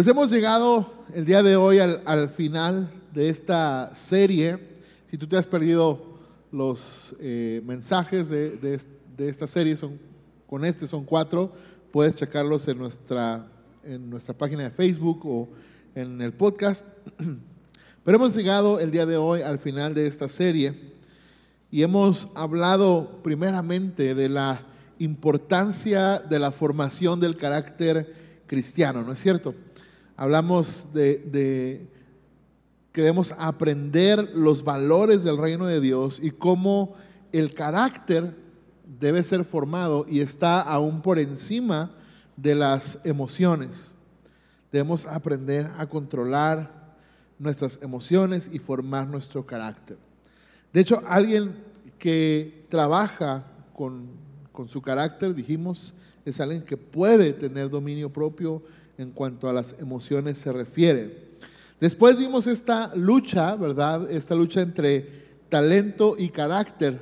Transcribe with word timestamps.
Pues 0.00 0.08
hemos 0.08 0.30
llegado 0.30 0.90
el 1.12 1.26
día 1.26 1.42
de 1.42 1.56
hoy 1.56 1.78
al, 1.78 2.30
final 2.30 2.90
de 3.12 3.28
esta 3.28 3.94
serie. 3.94 4.58
Si 5.10 5.18
tú 5.18 5.26
te 5.26 5.36
has 5.36 5.46
perdido 5.46 6.16
los 6.50 7.14
eh, 7.20 7.60
mensajes 7.66 8.30
de, 8.30 8.80
esta 9.18 9.46
serie, 9.46 9.76
son, 9.76 10.00
con 10.46 10.64
este 10.64 10.86
son 10.86 11.04
cuatro, 11.04 11.52
puedes 11.92 12.14
checarlos 12.14 12.66
en 12.68 12.78
nuestra, 12.78 13.46
en 13.84 14.08
nuestra 14.08 14.32
página 14.32 14.62
de 14.62 14.70
Facebook 14.70 15.20
o 15.26 15.50
en 15.94 16.22
el 16.22 16.32
podcast. 16.32 16.86
Pero 18.02 18.16
hemos 18.16 18.34
llegado 18.34 18.80
el 18.80 18.90
día 18.90 19.04
de 19.04 19.18
hoy 19.18 19.42
al 19.42 19.58
final 19.58 19.92
de 19.92 20.06
esta 20.06 20.30
serie 20.30 20.94
y 21.70 21.82
hemos 21.82 22.28
hablado 22.34 23.20
primeramente 23.22 24.14
de 24.14 24.30
la 24.30 24.62
importancia 24.98 26.20
de 26.20 26.38
la 26.38 26.52
formación 26.52 27.20
del 27.20 27.36
carácter 27.36 28.14
cristiano, 28.46 29.02
¿no 29.02 29.12
es 29.12 29.20
cierto? 29.20 29.54
Hablamos 30.20 30.92
de, 30.92 31.88
que 32.92 33.00
debemos 33.00 33.34
aprender 33.38 34.32
los 34.34 34.62
valores 34.62 35.22
del 35.22 35.38
reino 35.38 35.66
de 35.66 35.80
Dios 35.80 36.20
y 36.22 36.30
cómo 36.30 36.94
el 37.32 37.54
carácter 37.54 38.36
debe 39.00 39.24
ser 39.24 39.46
formado 39.46 40.04
y 40.06 40.20
está 40.20 40.60
aún 40.60 41.00
por 41.00 41.18
encima 41.18 41.92
de 42.36 42.54
las 42.54 42.98
emociones. 43.04 43.92
Debemos 44.70 45.06
aprender 45.06 45.70
a 45.78 45.86
controlar 45.86 46.70
nuestras 47.38 47.78
emociones 47.80 48.50
y 48.52 48.58
formar 48.58 49.08
nuestro 49.08 49.46
carácter. 49.46 49.96
De 50.70 50.82
hecho, 50.82 51.00
alguien 51.06 51.64
que 51.98 52.66
trabaja 52.68 53.46
con, 53.72 54.08
con 54.52 54.68
su 54.68 54.82
carácter, 54.82 55.34
dijimos, 55.34 55.94
es 56.26 56.40
alguien 56.40 56.62
que 56.62 56.76
puede 56.76 57.32
tener 57.32 57.70
dominio 57.70 58.12
propio, 58.12 58.62
en 59.00 59.12
cuanto 59.12 59.48
a 59.48 59.52
las 59.52 59.74
emociones 59.78 60.38
se 60.38 60.52
refiere. 60.52 61.30
Después 61.80 62.18
vimos 62.18 62.46
esta 62.46 62.94
lucha, 62.94 63.56
¿verdad? 63.56 64.10
Esta 64.10 64.34
lucha 64.34 64.60
entre 64.60 65.24
talento 65.48 66.16
y 66.18 66.28
carácter. 66.28 67.00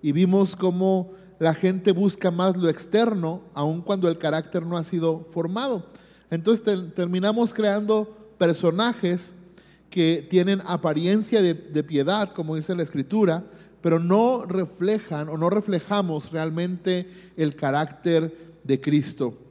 Y 0.00 0.12
vimos 0.12 0.56
cómo 0.56 1.12
la 1.38 1.52
gente 1.52 1.92
busca 1.92 2.30
más 2.30 2.56
lo 2.56 2.70
externo, 2.70 3.42
aun 3.52 3.82
cuando 3.82 4.08
el 4.08 4.16
carácter 4.16 4.64
no 4.64 4.78
ha 4.78 4.84
sido 4.84 5.28
formado. 5.32 5.86
Entonces 6.30 6.94
terminamos 6.94 7.52
creando 7.52 8.32
personajes 8.38 9.34
que 9.90 10.26
tienen 10.28 10.62
apariencia 10.66 11.42
de, 11.42 11.54
piedad, 11.84 12.32
como 12.32 12.56
dice 12.56 12.74
la 12.74 12.82
escritura, 12.82 13.44
pero 13.82 13.98
no 13.98 14.46
reflejan 14.46 15.28
o 15.28 15.36
no 15.36 15.50
reflejamos 15.50 16.32
realmente 16.32 17.06
el 17.36 17.54
carácter 17.54 18.56
de 18.64 18.80
Cristo. 18.80 19.43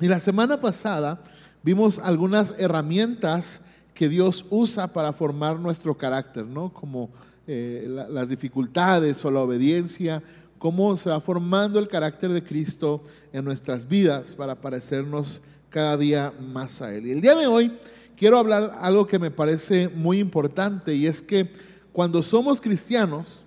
Y 0.00 0.08
la 0.08 0.20
semana 0.20 0.60
pasada 0.60 1.22
vimos 1.62 1.98
algunas 1.98 2.54
herramientas 2.58 3.60
que 3.94 4.08
Dios 4.08 4.44
usa 4.50 4.92
para 4.92 5.12
formar 5.12 5.60
nuestro 5.60 5.96
carácter, 5.96 6.44
¿no? 6.44 6.72
Como 6.72 7.10
eh, 7.46 7.86
las 8.10 8.28
dificultades 8.28 9.24
o 9.24 9.30
la 9.30 9.40
obediencia, 9.40 10.22
cómo 10.58 10.96
se 10.96 11.10
va 11.10 11.20
formando 11.20 11.78
el 11.78 11.88
carácter 11.88 12.32
de 12.32 12.42
Cristo 12.42 13.02
en 13.32 13.44
nuestras 13.44 13.86
vidas 13.86 14.34
para 14.34 14.60
parecernos 14.60 15.42
cada 15.70 15.96
día 15.96 16.32
más 16.40 16.82
a 16.82 16.92
Él. 16.92 17.06
Y 17.06 17.10
el 17.12 17.20
día 17.20 17.34
de 17.36 17.46
hoy 17.46 17.78
quiero 18.16 18.38
hablar 18.38 18.72
algo 18.80 19.06
que 19.06 19.18
me 19.18 19.30
parece 19.30 19.88
muy 19.88 20.18
importante 20.18 20.94
y 20.94 21.06
es 21.06 21.22
que 21.22 21.52
cuando 21.92 22.22
somos 22.22 22.60
cristianos, 22.60 23.44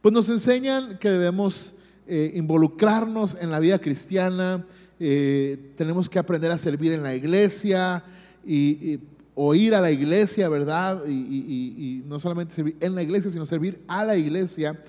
pues 0.00 0.12
nos 0.12 0.28
enseñan 0.28 0.98
que 0.98 1.10
debemos 1.10 1.74
eh, 2.06 2.32
involucrarnos 2.34 3.36
en 3.40 3.50
la 3.50 3.58
vida 3.58 3.78
cristiana, 3.78 4.64
eh, 4.98 5.72
tenemos 5.76 6.08
que 6.08 6.18
aprender 6.18 6.50
a 6.50 6.58
servir 6.58 6.92
en 6.92 7.02
la 7.02 7.14
iglesia 7.14 8.02
y, 8.44 8.98
o 9.34 9.54
ir 9.54 9.74
a 9.74 9.80
la 9.80 9.90
iglesia, 9.90 10.48
¿verdad? 10.48 11.06
Y, 11.06 12.02
no 12.06 12.18
solamente 12.18 12.54
servir 12.54 12.76
en 12.80 12.94
la 12.94 13.02
iglesia, 13.02 13.30
sino 13.30 13.44
servir 13.44 13.82
a 13.86 14.04
la 14.04 14.16
iglesia. 14.16 14.80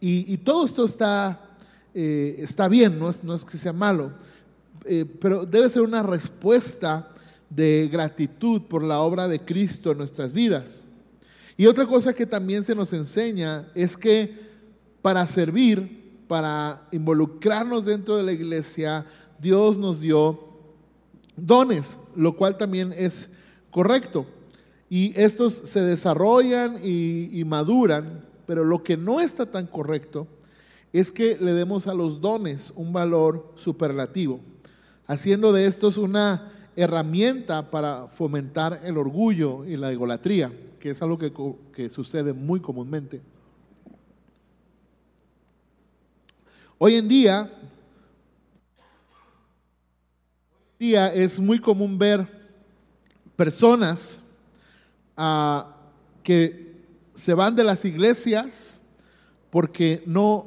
Y, 0.00 0.36
todo 0.38 0.64
esto 0.64 0.84
está, 0.84 1.40
eh, 1.94 2.36
está 2.38 2.68
bien, 2.68 2.98
no 2.98 3.10
es, 3.10 3.24
no 3.24 3.34
es, 3.34 3.44
que 3.44 3.58
sea 3.58 3.72
malo, 3.72 4.12
eh, 4.84 5.04
pero 5.20 5.44
debe 5.44 5.68
ser 5.68 5.82
una 5.82 6.02
respuesta 6.02 7.10
de 7.50 7.88
gratitud 7.90 8.62
por 8.62 8.84
la 8.84 9.00
obra 9.00 9.26
de 9.26 9.40
Cristo 9.40 9.90
en 9.90 9.98
nuestras 9.98 10.32
vidas. 10.32 10.84
Y 11.56 11.66
otra 11.66 11.86
cosa 11.86 12.12
que 12.12 12.26
también 12.26 12.62
se 12.62 12.76
nos 12.76 12.92
enseña 12.92 13.68
es 13.74 13.96
que 13.96 14.48
para 15.02 15.26
servir, 15.26 16.22
para 16.28 16.86
involucrarnos 16.92 17.84
dentro 17.84 18.16
de 18.16 18.22
la 18.22 18.32
iglesia, 18.32 19.04
Dios 19.38 19.78
nos 19.78 20.00
dio 20.00 20.48
dones, 21.36 21.98
lo 22.16 22.36
cual 22.36 22.56
también 22.56 22.92
es 22.96 23.28
correcto. 23.70 24.26
Y 24.90 25.12
estos 25.20 25.54
se 25.54 25.80
desarrollan 25.82 26.80
y, 26.82 27.42
maduran, 27.44 28.24
pero 28.46 28.64
lo 28.64 28.82
que 28.82 28.96
no 28.96 29.20
está 29.20 29.46
tan 29.46 29.66
correcto 29.66 30.26
es 30.92 31.12
que 31.12 31.36
le 31.38 31.52
demos 31.52 31.86
a 31.86 31.94
los 31.94 32.20
dones 32.20 32.72
un 32.74 32.92
valor 32.92 33.52
superlativo, 33.56 34.40
haciendo 35.06 35.52
de 35.52 35.66
estos 35.66 35.98
una 35.98 36.52
herramienta 36.74 37.70
para 37.70 38.06
fomentar 38.06 38.80
el 38.84 38.96
orgullo 38.96 39.66
y 39.66 39.76
la 39.76 39.92
idolatría, 39.92 40.50
que 40.80 40.90
es 40.90 41.02
algo 41.02 41.18
que, 41.18 41.32
que 41.72 41.90
sucede 41.90 42.32
muy 42.32 42.60
comúnmente. 42.60 43.20
Hoy 46.78 46.94
en 46.94 47.08
día 47.08 47.57
día 50.78 51.12
es 51.12 51.40
muy 51.40 51.58
común 51.58 51.98
ver 51.98 52.28
personas 53.34 54.20
ah, 55.16 55.74
que 56.22 56.84
se 57.14 57.34
van 57.34 57.56
de 57.56 57.64
las 57.64 57.84
iglesias 57.84 58.80
porque 59.50 60.04
no, 60.06 60.46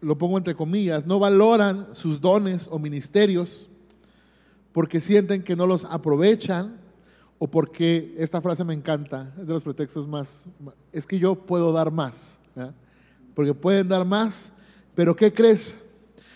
lo 0.00 0.18
pongo 0.18 0.38
entre 0.38 0.56
comillas, 0.56 1.06
no 1.06 1.20
valoran 1.20 1.86
sus 1.94 2.20
dones 2.20 2.66
o 2.68 2.80
ministerios, 2.80 3.68
porque 4.72 4.98
sienten 4.98 5.44
que 5.44 5.54
no 5.54 5.66
los 5.66 5.84
aprovechan 5.84 6.80
o 7.38 7.46
porque, 7.46 8.14
esta 8.18 8.40
frase 8.40 8.64
me 8.64 8.74
encanta, 8.74 9.32
es 9.40 9.46
de 9.46 9.54
los 9.54 9.62
pretextos 9.62 10.08
más, 10.08 10.46
es 10.92 11.06
que 11.06 11.18
yo 11.18 11.36
puedo 11.36 11.72
dar 11.72 11.92
más, 11.92 12.40
porque 13.34 13.54
pueden 13.54 13.88
dar 13.88 14.04
más, 14.04 14.50
pero 14.96 15.14
¿qué 15.14 15.32
crees? 15.32 15.78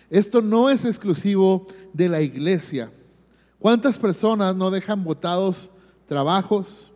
Esto 0.08 0.40
no 0.40 0.70
es 0.70 0.84
exclusivo 0.84 1.66
de 1.92 2.08
la 2.08 2.22
iglesia. 2.22 2.92
¿Cuántas 3.64 3.96
personas 3.96 4.54
no 4.54 4.70
dejan 4.70 5.02
botados 5.04 5.70
trabajos, 6.04 6.92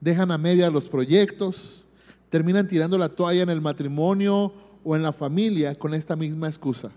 dejan 0.00 0.30
a 0.30 0.38
media 0.38 0.70
los 0.70 0.88
proyectos, 0.88 1.82
terminan 2.28 2.68
tirando 2.68 2.96
la 2.96 3.08
toalla 3.08 3.42
en 3.42 3.50
el 3.50 3.60
matrimonio 3.60 4.52
o 4.84 4.94
en 4.94 5.02
la 5.02 5.12
familia 5.12 5.74
con 5.74 5.92
esta 5.92 6.14
misma 6.14 6.46
excusa? 6.46 6.92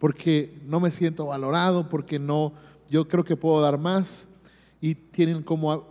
Porque 0.00 0.58
no 0.66 0.80
me 0.80 0.90
siento 0.90 1.26
valorado, 1.26 1.88
porque 1.88 2.18
no, 2.18 2.52
yo 2.88 3.06
creo 3.06 3.22
que 3.22 3.36
puedo 3.36 3.60
dar 3.60 3.78
más 3.78 4.26
y 4.80 4.96
tienen 4.96 5.44
como, 5.44 5.86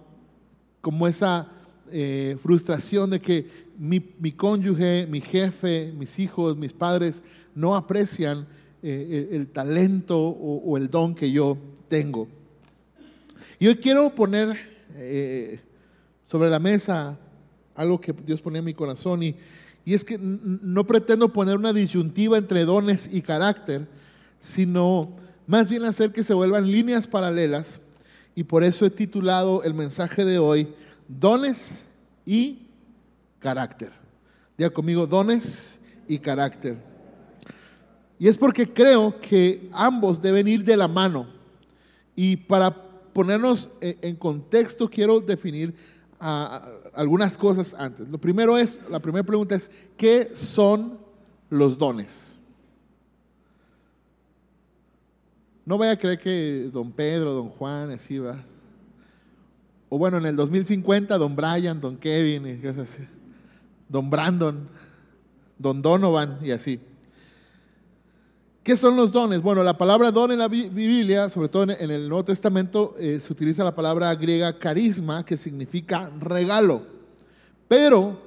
como 0.81 1.08
esa 1.08 1.47
eh, 1.90 2.36
frustración 2.44 3.09
de 3.09 3.22
que 3.22 3.50
mi, 3.78 4.02
cónyuge, 4.34 5.08
mi 5.09 5.22
jefe, 5.22 5.94
mis 5.97 6.20
hijos, 6.20 6.58
mis 6.58 6.74
padres 6.74 7.24
no 7.56 7.74
aprecian 7.74 8.46
eh, 8.84 9.30
el, 9.31 9.47
talento 9.47 10.20
o 10.20 10.76
el 10.76 10.90
don 10.90 11.16
que 11.16 11.31
yo 11.31 11.58
tengo. 11.88 12.28
Y 13.59 13.68
hoy 13.68 13.75
quiero 13.75 14.16
poner 14.16 14.58
eh, 14.96 15.59
sobre 16.25 16.50
la 16.50 16.59
mesa 16.59 17.20
algo 17.75 18.00
que 18.00 18.14
Dios 18.14 18.40
ponía 18.40 18.59
en 18.59 18.66
mi 18.66 18.74
corazón 18.74 19.22
y, 19.22 19.36
y 19.84 19.94
es 19.94 20.06
que 20.06 20.18
no 20.18 20.88
pretendo 20.88 21.34
poner 21.34 21.58
una 21.58 21.73
disyuntiva 21.73 22.38
entre 22.38 22.64
dones 22.64 23.09
y 23.11 23.22
carácter, 23.22 23.85
sino 24.40 25.11
más 25.46 25.67
bien 25.67 25.84
hacer 25.84 26.14
que 26.14 26.23
se 26.23 26.34
vuelvan 26.34 26.72
líneas 26.72 27.06
paralelas 27.06 27.82
y 28.34 28.46
por 28.46 28.64
eso 28.64 28.85
he 28.85 28.90
titulado 28.90 29.62
el 29.64 29.73
mensaje 29.73 30.23
de 30.23 30.40
hoy 30.40 30.73
Dones 31.09 31.84
y 32.26 32.59
Carácter. 33.40 33.91
Diga 34.58 34.70
conmigo, 34.70 35.05
dones 35.05 35.79
y 36.08 36.20
carácter. 36.20 36.78
Y 38.17 38.28
es 38.28 38.38
porque 38.38 38.72
creo 38.72 39.20
que 39.20 39.70
ambos 39.73 40.22
deben 40.22 40.47
ir 40.47 40.64
de 40.64 40.78
la 40.78 40.88
mano. 40.88 41.28
Y 42.16 42.35
para 42.35 42.89
ponernos 43.19 43.69
en 43.81 44.16
contexto, 44.16 44.89
quiero 44.89 45.19
definir 45.19 45.73
algunas 46.93 47.37
cosas 47.37 47.75
antes. 47.77 48.07
Lo 48.07 48.17
primero 48.17 48.57
es, 48.57 48.81
la 48.89 49.01
primera 49.01 49.25
pregunta 49.25 49.55
es, 49.55 49.69
¿qué 49.97 50.31
son 50.35 50.97
los 51.49 51.77
dones? 51.77 52.31
No 55.66 55.77
vaya 55.77 55.91
a 55.91 55.97
creer 55.97 56.17
que 56.17 56.69
don 56.71 56.93
Pedro, 56.93 57.33
don 57.33 57.49
Juan, 57.49 57.91
así 57.91 58.19
va. 58.19 58.41
O 59.89 59.97
bueno, 59.97 60.17
en 60.17 60.25
el 60.25 60.37
2050, 60.37 61.17
don 61.17 61.35
Brian, 61.35 61.81
don 61.81 61.97
Kevin, 61.97 62.57
don 63.89 64.09
Brandon, 64.09 64.66
don 65.57 65.81
Donovan 65.81 66.39
y 66.41 66.51
así. 66.51 66.79
¿Qué 68.69 68.77
son 68.77 68.95
los 68.95 69.11
dones? 69.11 69.41
Bueno, 69.41 69.63
la 69.63 69.79
palabra 69.79 70.11
don 70.11 70.31
en 70.31 70.37
la 70.37 70.47
Biblia, 70.47 71.27
sobre 71.31 71.49
todo 71.49 71.63
en 71.63 71.89
el 71.89 72.07
Nuevo 72.07 72.23
Testamento, 72.23 72.93
eh, 72.99 73.19
se 73.19 73.33
utiliza 73.33 73.63
la 73.63 73.73
palabra 73.73 74.13
griega 74.13 74.59
carisma, 74.59 75.25
que 75.25 75.37
significa 75.37 76.11
regalo, 76.19 76.83
pero 77.67 78.21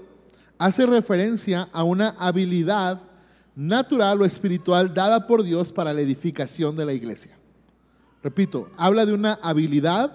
hace 0.59 0.85
referencia 0.85 1.69
a 1.73 1.85
una 1.85 2.17
habilidad 2.19 3.01
natural 3.55 4.21
o 4.21 4.25
espiritual 4.25 4.93
dada 4.93 5.29
por 5.29 5.45
Dios 5.45 5.71
para 5.71 5.93
la 5.93 6.01
edificación 6.01 6.75
de 6.75 6.87
la 6.87 6.93
iglesia. 6.93 7.39
Repito, 8.21 8.69
habla 8.77 9.07
de 9.07 9.13
una 9.13 9.35
habilidad 9.45 10.11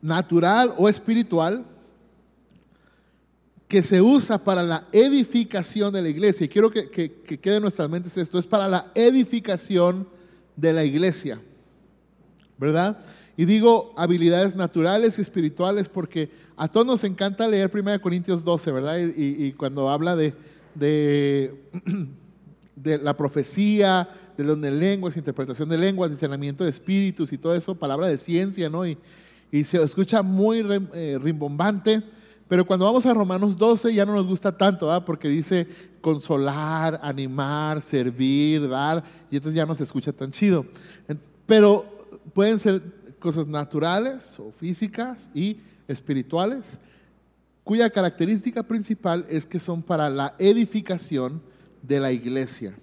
natural 0.00 0.72
o 0.76 0.88
espiritual 0.88 1.64
que 3.74 3.82
se 3.82 4.00
usa 4.00 4.38
para 4.38 4.62
la 4.62 4.86
edificación 4.92 5.92
de 5.92 6.00
la 6.00 6.08
iglesia. 6.08 6.44
Y 6.44 6.48
quiero 6.48 6.70
que, 6.70 6.88
quede 6.88 7.56
en 7.56 7.62
nuestras 7.62 7.90
mentes 7.90 8.16
esto, 8.16 8.38
es 8.38 8.46
para 8.46 8.68
la 8.68 8.92
edificación 8.94 10.06
de 10.54 10.72
la 10.72 10.84
iglesia. 10.84 11.40
¿Verdad? 12.56 13.00
Y 13.36 13.46
digo 13.46 13.92
habilidades 13.96 14.54
naturales 14.54 15.18
y 15.18 15.22
espirituales 15.22 15.88
porque 15.88 16.30
a 16.56 16.68
todos 16.68 16.86
nos 16.86 17.02
encanta 17.02 17.48
leer 17.48 17.68
1 17.74 18.00
Corintios 18.00 18.44
12, 18.44 18.70
¿verdad? 18.70 18.96
Y, 18.96 19.50
cuando 19.54 19.90
habla 19.90 20.14
de, 20.14 20.34
de, 20.76 21.60
la 23.02 23.16
profecía, 23.16 24.08
de 24.38 24.44
don 24.44 24.60
de 24.60 24.70
lenguas, 24.70 25.16
interpretación 25.16 25.68
de 25.68 25.78
lenguas, 25.78 26.12
discernimiento 26.12 26.62
de 26.62 26.70
espíritus 26.70 27.32
y 27.32 27.38
todo 27.38 27.56
eso, 27.56 27.74
palabra 27.74 28.06
de 28.06 28.18
ciencia, 28.18 28.70
¿no? 28.70 28.86
Y, 28.86 28.96
se 29.64 29.82
escucha 29.82 30.22
muy 30.22 30.64
eh, 30.92 31.18
rimbombante. 31.20 32.04
Pero 32.48 32.66
cuando 32.66 32.84
vamos 32.84 33.06
a 33.06 33.14
Romanos 33.14 33.56
12 33.56 33.94
ya 33.94 34.04
no 34.04 34.14
nos 34.14 34.26
gusta 34.26 34.56
tanto, 34.56 34.86
¿verdad? 34.86 35.04
porque 35.04 35.28
dice 35.28 35.66
consolar, 36.00 37.00
animar, 37.02 37.80
servir, 37.80 38.68
dar, 38.68 39.02
y 39.30 39.36
entonces 39.36 39.56
ya 39.56 39.66
no 39.66 39.74
se 39.74 39.84
escucha 39.84 40.12
tan 40.12 40.30
chido. 40.30 40.66
Pero 41.46 41.86
pueden 42.34 42.58
ser 42.58 42.82
cosas 43.18 43.46
naturales 43.46 44.38
o 44.38 44.52
físicas 44.52 45.30
y 45.34 45.58
espirituales, 45.88 46.78
cuya 47.62 47.88
característica 47.88 48.62
principal 48.62 49.24
es 49.28 49.46
que 49.46 49.58
son 49.58 49.82
para 49.82 50.10
la 50.10 50.34
edificación 50.38 51.40
de 51.80 52.00
la 52.00 52.12
iglesia. 52.12 52.74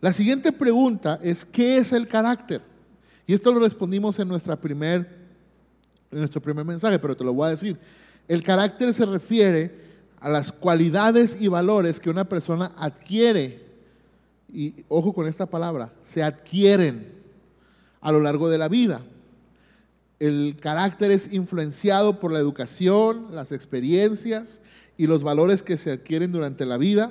La 0.00 0.12
siguiente 0.12 0.50
pregunta 0.50 1.20
es, 1.22 1.44
¿qué 1.44 1.76
es 1.76 1.92
el 1.92 2.06
carácter? 2.06 2.62
Y 3.26 3.34
esto 3.34 3.52
lo 3.52 3.60
respondimos 3.60 4.18
en, 4.18 4.28
nuestra 4.28 4.56
primer, 4.56 5.19
nuestro 6.18 6.40
primer 6.40 6.64
mensaje, 6.64 6.98
pero 6.98 7.16
te 7.16 7.24
lo 7.24 7.32
voy 7.32 7.46
a 7.46 7.50
decir. 7.50 7.76
El 8.28 8.42
carácter 8.42 8.92
se 8.94 9.06
refiere 9.06 9.74
a 10.20 10.28
las 10.28 10.52
cualidades 10.52 11.36
y 11.40 11.48
valores 11.48 11.98
que 11.98 12.10
una 12.10 12.28
persona 12.28 12.72
adquiere. 12.76 13.64
Y 14.52 14.84
ojo 14.88 15.12
con 15.12 15.26
esta 15.26 15.46
palabra, 15.46 15.92
se 16.04 16.22
adquieren 16.22 17.12
a 18.00 18.12
lo 18.12 18.20
largo 18.20 18.48
de 18.48 18.58
la 18.58 18.68
vida. 18.68 19.00
El 20.18 20.56
carácter 20.60 21.10
es 21.10 21.32
influenciado 21.32 22.20
por 22.20 22.32
la 22.32 22.38
educación, 22.38 23.28
las 23.32 23.52
experiencias 23.52 24.60
y 24.98 25.06
los 25.06 25.22
valores 25.22 25.62
que 25.62 25.78
se 25.78 25.92
adquieren 25.92 26.32
durante 26.32 26.66
la 26.66 26.76
vida. 26.76 27.10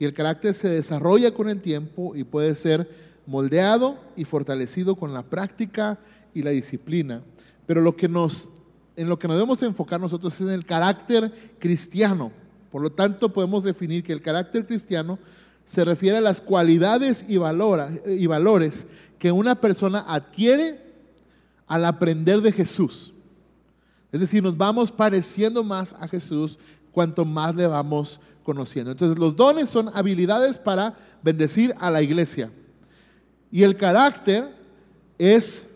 Y 0.00 0.04
el 0.04 0.14
carácter 0.14 0.54
se 0.54 0.68
desarrolla 0.68 1.32
con 1.32 1.48
el 1.48 1.60
tiempo 1.60 2.16
y 2.16 2.24
puede 2.24 2.54
ser 2.56 2.90
moldeado 3.26 3.98
y 4.16 4.24
fortalecido 4.24 4.96
con 4.96 5.14
la 5.14 5.22
práctica 5.22 5.98
y 6.34 6.42
la 6.42 6.50
disciplina. 6.50 7.22
Pero 7.70 7.82
lo 7.82 7.94
que 7.94 8.08
nos 8.08 8.48
en 8.96 9.08
lo 9.08 9.16
que 9.16 9.28
nos 9.28 9.36
debemos 9.36 9.62
enfocar 9.62 10.00
nosotros 10.00 10.34
es 10.34 10.40
en 10.40 10.50
el 10.50 10.66
carácter 10.66 11.54
cristiano. 11.60 12.32
Por 12.68 12.82
lo 12.82 12.90
tanto, 12.90 13.32
podemos 13.32 13.62
definir 13.62 14.02
que 14.02 14.12
el 14.12 14.20
carácter 14.20 14.66
cristiano 14.66 15.20
se 15.66 15.84
refiere 15.84 16.16
a 16.16 16.20
las 16.20 16.40
cualidades 16.40 17.24
y, 17.28 17.34
y 17.34 18.26
valores 18.26 18.88
que 19.20 19.30
una 19.30 19.60
persona 19.60 20.04
adquiere 20.08 20.80
al 21.68 21.84
aprender 21.84 22.40
de 22.40 22.50
Jesús. 22.50 23.14
Es 24.10 24.18
decir, 24.18 24.42
nos 24.42 24.56
vamos 24.56 24.90
pareciendo 24.90 25.62
más 25.62 25.92
a 26.00 26.08
Jesús 26.08 26.58
cuanto 26.90 27.24
más 27.24 27.54
le 27.54 27.68
vamos 27.68 28.18
conociendo. 28.42 28.90
Entonces, 28.90 29.16
los 29.16 29.36
dones 29.36 29.70
son 29.70 29.92
habilidades 29.94 30.58
para 30.58 30.98
bendecir 31.22 31.72
a 31.78 31.88
la 31.92 32.02
iglesia. 32.02 32.50
Y 33.52 33.62
el 33.62 33.76
carácter 33.76 34.56
es 35.18 35.66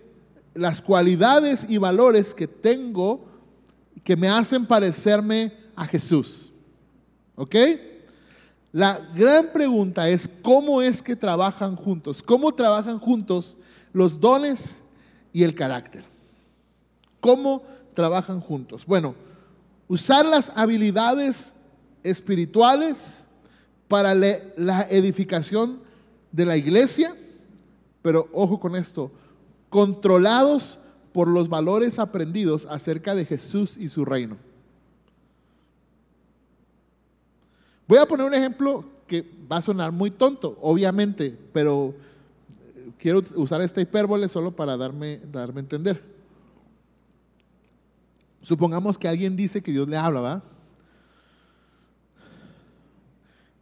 las 0.54 0.80
cualidades 0.80 1.66
y 1.68 1.78
valores 1.78 2.34
que 2.34 2.46
tengo 2.46 3.24
que 4.04 4.16
me 4.16 4.28
hacen 4.28 4.66
parecerme 4.66 5.52
a 5.74 5.86
Jesús. 5.86 6.52
¿Ok? 7.34 7.56
La 8.72 8.98
gran 9.14 9.48
pregunta 9.52 10.08
es 10.08 10.28
cómo 10.42 10.82
es 10.82 11.02
que 11.02 11.16
trabajan 11.16 11.76
juntos, 11.76 12.22
cómo 12.22 12.52
trabajan 12.52 12.98
juntos 12.98 13.56
los 13.92 14.18
dones 14.18 14.80
y 15.32 15.44
el 15.44 15.54
carácter. 15.54 16.04
¿Cómo 17.20 17.62
trabajan 17.94 18.40
juntos? 18.40 18.84
Bueno, 18.84 19.14
usar 19.88 20.26
las 20.26 20.50
habilidades 20.56 21.54
espirituales 22.02 23.24
para 23.88 24.14
la 24.14 24.82
edificación 24.90 25.80
de 26.32 26.44
la 26.44 26.56
iglesia, 26.56 27.16
pero 28.02 28.28
ojo 28.32 28.58
con 28.58 28.74
esto, 28.74 29.10
controlados 29.74 30.78
por 31.12 31.26
los 31.26 31.48
valores 31.48 31.98
aprendidos 31.98 32.64
acerca 32.70 33.12
de 33.16 33.24
Jesús 33.24 33.76
y 33.76 33.88
su 33.88 34.04
reino. 34.04 34.36
Voy 37.88 37.98
a 37.98 38.06
poner 38.06 38.24
un 38.24 38.34
ejemplo 38.34 38.84
que 39.08 39.28
va 39.50 39.56
a 39.56 39.62
sonar 39.62 39.90
muy 39.90 40.12
tonto, 40.12 40.56
obviamente, 40.60 41.36
pero 41.52 41.92
eh, 42.76 42.92
quiero 43.00 43.20
usar 43.34 43.62
esta 43.62 43.80
hipérbole 43.80 44.28
solo 44.28 44.52
para 44.52 44.76
darme, 44.76 45.20
darme 45.32 45.58
a 45.58 45.64
entender. 45.64 46.00
Supongamos 48.42 48.96
que 48.96 49.08
alguien 49.08 49.34
dice 49.34 49.60
que 49.60 49.72
Dios 49.72 49.88
le 49.88 49.96
habla, 49.96 50.20
¿va? 50.20 50.42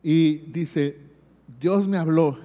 Y 0.03 0.41
dice, 0.51 1.01
Dios 1.59 1.89
me 1.89 1.97
habló 1.97 2.37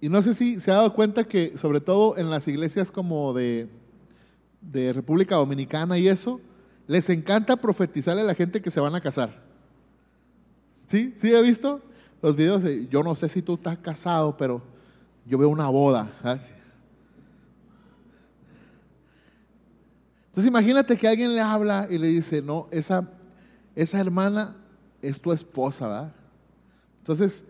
y 0.00 0.08
no 0.08 0.22
sé 0.22 0.32
si 0.34 0.60
se 0.60 0.70
ha 0.70 0.76
dado 0.76 0.94
cuenta 0.94 1.24
que, 1.24 1.54
sobre 1.58 1.80
todo 1.80 2.16
en 2.16 2.30
las 2.30 2.46
iglesias 2.46 2.92
como 2.92 3.32
de, 3.32 3.68
República 4.92 5.36
Dominicana 5.36 5.98
y 5.98 6.08
eso, 6.08 6.40
les 6.86 7.10
encanta 7.10 7.56
profetizarle 7.56 8.22
a 8.22 8.26
la 8.26 8.34
gente 8.34 8.62
que 8.62 8.70
se 8.70 8.80
van 8.80 8.94
a 8.94 9.00
casar. 9.00 9.42
¿Sí? 10.86 11.14
¿Sí 11.16 11.34
ha 11.34 11.40
visto? 11.40 11.82
Los 12.22 12.36
videos 12.36 12.62
de, 12.62 12.86
yo 12.88 13.02
no 13.02 13.14
sé 13.14 13.28
si 13.28 13.42
tú 13.42 13.54
estás 13.54 13.78
casado, 13.78 14.36
pero 14.36 14.62
yo 15.26 15.36
veo 15.38 15.48
una 15.48 15.68
boda. 15.68 16.10
Entonces 20.28 20.46
imagínate 20.46 20.96
que 20.96 21.08
alguien 21.08 21.34
le 21.34 21.40
habla 21.40 21.88
y 21.90 21.98
le 21.98 22.06
dice, 22.08 22.40
no, 22.40 22.68
esa, 22.70 23.08
esa 23.74 24.00
hermana 24.00 24.56
es 25.02 25.20
tu 25.20 25.32
esposa, 25.32 25.88
¿verdad? 25.88 26.12
Entonces 26.98 27.44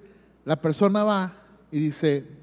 la 0.44 0.56
persona 0.56 1.04
va 1.04 1.34
y 1.70 1.78
dice, 1.78 2.38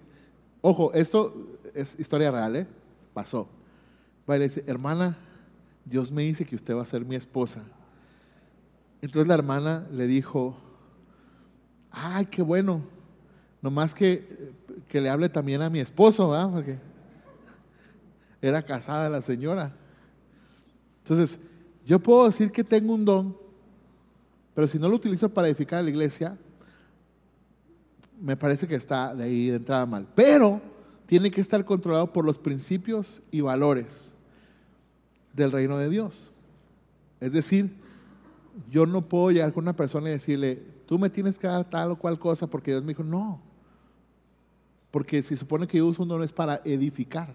ojo, 0.68 0.92
esto 0.94 1.60
es 1.76 1.96
historia 2.00 2.32
real, 2.32 2.56
¿eh? 2.56 2.68
Pasó. 3.14 3.48
Va 4.28 4.36
y 4.36 4.40
le 4.40 4.46
dice, 4.46 4.64
hermana, 4.66 5.16
Dios 5.86 6.12
me 6.12 6.24
dice 6.24 6.44
que 6.44 6.56
usted 6.56 6.76
va 6.76 6.82
a 6.82 6.88
ser 6.88 7.06
mi 7.06 7.16
esposa. 7.16 7.62
Entonces 9.00 9.28
la 9.28 9.36
hermana 9.36 9.86
le 9.92 10.08
dijo, 10.08 10.58
ay, 11.92 12.26
qué 12.26 12.42
bueno, 12.42 12.82
nomás 13.62 13.94
que, 13.94 14.54
que 14.88 15.02
le 15.02 15.10
hable 15.12 15.30
también 15.30 15.62
a 15.62 15.70
mi 15.70 15.80
esposo, 15.80 16.32
¿verdad? 16.32 16.50
Porque 16.52 16.80
era 18.42 18.64
casada 18.64 19.08
la 19.08 19.22
señora. 19.22 19.72
Entonces, 21.04 21.38
yo 21.86 22.00
puedo 22.00 22.26
decir 22.26 22.52
que 22.52 22.64
tengo 22.64 22.96
un 22.96 23.06
don, 23.06 23.38
pero 24.56 24.66
si 24.66 24.80
no 24.80 24.90
lo 24.90 24.96
utilizo 24.96 25.30
para 25.30 25.48
edificar 25.48 25.84
la 25.84 25.92
iglesia, 25.92 26.36
me 28.20 28.38
parece 28.38 28.68
que 28.68 28.76
está 28.76 29.14
de 29.14 29.24
ahí 29.24 29.50
de 29.50 29.58
entrada 29.58 29.86
mal. 29.86 30.08
Pero 30.16 30.62
tiene 31.06 31.32
que 31.32 31.42
estar 31.42 31.64
controlado 31.66 32.12
por 32.12 32.26
los 32.26 32.38
principios 32.38 33.22
y 33.32 33.42
valores 33.42 34.14
del 35.34 35.52
reino 35.52 35.78
de 35.78 35.90
Dios. 35.90 36.32
Es 37.20 37.34
decir, 37.34 37.76
yo 38.70 38.86
no 38.86 39.08
puedo 39.08 39.32
llegar 39.32 39.54
con 39.54 39.64
una 39.64 39.76
persona 39.76 40.10
y 40.10 40.14
decirle, 40.14 40.64
tú 40.86 40.98
me 40.98 41.10
tienes 41.10 41.38
que 41.38 41.48
dar 41.48 41.70
tal 41.70 41.92
o 41.92 41.96
cual 41.98 42.18
cosa 42.20 42.48
porque 42.48 42.72
Dios 42.72 42.84
me 42.84 42.90
dijo, 42.90 43.04
no. 43.04 43.42
Porque 44.92 45.22
se 45.22 45.36
supone 45.36 45.68
que 45.68 45.78
yo 45.78 45.88
uso 45.88 46.04
un 46.04 46.10
don 46.10 46.24
es 46.24 46.32
para 46.32 46.62
edificar, 46.64 47.34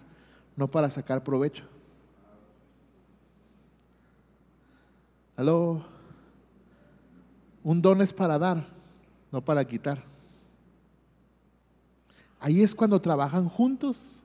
no 0.56 0.70
para 0.70 0.88
sacar 0.88 1.22
provecho. 1.22 1.64
Aló. 5.36 5.84
Un 7.62 7.82
don 7.82 8.00
es 8.00 8.12
para 8.12 8.38
dar, 8.38 8.66
no 9.30 9.44
para 9.44 9.64
quitar. 9.66 10.09
Ahí 12.40 12.62
es 12.62 12.74
cuando 12.74 13.00
trabajan 13.00 13.48
juntos 13.48 14.24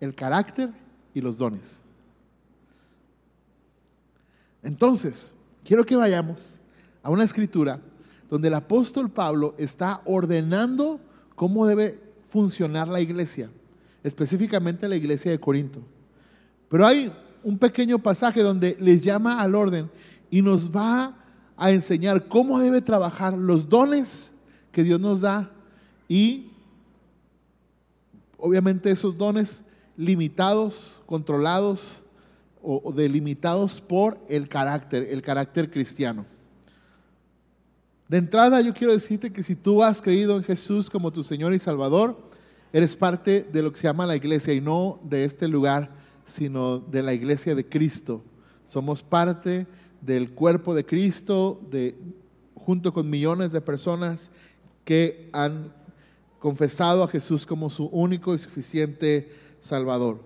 el 0.00 0.14
carácter 0.14 0.70
y 1.12 1.20
los 1.20 1.36
dones. 1.36 1.82
Entonces, 4.62 5.32
quiero 5.64 5.84
que 5.84 5.96
vayamos 5.96 6.58
a 7.02 7.10
una 7.10 7.24
escritura 7.24 7.80
donde 8.30 8.48
el 8.48 8.54
apóstol 8.54 9.10
Pablo 9.10 9.54
está 9.58 10.00
ordenando 10.04 11.00
cómo 11.34 11.66
debe 11.66 12.00
funcionar 12.28 12.88
la 12.88 13.00
iglesia, 13.00 13.50
específicamente 14.02 14.88
la 14.88 14.96
iglesia 14.96 15.30
de 15.30 15.40
Corinto. 15.40 15.80
Pero 16.68 16.86
hay 16.86 17.12
un 17.42 17.58
pequeño 17.58 17.98
pasaje 17.98 18.42
donde 18.42 18.76
les 18.80 19.02
llama 19.02 19.40
al 19.40 19.54
orden 19.54 19.90
y 20.30 20.42
nos 20.42 20.70
va 20.70 21.14
a 21.56 21.70
enseñar 21.70 22.28
cómo 22.28 22.58
debe 22.58 22.80
trabajar 22.80 23.38
los 23.38 23.68
dones 23.68 24.32
que 24.72 24.82
Dios 24.82 25.00
nos 25.00 25.20
da 25.20 25.50
y 26.08 26.50
obviamente 28.38 28.90
esos 28.90 29.16
dones 29.16 29.62
limitados, 29.96 30.94
controlados 31.06 32.02
o, 32.62 32.92
delimitados 32.92 33.80
por 33.80 34.18
el 34.28 34.48
carácter, 34.48 35.06
el 35.10 35.22
carácter 35.22 35.70
cristiano. 35.70 36.26
De 38.08 38.18
entrada 38.18 38.60
yo 38.60 38.74
quiero 38.74 38.92
decirte 38.92 39.32
que 39.32 39.42
si 39.42 39.54
tú 39.54 39.82
has 39.82 40.00
creído 40.00 40.36
en 40.36 40.44
Jesús 40.44 40.90
como 40.90 41.12
tu 41.12 41.24
Señor 41.24 41.52
y 41.54 41.58
Salvador, 41.58 42.16
eres 42.72 42.96
parte 42.96 43.42
de 43.52 43.62
lo 43.62 43.72
que 43.72 43.78
se 43.78 43.84
llama 43.84 44.06
la 44.06 44.16
iglesia 44.16 44.52
y 44.52 44.60
no 44.60 45.00
de 45.02 45.24
este 45.24 45.48
lugar, 45.48 45.90
sino 46.24 46.78
de 46.78 47.02
la 47.02 47.14
iglesia 47.14 47.54
de 47.54 47.68
Cristo. 47.68 48.22
Somos 48.66 49.02
parte 49.02 49.66
del 50.00 50.30
cuerpo 50.30 50.74
de 50.74 50.84
Cristo, 50.84 51.60
de, 51.70 51.96
junto 52.54 52.92
con 52.92 53.08
millones 53.08 53.52
de 53.52 53.60
personas 53.60 54.30
que 54.84 55.30
han 55.32 55.72
confesado 56.38 57.02
a 57.02 57.08
Jesús 57.08 57.46
como 57.46 57.70
su 57.70 57.86
único 57.86 58.34
y 58.34 58.38
suficiente 58.38 59.30
Salvador. 59.60 60.20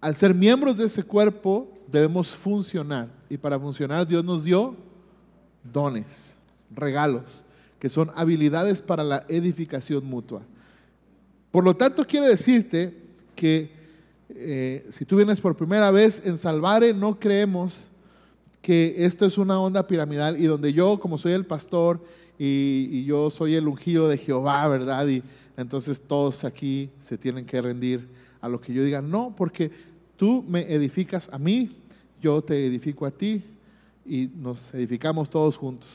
Al 0.00 0.14
ser 0.14 0.34
miembros 0.34 0.76
de 0.76 0.86
ese 0.86 1.02
cuerpo 1.02 1.68
debemos 1.86 2.36
funcionar 2.36 3.08
y 3.28 3.36
para 3.36 3.58
funcionar 3.58 4.06
Dios 4.06 4.24
nos 4.24 4.44
dio 4.44 4.76
dones, 5.64 6.34
regalos, 6.70 7.44
que 7.78 7.88
son 7.88 8.10
habilidades 8.14 8.80
para 8.80 9.04
la 9.04 9.24
edificación 9.28 10.04
mutua. 10.04 10.42
Por 11.50 11.64
lo 11.64 11.74
tanto, 11.74 12.06
quiero 12.06 12.26
decirte 12.26 12.96
que 13.34 13.72
eh, 14.30 14.86
si 14.92 15.04
tú 15.04 15.16
vienes 15.16 15.40
por 15.40 15.56
primera 15.56 15.90
vez 15.90 16.22
en 16.24 16.36
Salvare, 16.36 16.92
no 16.92 17.18
creemos 17.18 17.86
que 18.60 19.04
esto 19.04 19.24
es 19.24 19.38
una 19.38 19.58
onda 19.58 19.86
piramidal 19.86 20.38
y 20.38 20.44
donde 20.44 20.72
yo, 20.72 21.00
como 21.00 21.16
soy 21.16 21.32
el 21.32 21.46
pastor 21.46 22.04
y, 22.38 23.04
yo 23.04 23.30
soy 23.30 23.56
el 23.56 23.66
ungido 23.66 24.08
de 24.08 24.16
Jehová, 24.16 24.66
¿verdad? 24.68 25.06
Y 25.08 25.22
entonces 25.56 26.00
todos 26.00 26.44
aquí 26.44 26.90
se 27.08 27.18
tienen 27.18 27.44
que 27.44 27.60
rendir 27.60 28.08
a 28.40 28.48
lo 28.48 28.60
que 28.60 28.72
yo 28.72 28.84
diga. 28.84 29.02
No, 29.02 29.34
porque 29.36 29.70
tú 30.16 30.44
me 30.48 30.72
edificas 30.72 31.28
a 31.32 31.38
mí, 31.38 31.76
yo 32.22 32.42
te 32.42 32.66
edifico 32.66 33.06
a 33.06 33.10
ti 33.10 33.42
y 34.06 34.30
nos 34.36 34.72
edificamos 34.72 35.28
todos 35.28 35.56
juntos. 35.56 35.88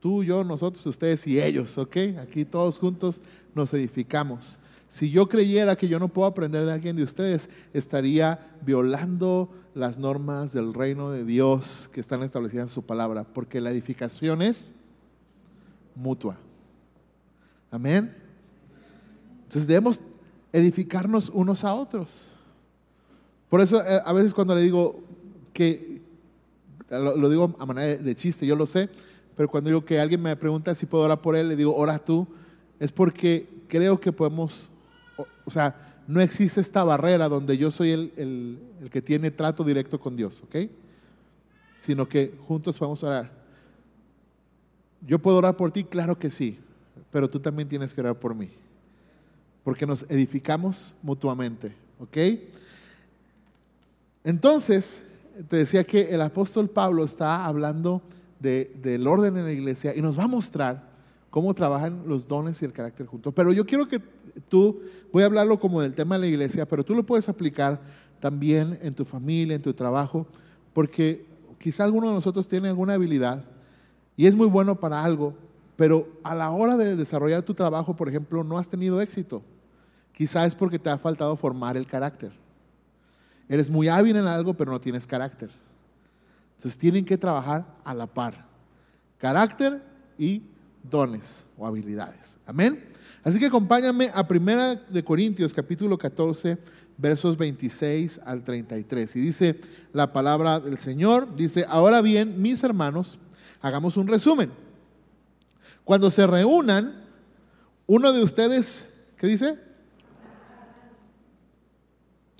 Tú, 0.00 0.24
yo, 0.24 0.44
nosotros, 0.44 0.84
ustedes 0.86 1.26
y 1.26 1.40
ellos, 1.40 1.76
¿ok? 1.76 1.96
Aquí 2.22 2.44
todos 2.44 2.78
juntos 2.78 3.20
nos 3.54 3.74
edificamos. 3.74 4.58
Si 4.88 5.10
yo 5.10 5.28
creyera 5.28 5.76
que 5.76 5.88
yo 5.88 5.98
no 5.98 6.08
puedo 6.08 6.26
aprender 6.26 6.64
de 6.64 6.72
alguien 6.72 6.96
de 6.96 7.02
ustedes, 7.02 7.48
estaría 7.72 8.56
violando 8.64 9.50
las 9.74 9.98
normas 9.98 10.52
del 10.52 10.74
reino 10.74 11.10
de 11.10 11.24
Dios 11.24 11.88
que 11.92 12.00
están 12.00 12.22
establecidas 12.22 12.70
en 12.70 12.74
su 12.74 12.82
palabra, 12.82 13.24
porque 13.24 13.60
la 13.60 13.70
edificación 13.70 14.42
es 14.42 14.72
mutua. 16.00 16.36
Amén. 17.70 18.16
Entonces 19.44 19.66
debemos 19.66 20.00
edificarnos 20.52 21.28
unos 21.28 21.64
a 21.64 21.74
otros. 21.74 22.26
Por 23.48 23.60
eso 23.60 23.84
eh, 23.84 24.00
a 24.04 24.12
veces 24.12 24.32
cuando 24.32 24.54
le 24.54 24.62
digo 24.62 25.00
que, 25.52 26.00
lo, 26.90 27.28
digo 27.28 27.54
a 27.58 27.66
manera 27.66 28.02
de 28.02 28.14
chiste, 28.14 28.46
yo 28.46 28.56
lo 28.56 28.66
sé, 28.66 28.88
pero 29.36 29.48
cuando 29.48 29.68
digo 29.68 29.84
que 29.84 30.00
alguien 30.00 30.22
me 30.22 30.34
pregunta 30.36 30.74
si 30.74 30.86
puedo 30.86 31.04
orar 31.04 31.20
por 31.20 31.36
él, 31.36 31.48
le 31.48 31.56
digo, 31.56 31.74
ora 31.74 31.98
tú, 31.98 32.26
es 32.78 32.92
porque 32.92 33.48
creo 33.68 34.00
que 34.00 34.12
podemos 34.12 34.70
o 35.44 35.50
sea, 35.50 36.02
no 36.06 36.20
existe 36.20 36.60
esta 36.60 36.84
barrera 36.84 37.28
donde 37.28 37.56
yo 37.58 37.70
soy 37.70 37.90
el, 37.90 38.58
que 38.90 39.02
tiene 39.02 39.30
trato 39.30 39.64
directo 39.64 40.00
con 40.00 40.16
Dios, 40.16 40.42
¿ok? 40.44 40.70
Sino 41.78 42.08
que 42.08 42.34
juntos 42.46 42.78
vamos 42.78 43.02
a 43.04 43.08
orar. 43.08 43.39
Yo 45.06 45.18
puedo 45.18 45.38
orar 45.38 45.56
por 45.56 45.70
ti, 45.70 45.84
claro 45.84 46.18
que 46.18 46.30
sí, 46.30 46.58
pero 47.10 47.28
tú 47.28 47.40
también 47.40 47.68
tienes 47.68 47.92
que 47.92 48.00
orar 48.00 48.18
por 48.18 48.34
mí, 48.34 48.50
porque 49.64 49.86
nos 49.86 50.02
edificamos 50.10 50.94
mutuamente, 51.02 51.74
¿ok? 51.98 52.16
Entonces, 54.24 55.02
te 55.48 55.56
decía 55.56 55.84
que 55.84 56.14
el 56.14 56.20
apóstol 56.20 56.68
Pablo 56.68 57.04
está 57.04 57.46
hablando 57.46 58.02
del 58.38 59.06
orden 59.06 59.36
en 59.36 59.44
la 59.44 59.52
iglesia 59.52 59.94
y 59.94 60.02
nos 60.02 60.18
va 60.18 60.24
a 60.24 60.28
mostrar 60.28 60.90
cómo 61.30 61.54
trabajan 61.54 62.02
los 62.06 62.26
dones 62.26 62.60
y 62.60 62.64
el 62.64 62.72
carácter 62.72 63.06
juntos. 63.06 63.32
Pero 63.34 63.52
yo 63.52 63.64
quiero 63.64 63.86
que 63.88 64.00
tú, 64.48 64.80
voy 65.12 65.22
a 65.22 65.26
hablarlo 65.26 65.58
como 65.58 65.80
del 65.80 65.94
tema 65.94 66.16
de 66.16 66.22
la 66.22 66.26
iglesia, 66.26 66.66
pero 66.66 66.84
tú 66.84 66.94
lo 66.94 67.04
puedes 67.04 67.28
aplicar 67.28 67.80
también 68.18 68.78
en 68.82 68.94
tu 68.94 69.04
familia, 69.04 69.56
en 69.56 69.62
tu 69.62 69.72
trabajo, 69.72 70.26
porque 70.72 71.24
quizá 71.58 71.84
alguno 71.84 72.08
de 72.08 72.14
nosotros 72.14 72.48
tiene 72.48 72.68
alguna 72.68 72.94
habilidad 72.94 73.44
y 74.20 74.26
es 74.26 74.36
muy 74.36 74.48
bueno 74.48 74.78
para 74.78 75.02
algo, 75.02 75.32
pero 75.76 76.06
a 76.22 76.34
la 76.34 76.50
hora 76.50 76.76
de 76.76 76.94
desarrollar 76.94 77.42
tu 77.42 77.54
trabajo, 77.54 77.96
por 77.96 78.06
ejemplo, 78.06 78.44
no 78.44 78.58
has 78.58 78.68
tenido 78.68 79.00
éxito. 79.00 79.40
Quizá 80.12 80.44
es 80.44 80.54
porque 80.54 80.78
te 80.78 80.90
ha 80.90 80.98
faltado 80.98 81.34
formar 81.36 81.74
el 81.78 81.86
carácter. 81.86 82.30
Eres 83.48 83.70
muy 83.70 83.88
hábil 83.88 84.14
en 84.16 84.26
algo, 84.26 84.52
pero 84.52 84.72
no 84.72 84.78
tienes 84.78 85.06
carácter. 85.06 85.48
Entonces 86.58 86.76
tienen 86.76 87.06
que 87.06 87.16
trabajar 87.16 87.64
a 87.82 87.94
la 87.94 88.06
par. 88.06 88.44
Carácter 89.16 89.82
y 90.18 90.42
dones 90.82 91.46
o 91.56 91.66
habilidades. 91.66 92.36
Amén. 92.44 92.78
Así 93.24 93.38
que 93.38 93.46
acompáñame 93.46 94.10
a 94.12 94.28
Primera 94.28 94.74
de 94.74 95.02
Corintios 95.02 95.54
capítulo 95.54 95.96
14 95.96 96.58
versos 96.98 97.38
26 97.38 98.20
al 98.26 98.44
33. 98.44 99.16
Y 99.16 99.20
dice 99.20 99.60
la 99.94 100.12
palabra 100.12 100.60
del 100.60 100.76
Señor, 100.76 101.34
dice, 101.34 101.64
ahora 101.66 102.02
bien, 102.02 102.42
mis 102.42 102.62
hermanos, 102.62 103.18
hagamos 103.60 103.96
un 103.96 104.06
resumen. 104.06 104.50
Cuando 105.84 106.10
se 106.10 106.26
reúnan, 106.26 107.04
uno 107.86 108.12
de 108.12 108.22
ustedes, 108.22 108.86
¿qué 109.16 109.26
dice? 109.26 109.58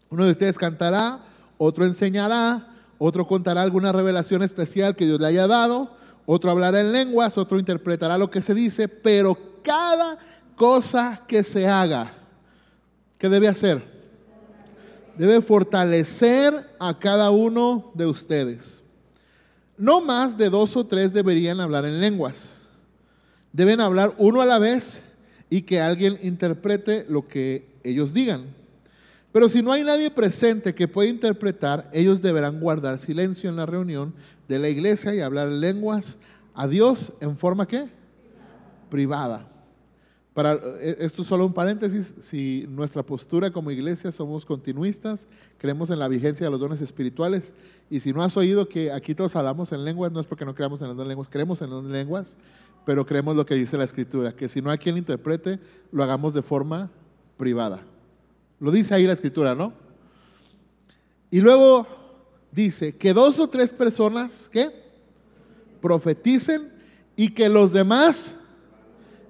Uno 0.08 0.24
de 0.24 0.32
ustedes 0.32 0.58
cantará, 0.58 1.24
otro 1.58 1.84
enseñará, 1.84 2.68
otro 2.98 3.26
contará 3.26 3.62
alguna 3.62 3.92
revelación 3.92 4.42
especial 4.42 4.96
que 4.96 5.06
Dios 5.06 5.20
le 5.20 5.28
haya 5.28 5.46
dado, 5.46 5.96
otro 6.26 6.50
hablará 6.50 6.80
en 6.80 6.92
lenguas, 6.92 7.38
otro 7.38 7.58
interpretará 7.58 8.18
lo 8.18 8.30
que 8.30 8.42
se 8.42 8.54
dice, 8.54 8.88
pero 8.88 9.36
cada 9.62 10.18
cosa 10.54 11.22
que 11.26 11.42
se 11.42 11.68
haga, 11.68 12.12
¿qué 13.18 13.28
debe 13.28 13.48
hacer? 13.48 13.82
Debe 15.16 15.40
fortalecer 15.40 16.70
a 16.78 16.98
cada 16.98 17.30
uno 17.30 17.90
de 17.94 18.06
ustedes. 18.06 18.79
No 19.80 20.02
más 20.02 20.36
de 20.36 20.50
dos 20.50 20.76
o 20.76 20.86
tres 20.86 21.14
deberían 21.14 21.58
hablar 21.58 21.86
en 21.86 22.00
lenguas. 22.00 22.50
Deben 23.50 23.80
hablar 23.80 24.14
uno 24.18 24.42
a 24.42 24.46
la 24.46 24.58
vez 24.58 25.00
y 25.48 25.62
que 25.62 25.80
alguien 25.80 26.18
interprete 26.20 27.06
lo 27.08 27.26
que 27.26 27.66
ellos 27.82 28.12
digan. 28.12 28.44
Pero 29.32 29.48
si 29.48 29.62
no 29.62 29.72
hay 29.72 29.82
nadie 29.82 30.10
presente 30.10 30.74
que 30.74 30.86
pueda 30.86 31.08
interpretar, 31.08 31.88
ellos 31.94 32.20
deberán 32.20 32.60
guardar 32.60 32.98
silencio 32.98 33.48
en 33.48 33.56
la 33.56 33.64
reunión 33.64 34.12
de 34.48 34.58
la 34.58 34.68
iglesia 34.68 35.14
y 35.14 35.20
hablar 35.20 35.48
lenguas 35.48 36.18
a 36.54 36.68
Dios 36.68 37.14
en 37.20 37.38
forma 37.38 37.66
qué? 37.66 37.88
Privada. 38.90 39.49
Para, 40.34 40.54
eh, 40.54 40.96
esto 41.00 41.22
es 41.22 41.28
solo 41.28 41.44
un 41.44 41.52
paréntesis, 41.52 42.14
si 42.20 42.64
nuestra 42.68 43.02
postura 43.02 43.50
como 43.50 43.70
iglesia 43.72 44.12
somos 44.12 44.44
continuistas, 44.44 45.26
creemos 45.58 45.90
en 45.90 45.98
la 45.98 46.06
vigencia 46.06 46.46
de 46.46 46.50
los 46.50 46.60
dones 46.60 46.80
espirituales, 46.80 47.52
y 47.88 47.98
si 47.98 48.12
no 48.12 48.22
has 48.22 48.36
oído 48.36 48.68
que 48.68 48.92
aquí 48.92 49.14
todos 49.14 49.34
hablamos 49.34 49.72
en 49.72 49.84
lenguas, 49.84 50.12
no 50.12 50.20
es 50.20 50.26
porque 50.26 50.44
no 50.44 50.54
creamos 50.54 50.80
en 50.82 50.96
las 50.96 51.06
lenguas, 51.06 51.28
creemos 51.28 51.60
en 51.62 51.70
las 51.70 51.84
lenguas, 51.84 52.36
pero 52.86 53.04
creemos 53.04 53.34
lo 53.36 53.44
que 53.44 53.54
dice 53.56 53.76
la 53.76 53.84
escritura, 53.84 54.34
que 54.34 54.48
si 54.48 54.62
no 54.62 54.70
hay 54.70 54.78
quien 54.78 54.96
interprete, 54.96 55.58
lo 55.90 56.02
hagamos 56.04 56.32
de 56.32 56.42
forma 56.42 56.90
privada. 57.36 57.80
Lo 58.60 58.70
dice 58.70 58.94
ahí 58.94 59.06
la 59.06 59.14
escritura, 59.14 59.54
¿no? 59.54 59.72
Y 61.30 61.40
luego 61.40 61.86
dice 62.52 62.96
que 62.96 63.12
dos 63.12 63.38
o 63.40 63.48
tres 63.48 63.72
personas, 63.72 64.48
¿qué? 64.52 64.70
Profeticen 65.80 66.72
y 67.16 67.30
que 67.30 67.48
los 67.48 67.72
demás 67.72 68.34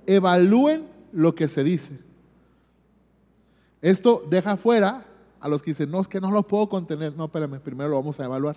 evalúen 0.06 0.89
lo 1.12 1.34
que 1.34 1.48
se 1.48 1.64
dice. 1.64 1.98
Esto 3.80 4.24
deja 4.28 4.56
fuera 4.56 5.06
a 5.40 5.48
los 5.48 5.62
que 5.62 5.70
dicen, 5.70 5.90
no, 5.90 6.00
es 6.00 6.08
que 6.08 6.20
no 6.20 6.30
lo 6.30 6.46
puedo 6.46 6.68
contener. 6.68 7.16
No, 7.16 7.24
espérame, 7.24 7.60
primero 7.60 7.90
lo 7.90 7.96
vamos 7.96 8.20
a 8.20 8.24
evaluar. 8.24 8.56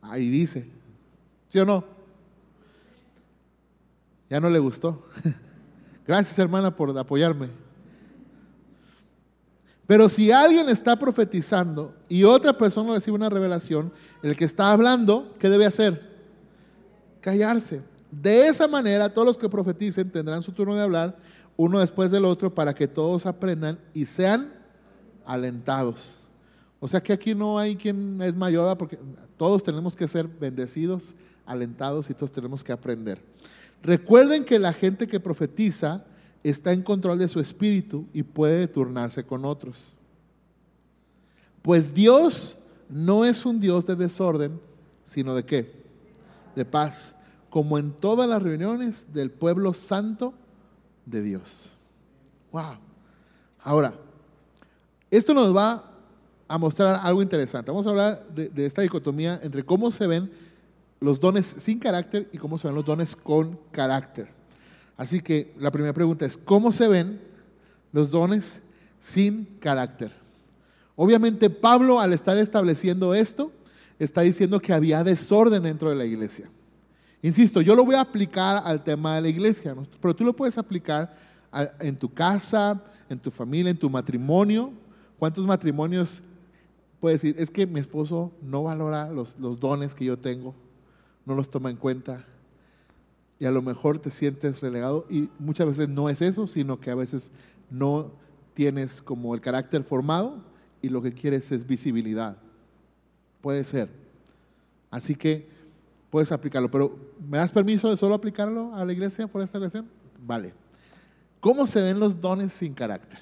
Ahí 0.00 0.28
dice. 0.28 0.68
¿Sí 1.48 1.58
o 1.58 1.64
no? 1.64 1.84
Ya 4.28 4.40
no 4.40 4.48
le 4.48 4.58
gustó. 4.60 5.06
Gracias 6.06 6.38
hermana 6.38 6.74
por 6.74 6.96
apoyarme. 6.96 7.50
Pero 9.86 10.08
si 10.08 10.30
alguien 10.30 10.68
está 10.68 10.96
profetizando 10.96 11.92
y 12.08 12.22
otra 12.22 12.56
persona 12.56 12.94
recibe 12.94 13.16
una 13.16 13.28
revelación, 13.28 13.92
el 14.22 14.36
que 14.36 14.44
está 14.44 14.70
hablando, 14.70 15.34
¿qué 15.40 15.48
debe 15.48 15.66
hacer? 15.66 16.08
Callarse. 17.20 17.82
De 18.10 18.48
esa 18.48 18.66
manera, 18.66 19.12
todos 19.12 19.26
los 19.26 19.38
que 19.38 19.48
profeticen 19.48 20.10
tendrán 20.10 20.42
su 20.42 20.52
turno 20.52 20.74
de 20.74 20.82
hablar, 20.82 21.16
uno 21.56 21.78
después 21.78 22.10
del 22.10 22.24
otro, 22.24 22.54
para 22.54 22.74
que 22.74 22.88
todos 22.88 23.26
aprendan 23.26 23.78
y 23.94 24.06
sean 24.06 24.52
alentados. 25.24 26.14
O 26.80 26.88
sea 26.88 27.02
que 27.02 27.12
aquí 27.12 27.34
no 27.34 27.58
hay 27.58 27.76
quien 27.76 28.20
es 28.22 28.34
mayor, 28.34 28.76
porque 28.78 28.98
todos 29.36 29.62
tenemos 29.62 29.94
que 29.94 30.08
ser 30.08 30.26
bendecidos, 30.26 31.14
alentados 31.46 32.10
y 32.10 32.14
todos 32.14 32.32
tenemos 32.32 32.64
que 32.64 32.72
aprender. 32.72 33.22
Recuerden 33.82 34.44
que 34.44 34.58
la 34.58 34.72
gente 34.72 35.06
que 35.06 35.20
profetiza 35.20 36.04
está 36.42 36.72
en 36.72 36.82
control 36.82 37.18
de 37.18 37.28
su 37.28 37.40
espíritu 37.40 38.06
y 38.12 38.22
puede 38.22 38.66
turnarse 38.66 39.24
con 39.24 39.44
otros. 39.44 39.92
Pues 41.62 41.92
Dios 41.92 42.56
no 42.88 43.24
es 43.24 43.44
un 43.44 43.60
Dios 43.60 43.86
de 43.86 43.96
desorden, 43.96 44.58
sino 45.04 45.34
de 45.34 45.44
qué? 45.44 45.72
De 46.56 46.64
paz, 46.64 47.14
como 47.50 47.78
en 47.78 47.90
todas 47.90 48.28
las 48.28 48.42
reuniones 48.42 49.12
del 49.12 49.30
pueblo 49.30 49.74
santo 49.74 50.32
de 51.04 51.20
Dios. 51.20 51.70
Wow. 52.52 52.76
Ahora, 53.62 53.92
esto 55.10 55.34
nos 55.34 55.54
va 55.54 55.84
a 56.46 56.58
mostrar 56.58 57.00
algo 57.02 57.22
interesante. 57.22 57.70
Vamos 57.70 57.86
a 57.86 57.90
hablar 57.90 58.26
de, 58.28 58.66
esta 58.66 58.82
dicotomía 58.82 59.40
entre 59.42 59.64
cómo 59.64 59.90
se 59.90 60.06
ven 60.06 60.30
los 61.00 61.20
dones 61.20 61.46
sin 61.58 61.78
carácter 61.78 62.28
y 62.32 62.38
cómo 62.38 62.58
se 62.58 62.68
ven 62.68 62.76
los 62.76 62.84
dones 62.84 63.16
con 63.16 63.58
carácter. 63.72 64.28
Así 64.96 65.20
que 65.20 65.52
la 65.58 65.70
primera 65.70 65.92
pregunta 65.92 66.26
es, 66.26 66.36
¿cómo 66.36 66.72
se 66.72 66.86
ven 66.86 67.20
los 67.92 68.10
dones 68.10 68.60
sin 69.00 69.44
carácter? 69.58 70.12
Obviamente 70.94 71.50
Pablo 71.50 72.00
al 72.00 72.12
estar 72.12 72.36
estableciendo 72.36 73.14
esto, 73.14 73.50
está 73.98 74.20
diciendo 74.20 74.60
que 74.60 74.72
había 74.72 75.02
desorden 75.02 75.62
dentro 75.62 75.88
de 75.88 75.96
la 75.96 76.04
iglesia. 76.04 76.50
Insisto, 77.22 77.60
yo 77.60 77.76
lo 77.76 77.84
voy 77.84 77.96
a 77.96 78.00
aplicar 78.00 78.62
al 78.64 78.82
tema 78.82 79.16
de 79.16 79.22
la 79.22 79.28
iglesia, 79.28 79.76
pero 80.00 80.16
tú 80.16 80.24
lo 80.24 80.34
puedes 80.34 80.56
aplicar 80.56 81.14
en 81.78 81.96
tu 81.96 82.12
casa, 82.12 82.82
en 83.08 83.18
tu 83.18 83.30
familia, 83.30 83.70
en 83.70 83.78
tu 83.78 83.90
matrimonio. 83.90 84.72
¿Cuántos 85.18 85.46
matrimonios 85.46 86.22
puedes 86.98 87.20
decir? 87.20 87.36
Es 87.38 87.50
que 87.50 87.66
mi 87.66 87.78
esposo 87.78 88.32
no 88.40 88.62
valora 88.62 89.10
los, 89.10 89.38
los 89.38 89.60
dones 89.60 89.94
que 89.94 90.06
yo 90.06 90.18
tengo, 90.18 90.54
no 91.26 91.34
los 91.34 91.50
toma 91.50 91.68
en 91.70 91.76
cuenta. 91.76 92.24
Y 93.38 93.44
a 93.44 93.50
lo 93.50 93.60
mejor 93.60 93.98
te 93.98 94.10
sientes 94.10 94.62
relegado 94.62 95.06
y 95.10 95.28
muchas 95.38 95.66
veces 95.66 95.88
no 95.88 96.08
es 96.08 96.22
eso, 96.22 96.46
sino 96.46 96.80
que 96.80 96.90
a 96.90 96.94
veces 96.94 97.32
no 97.70 98.12
tienes 98.54 99.02
como 99.02 99.34
el 99.34 99.40
carácter 99.40 99.82
formado 99.84 100.42
y 100.80 100.88
lo 100.88 101.02
que 101.02 101.12
quieres 101.12 101.52
es 101.52 101.66
visibilidad. 101.66 102.38
Puede 103.42 103.64
ser. 103.64 103.90
Así 104.90 105.14
que 105.14 105.48
puedes 106.10 106.32
aplicarlo. 106.32 106.70
Pero 106.70 106.96
¿me 107.28 107.38
das 107.38 107.52
permiso 107.52 107.88
de 107.88 107.96
solo 107.96 108.14
aplicarlo 108.14 108.74
a 108.74 108.84
la 108.84 108.92
iglesia 108.92 109.26
por 109.26 109.42
esta 109.42 109.58
ocasión? 109.58 109.88
Vale. 110.26 110.52
¿Cómo 111.40 111.66
se 111.66 111.80
ven 111.80 111.98
los 111.98 112.20
dones 112.20 112.52
sin 112.52 112.74
carácter? 112.74 113.20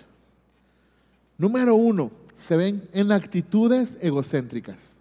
Número 1.37 1.75
uno, 1.77 2.11
se 2.37 2.57
ven 2.57 2.89
en 2.93 3.13
actitudes 3.13 3.97
egocéntricas. 4.01 4.97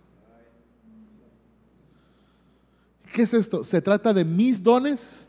¿Qué 3.11 3.23
es 3.23 3.33
esto? 3.33 3.63
Se 3.63 3.81
trata 3.81 4.13
de 4.13 4.23
mis 4.23 4.61
dones 4.61 5.27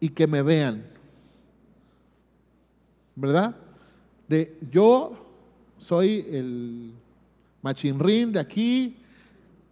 y 0.00 0.08
que 0.08 0.26
me 0.26 0.42
vean. 0.42 0.86
¿Verdad? 3.14 3.56
De 4.28 4.56
yo 4.70 5.26
soy 5.78 6.26
el 6.30 6.92
machinrín 7.62 8.32
de 8.32 8.40
aquí. 8.40 8.96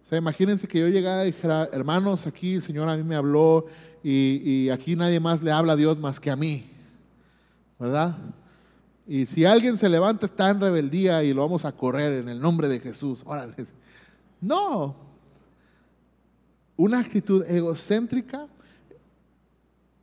O 0.05 0.07
sea, 0.07 0.19
imagínense 0.19 0.67
que 0.67 0.79
yo 0.79 0.87
llegara 0.87 1.23
y 1.23 1.31
dijera, 1.31 1.67
hermanos, 1.73 2.27
aquí 2.27 2.55
el 2.55 2.61
Señor 2.61 2.87
a 2.87 2.95
mí 2.95 3.03
me 3.03 3.15
habló 3.15 3.65
y, 4.03 4.41
y 4.43 4.69
aquí 4.69 4.95
nadie 4.95 5.19
más 5.19 5.41
le 5.41 5.51
habla 5.51 5.73
a 5.73 5.75
Dios 5.75 5.99
más 5.99 6.19
que 6.19 6.29
a 6.29 6.35
mí. 6.35 6.63
¿Verdad? 7.79 8.15
Y 9.07 9.25
si 9.25 9.45
alguien 9.45 9.77
se 9.77 9.89
levanta, 9.89 10.25
está 10.25 10.49
en 10.49 10.59
rebeldía 10.59 11.23
y 11.23 11.33
lo 11.33 11.41
vamos 11.41 11.65
a 11.65 11.71
correr 11.71 12.21
en 12.21 12.29
el 12.29 12.39
nombre 12.39 12.67
de 12.67 12.79
Jesús. 12.79 13.23
Órale. 13.25 13.55
No. 14.41 14.95
Una 16.77 16.99
actitud 16.99 17.43
egocéntrica 17.47 18.47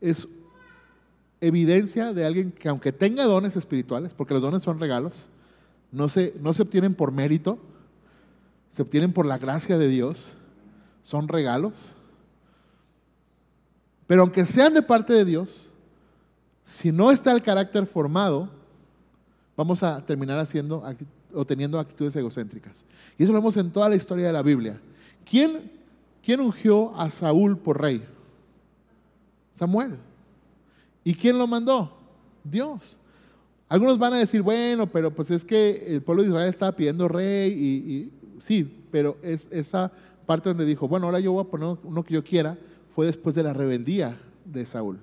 es 0.01 0.27
evidencia 1.41 2.13
de 2.13 2.25
alguien 2.25 2.53
que 2.53 2.69
aunque 2.69 2.93
tenga 2.93 3.25
dones 3.25 3.57
espirituales, 3.57 4.13
porque 4.15 4.35
los 4.35 4.43
dones 4.43 4.63
son 4.63 4.79
regalos, 4.79 5.29
no 5.91 6.09
se, 6.09 6.35
no 6.41 6.53
se 6.53 6.63
obtienen 6.63 6.95
por 6.95 7.13
mérito, 7.13 7.59
se 8.73 8.83
obtienen 8.83 9.13
por 9.13 9.27
la 9.27 9.39
gracia 9.39 9.79
de 9.79 9.87
Dios, 9.87 10.33
son 11.05 11.29
regalos. 11.29 11.75
Pero 14.07 14.23
aunque 14.23 14.45
sean 14.45 14.75
de 14.75 14.83
parte 14.83 15.13
de 15.13 15.25
Dios, 15.25 15.69
si 16.65 16.91
no 16.91 17.11
está 17.11 17.33
el 17.33 17.43
carácter 17.43 17.87
formado, 17.87 18.49
vamos 19.57 19.83
a 19.83 20.05
terminar 20.05 20.39
haciendo 20.39 20.83
o 21.35 21.45
teniendo 21.45 21.79
actitudes 21.79 22.17
egocéntricas. 22.17 22.85
Y 23.19 23.25
eso 23.25 23.33
lo 23.33 23.39
vemos 23.39 23.57
en 23.57 23.71
toda 23.71 23.89
la 23.89 23.97
historia 23.97 24.27
de 24.27 24.33
la 24.33 24.43
Biblia. 24.43 24.81
¿Quién, 25.29 25.71
quién 26.25 26.41
ungió 26.41 26.95
a 26.97 27.11
Saúl 27.11 27.59
por 27.59 27.81
rey? 27.81 28.03
Samuel. 29.55 29.99
¿Y 31.05 31.15
quién 31.15 31.39
lo 31.39 31.47
mandó? 31.47 31.97
Dios. 32.45 32.99
Algunos 33.69 33.99
van 33.99 34.15
a 34.15 34.19
decir, 34.19 34.43
bueno, 34.43 34.87
pero 34.87 35.15
pues 35.15 35.31
es 35.31 35.45
que 35.45 35.85
el 35.89 36.03
pueblo 36.03 36.23
de 36.23 36.29
Israel 36.29 36.49
estaba 36.49 36.73
pidiendo 36.73 37.09
rey 37.09 37.53
y, 37.53 38.13
sí, 38.43 38.85
pero 38.91 39.17
es 39.23 39.49
esa 39.51 39.91
parte 40.27 40.49
donde 40.49 40.65
dijo, 40.65 40.89
bueno, 40.89 41.07
ahora 41.07 41.21
yo 41.21 41.33
voy 41.33 41.45
a 41.45 41.49
poner 41.49 41.79
uno 41.83 42.03
que 42.03 42.15
yo 42.15 42.23
quiera, 42.23 42.59
fue 42.95 43.07
después 43.07 43.35
de 43.35 43.43
la 43.43 43.53
rebeldía 43.53 44.19
de 44.45 44.67
Saúl. 44.67 44.99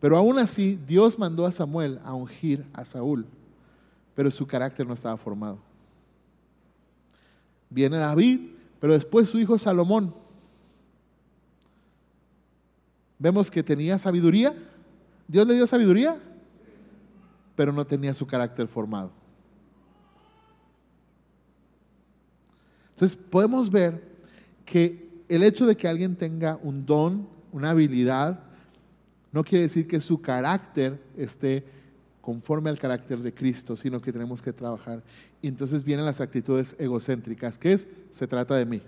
Pero 0.00 0.16
aún 0.16 0.38
así, 0.38 0.78
Dios 0.86 1.18
mandó 1.18 1.46
a 1.46 1.52
Samuel 1.52 2.00
a 2.04 2.14
ungir 2.14 2.64
a 2.72 2.84
Saúl, 2.84 3.26
pero 4.14 4.30
su 4.30 4.46
carácter 4.46 4.86
no 4.86 4.94
estaba 4.94 5.16
formado. 5.16 5.58
Viene 7.68 7.98
David, 7.98 8.40
pero 8.80 8.94
después 8.94 9.28
su 9.28 9.38
hijo 9.38 9.58
Salomón. 9.58 10.14
Vemos 13.18 13.50
que 13.50 13.62
tenía 13.62 13.98
sabiduría. 13.98 14.54
¿Dios 15.28 15.46
le 15.46 15.54
dio 15.54 15.66
sabiduría? 15.66 16.20
pero 17.60 17.74
no 17.74 17.86
tenía 17.86 18.14
su 18.14 18.26
carácter 18.26 18.66
formado. 18.68 19.10
Entonces 23.00 23.18
podemos 23.30 23.70
ver 23.70 23.98
que 24.66 25.08
el 25.26 25.42
hecho 25.42 25.64
de 25.64 25.74
que 25.74 25.88
alguien 25.88 26.16
tenga 26.16 26.60
un 26.62 26.84
don, 26.84 27.26
una 27.50 27.70
habilidad, 27.70 28.40
no 29.32 29.42
quiere 29.42 29.62
decir 29.62 29.88
que 29.88 30.02
su 30.02 30.20
carácter 30.20 31.02
esté 31.16 31.64
conforme 32.20 32.68
al 32.68 32.78
carácter 32.78 33.20
de 33.20 33.32
Cristo, 33.32 33.74
sino 33.74 34.02
que 34.02 34.12
tenemos 34.12 34.42
que 34.42 34.52
trabajar. 34.52 35.02
Y 35.40 35.48
entonces 35.48 35.82
vienen 35.82 36.04
las 36.04 36.20
actitudes 36.20 36.76
egocéntricas, 36.78 37.56
que 37.56 37.72
es, 37.72 37.88
se 38.10 38.26
trata 38.26 38.54
de 38.56 38.66
mí. 38.66 38.82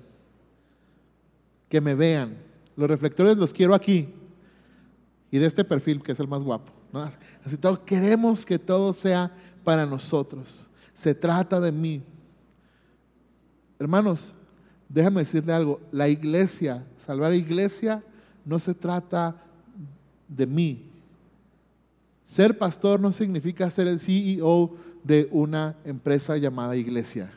Que 1.70 1.80
me 1.80 1.94
vean. 1.94 2.36
Los 2.76 2.90
reflectores 2.90 3.38
los 3.38 3.54
quiero 3.54 3.74
aquí. 3.74 4.12
Y 5.30 5.38
de 5.38 5.46
este 5.46 5.64
perfil, 5.64 6.02
que 6.02 6.12
es 6.12 6.20
el 6.20 6.28
más 6.28 6.42
guapo. 6.42 6.70
Así 7.46 7.56
todo, 7.56 7.82
queremos 7.82 8.44
que 8.44 8.58
todo 8.58 8.92
sea 8.92 9.34
para 9.64 9.86
nosotros. 9.86 10.68
Se 10.92 11.14
trata 11.14 11.58
de 11.60 11.72
mí. 11.72 12.02
Hermanos, 13.82 14.32
déjame 14.88 15.22
decirle 15.22 15.52
algo. 15.52 15.80
La 15.90 16.08
iglesia, 16.08 16.86
salvar 17.04 17.30
la 17.30 17.36
iglesia, 17.36 18.00
no 18.44 18.60
se 18.60 18.74
trata 18.74 19.34
de 20.28 20.46
mí. 20.46 20.88
Ser 22.24 22.56
pastor 22.56 23.00
no 23.00 23.10
significa 23.10 23.68
ser 23.72 23.88
el 23.88 23.98
CEO 23.98 24.76
de 25.02 25.28
una 25.32 25.74
empresa 25.84 26.36
llamada 26.36 26.76
iglesia. 26.76 27.32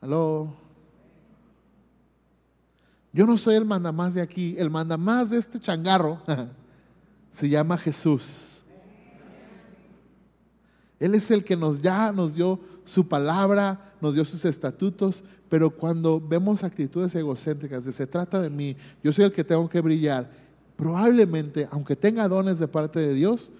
Aló. 0.00 0.54
Yo 3.12 3.26
no 3.26 3.36
soy 3.36 3.56
el 3.56 3.64
mandamás 3.64 4.14
de 4.14 4.20
aquí, 4.20 4.54
el 4.58 4.70
mandamás 4.70 5.30
de 5.30 5.38
este 5.38 5.58
changarro 5.58 6.22
se 7.32 7.48
llama 7.48 7.76
Jesús. 7.78 8.62
Él 10.98 11.14
es 11.14 11.30
el 11.30 11.44
que 11.44 11.56
nos 11.56 11.82
ya 11.82 12.12
nos 12.12 12.34
dio 12.34 12.75
su 12.86 13.06
palabra, 13.06 13.92
nos 14.00 14.14
dio 14.14 14.24
sus 14.24 14.44
estatutos, 14.44 15.22
pero 15.48 15.70
cuando 15.70 16.20
vemos 16.20 16.64
actitudes 16.64 17.14
egocéntricas 17.14 17.84
de 17.84 17.92
se 17.92 18.06
trata 18.06 18.40
de 18.40 18.48
mí, 18.48 18.76
yo 19.02 19.12
soy 19.12 19.26
el 19.26 19.32
que 19.32 19.44
tengo 19.44 19.68
que 19.68 19.80
brillar, 19.80 20.30
probablemente, 20.76 21.68
aunque 21.70 21.96
tenga 21.96 22.26
dones 22.28 22.58
de 22.58 22.68
parte 22.68 23.00
de 23.00 23.12
Dios, 23.12 23.52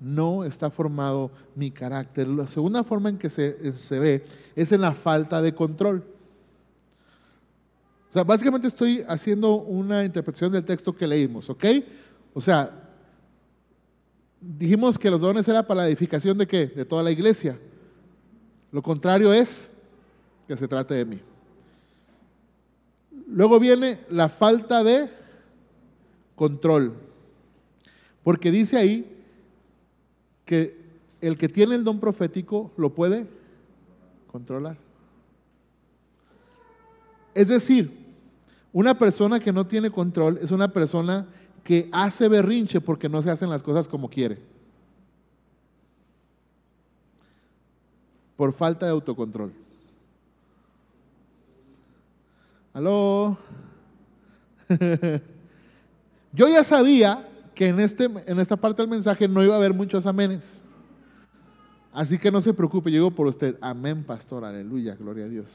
no 0.00 0.44
está 0.44 0.70
formado 0.70 1.30
mi 1.54 1.70
carácter. 1.70 2.28
La 2.28 2.46
segunda 2.46 2.84
forma 2.84 3.08
en 3.08 3.18
que 3.18 3.30
se, 3.30 3.72
se 3.72 3.98
ve 3.98 4.24
es 4.54 4.70
en 4.72 4.82
la 4.82 4.92
falta 4.92 5.40
de 5.40 5.54
control. 5.54 6.04
O 8.10 8.12
sea, 8.12 8.24
básicamente 8.24 8.68
estoy 8.68 9.04
haciendo 9.08 9.56
una 9.56 10.04
interpretación 10.04 10.52
del 10.52 10.64
texto 10.64 10.94
que 10.94 11.06
leímos, 11.06 11.48
¿ok? 11.50 11.64
O 12.34 12.40
sea, 12.40 12.70
dijimos 14.40 14.98
que 14.98 15.10
los 15.10 15.20
dones 15.20 15.48
eran 15.48 15.66
para 15.66 15.82
la 15.82 15.88
edificación 15.88 16.36
de 16.36 16.46
qué? 16.46 16.66
De 16.66 16.84
toda 16.84 17.02
la 17.02 17.10
iglesia. 17.10 17.58
Lo 18.74 18.82
contrario 18.82 19.32
es 19.32 19.70
que 20.48 20.56
se 20.56 20.66
trate 20.66 20.94
de 20.94 21.04
mí. 21.04 21.20
Luego 23.28 23.60
viene 23.60 24.00
la 24.10 24.28
falta 24.28 24.82
de 24.82 25.12
control. 26.34 26.92
Porque 28.24 28.50
dice 28.50 28.76
ahí 28.76 29.08
que 30.44 30.76
el 31.20 31.38
que 31.38 31.48
tiene 31.48 31.76
el 31.76 31.84
don 31.84 32.00
profético 32.00 32.72
lo 32.76 32.92
puede 32.92 33.28
controlar. 34.26 34.76
Es 37.32 37.46
decir, 37.46 37.96
una 38.72 38.98
persona 38.98 39.38
que 39.38 39.52
no 39.52 39.68
tiene 39.68 39.92
control 39.92 40.40
es 40.42 40.50
una 40.50 40.72
persona 40.72 41.28
que 41.62 41.88
hace 41.92 42.26
berrinche 42.26 42.80
porque 42.80 43.08
no 43.08 43.22
se 43.22 43.30
hacen 43.30 43.50
las 43.50 43.62
cosas 43.62 43.86
como 43.86 44.10
quiere. 44.10 44.53
Por 48.36 48.52
falta 48.52 48.86
de 48.86 48.92
autocontrol. 48.92 49.52
Aló. 52.72 53.38
Yo 56.32 56.48
ya 56.48 56.64
sabía 56.64 57.28
que 57.54 57.68
en, 57.68 57.78
este, 57.78 58.04
en 58.04 58.40
esta 58.40 58.56
parte 58.56 58.82
del 58.82 58.90
mensaje 58.90 59.28
no 59.28 59.42
iba 59.44 59.54
a 59.54 59.58
haber 59.58 59.72
muchos 59.72 60.04
amenes. 60.06 60.62
Así 61.92 62.18
que 62.18 62.32
no 62.32 62.40
se 62.40 62.52
preocupe, 62.52 62.90
llego 62.90 63.12
por 63.12 63.28
usted. 63.28 63.56
Amén, 63.60 64.02
pastor, 64.02 64.44
aleluya, 64.44 64.96
gloria 64.96 65.26
a 65.26 65.28
Dios. 65.28 65.46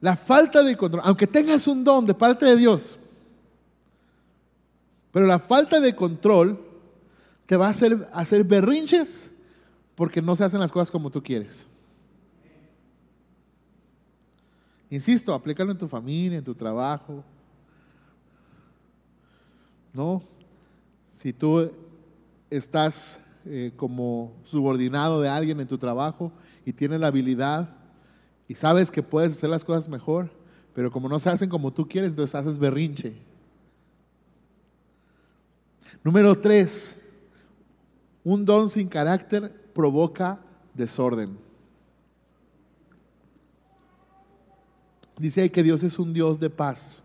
La 0.00 0.16
falta 0.16 0.62
de 0.62 0.76
control, 0.76 1.02
aunque 1.04 1.26
tengas 1.26 1.66
un 1.66 1.82
don 1.82 2.06
de 2.06 2.14
parte 2.14 2.46
de 2.46 2.56
Dios, 2.56 2.98
pero 5.10 5.26
la 5.26 5.40
falta 5.40 5.80
de 5.80 5.94
control 5.94 6.71
te 7.46 7.56
va 7.56 7.66
a 7.66 7.70
hacer, 7.70 8.08
hacer 8.12 8.44
berrinches 8.44 9.30
porque 9.94 10.22
no 10.22 10.34
se 10.36 10.44
hacen 10.44 10.60
las 10.60 10.72
cosas 10.72 10.90
como 10.90 11.10
tú 11.10 11.22
quieres. 11.22 11.66
Insisto, 14.90 15.32
aplícalo 15.32 15.72
en 15.72 15.78
tu 15.78 15.88
familia, 15.88 16.38
en 16.38 16.44
tu 16.44 16.54
trabajo. 16.54 17.24
No, 19.92 20.22
si 21.08 21.32
tú 21.32 21.70
estás 22.50 23.18
eh, 23.44 23.72
como 23.76 24.34
subordinado 24.44 25.20
de 25.20 25.28
alguien 25.28 25.60
en 25.60 25.66
tu 25.66 25.78
trabajo 25.78 26.32
y 26.64 26.72
tienes 26.72 27.00
la 27.00 27.08
habilidad 27.08 27.74
y 28.48 28.54
sabes 28.54 28.90
que 28.90 29.02
puedes 29.02 29.32
hacer 29.32 29.50
las 29.50 29.64
cosas 29.64 29.88
mejor, 29.88 30.30
pero 30.74 30.90
como 30.90 31.08
no 31.08 31.18
se 31.18 31.30
hacen 31.30 31.48
como 31.48 31.72
tú 31.72 31.88
quieres, 31.88 32.10
entonces 32.10 32.34
haces 32.34 32.58
berrinche. 32.58 33.14
Número 36.04 36.38
tres, 36.38 36.96
un 38.24 38.44
don 38.44 38.68
sin 38.68 38.88
carácter 38.88 39.52
provoca 39.74 40.40
desorden. 40.74 41.36
Dice 45.18 45.42
ahí 45.42 45.50
que 45.50 45.62
Dios 45.62 45.82
es 45.82 45.98
un 45.98 46.12
Dios 46.12 46.40
de 46.40 46.50
paz. 46.50 47.00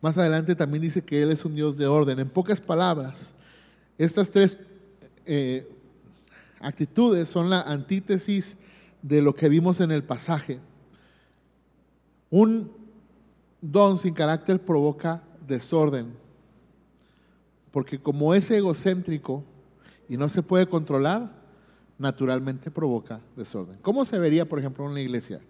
Más 0.00 0.18
adelante 0.18 0.54
también 0.54 0.82
dice 0.82 1.02
que 1.02 1.22
Él 1.22 1.30
es 1.30 1.44
un 1.44 1.54
Dios 1.54 1.76
de 1.76 1.86
orden. 1.86 2.18
En 2.18 2.28
pocas 2.28 2.60
palabras, 2.60 3.32
estas 3.96 4.30
tres 4.30 4.58
eh, 5.24 5.66
actitudes 6.60 7.28
son 7.28 7.48
la 7.48 7.62
antítesis 7.62 8.56
de 9.00 9.22
lo 9.22 9.34
que 9.34 9.48
vimos 9.48 9.80
en 9.80 9.90
el 9.90 10.02
pasaje. 10.02 10.60
Un 12.30 12.70
don 13.60 13.96
sin 13.96 14.12
carácter 14.12 14.60
provoca 14.62 15.22
desorden, 15.46 16.14
porque 17.70 17.98
como 17.98 18.34
es 18.34 18.50
egocéntrico 18.50 19.44
y 20.08 20.16
no 20.16 20.28
se 20.28 20.42
puede 20.42 20.66
controlar, 20.66 21.30
naturalmente 21.98 22.70
provoca 22.70 23.20
desorden. 23.36 23.78
¿Cómo 23.82 24.04
se 24.04 24.18
vería, 24.18 24.48
por 24.48 24.58
ejemplo, 24.58 24.84
en 24.84 24.92
una 24.92 25.00
iglesia? 25.00 25.40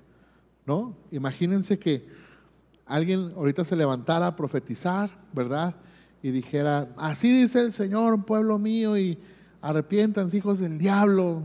¿No? 0.67 0.97
Imagínense 1.11 1.79
que 1.79 2.07
alguien 2.87 3.33
ahorita 3.37 3.65
se 3.65 3.77
levantara 3.77 4.27
a 4.27 4.37
profetizar, 4.37 5.11
¿verdad? 5.33 5.75
Y 6.23 6.31
dijera, 6.31 6.89
así 6.97 7.31
dice 7.31 7.61
el 7.61 7.73
Señor, 7.73 8.25
pueblo 8.25 8.59
mío, 8.59 8.97
y 8.97 9.19
arrepientan, 9.61 10.29
hijos 10.33 10.59
del 10.59 10.79
diablo. 10.79 11.43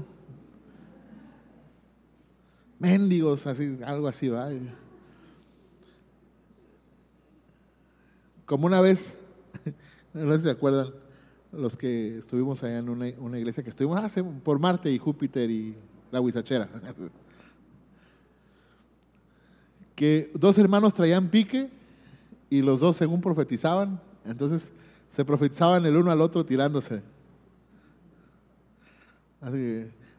Mendigos, 2.80 3.46
así, 3.46 3.78
algo 3.86 4.08
así, 4.08 4.30
¿va? 4.30 4.50
Como 8.46 8.68
una 8.68 8.82
vez, 8.82 9.18
no 10.14 10.32
sé 10.34 10.40
si 10.40 10.44
se 10.46 10.52
acuerdan, 10.52 10.94
los 11.52 11.78
que 11.78 12.20
estuvimos 12.20 12.64
allá 12.64 12.80
en 12.80 12.90
una, 12.90 13.40
iglesia 13.40 13.64
que 13.64 13.70
estuvimos 13.70 13.98
hace, 14.04 14.24
por 14.24 14.60
Marte 14.60 14.92
y 14.92 14.98
Júpiter 14.98 15.50
y 15.50 15.76
la 16.12 16.22
Huizachera. 16.22 16.70
que 19.96 20.32
dos 20.34 20.58
hermanos 20.58 20.94
traían 20.94 21.30
pique 21.30 21.70
y 22.50 22.62
los 22.62 22.80
dos 22.80 22.98
según 22.98 23.20
profetizaban, 23.22 24.00
entonces 24.26 24.72
se 25.10 25.26
profetizaban 25.26 25.86
el 25.86 25.98
uno 25.98 26.12
al 26.12 26.22
otro 26.22 26.46
tirándose. 26.46 27.02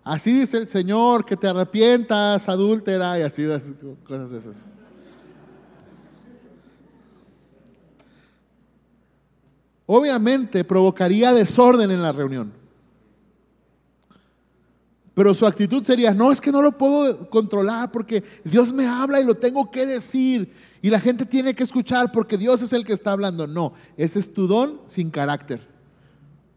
Así, 0.02 0.32
dice 0.32 0.58
el 0.58 0.68
Señor, 0.68 1.24
que 1.24 1.36
te 1.36 1.46
arrepientas, 1.46 2.48
adúltera, 2.48 3.18
y 3.18 3.22
así, 3.22 3.46
cosas 4.04 4.30
de 4.30 4.38
esas. 4.38 4.56
Obviamente 9.92 10.62
provocaría 10.62 11.32
desorden 11.32 11.90
en 11.90 12.00
la 12.00 12.12
reunión. 12.12 12.52
Pero 15.14 15.34
su 15.34 15.44
actitud 15.44 15.82
sería, 15.82 16.14
no, 16.14 16.30
es 16.30 16.40
que 16.40 16.52
no 16.52 16.62
lo 16.62 16.78
puedo 16.78 17.28
controlar 17.28 17.90
porque 17.90 18.22
Dios 18.44 18.72
me 18.72 18.86
habla 18.86 19.20
y 19.20 19.24
lo 19.24 19.34
tengo 19.34 19.68
que 19.68 19.86
decir. 19.86 20.52
Y 20.80 20.90
la 20.90 21.00
gente 21.00 21.26
tiene 21.26 21.56
que 21.56 21.64
escuchar 21.64 22.12
porque 22.12 22.38
Dios 22.38 22.62
es 22.62 22.72
el 22.72 22.84
que 22.84 22.92
está 22.92 23.10
hablando. 23.10 23.48
No, 23.48 23.72
ese 23.96 24.20
es 24.20 24.32
tu 24.32 24.46
don 24.46 24.80
sin 24.86 25.10
carácter. 25.10 25.66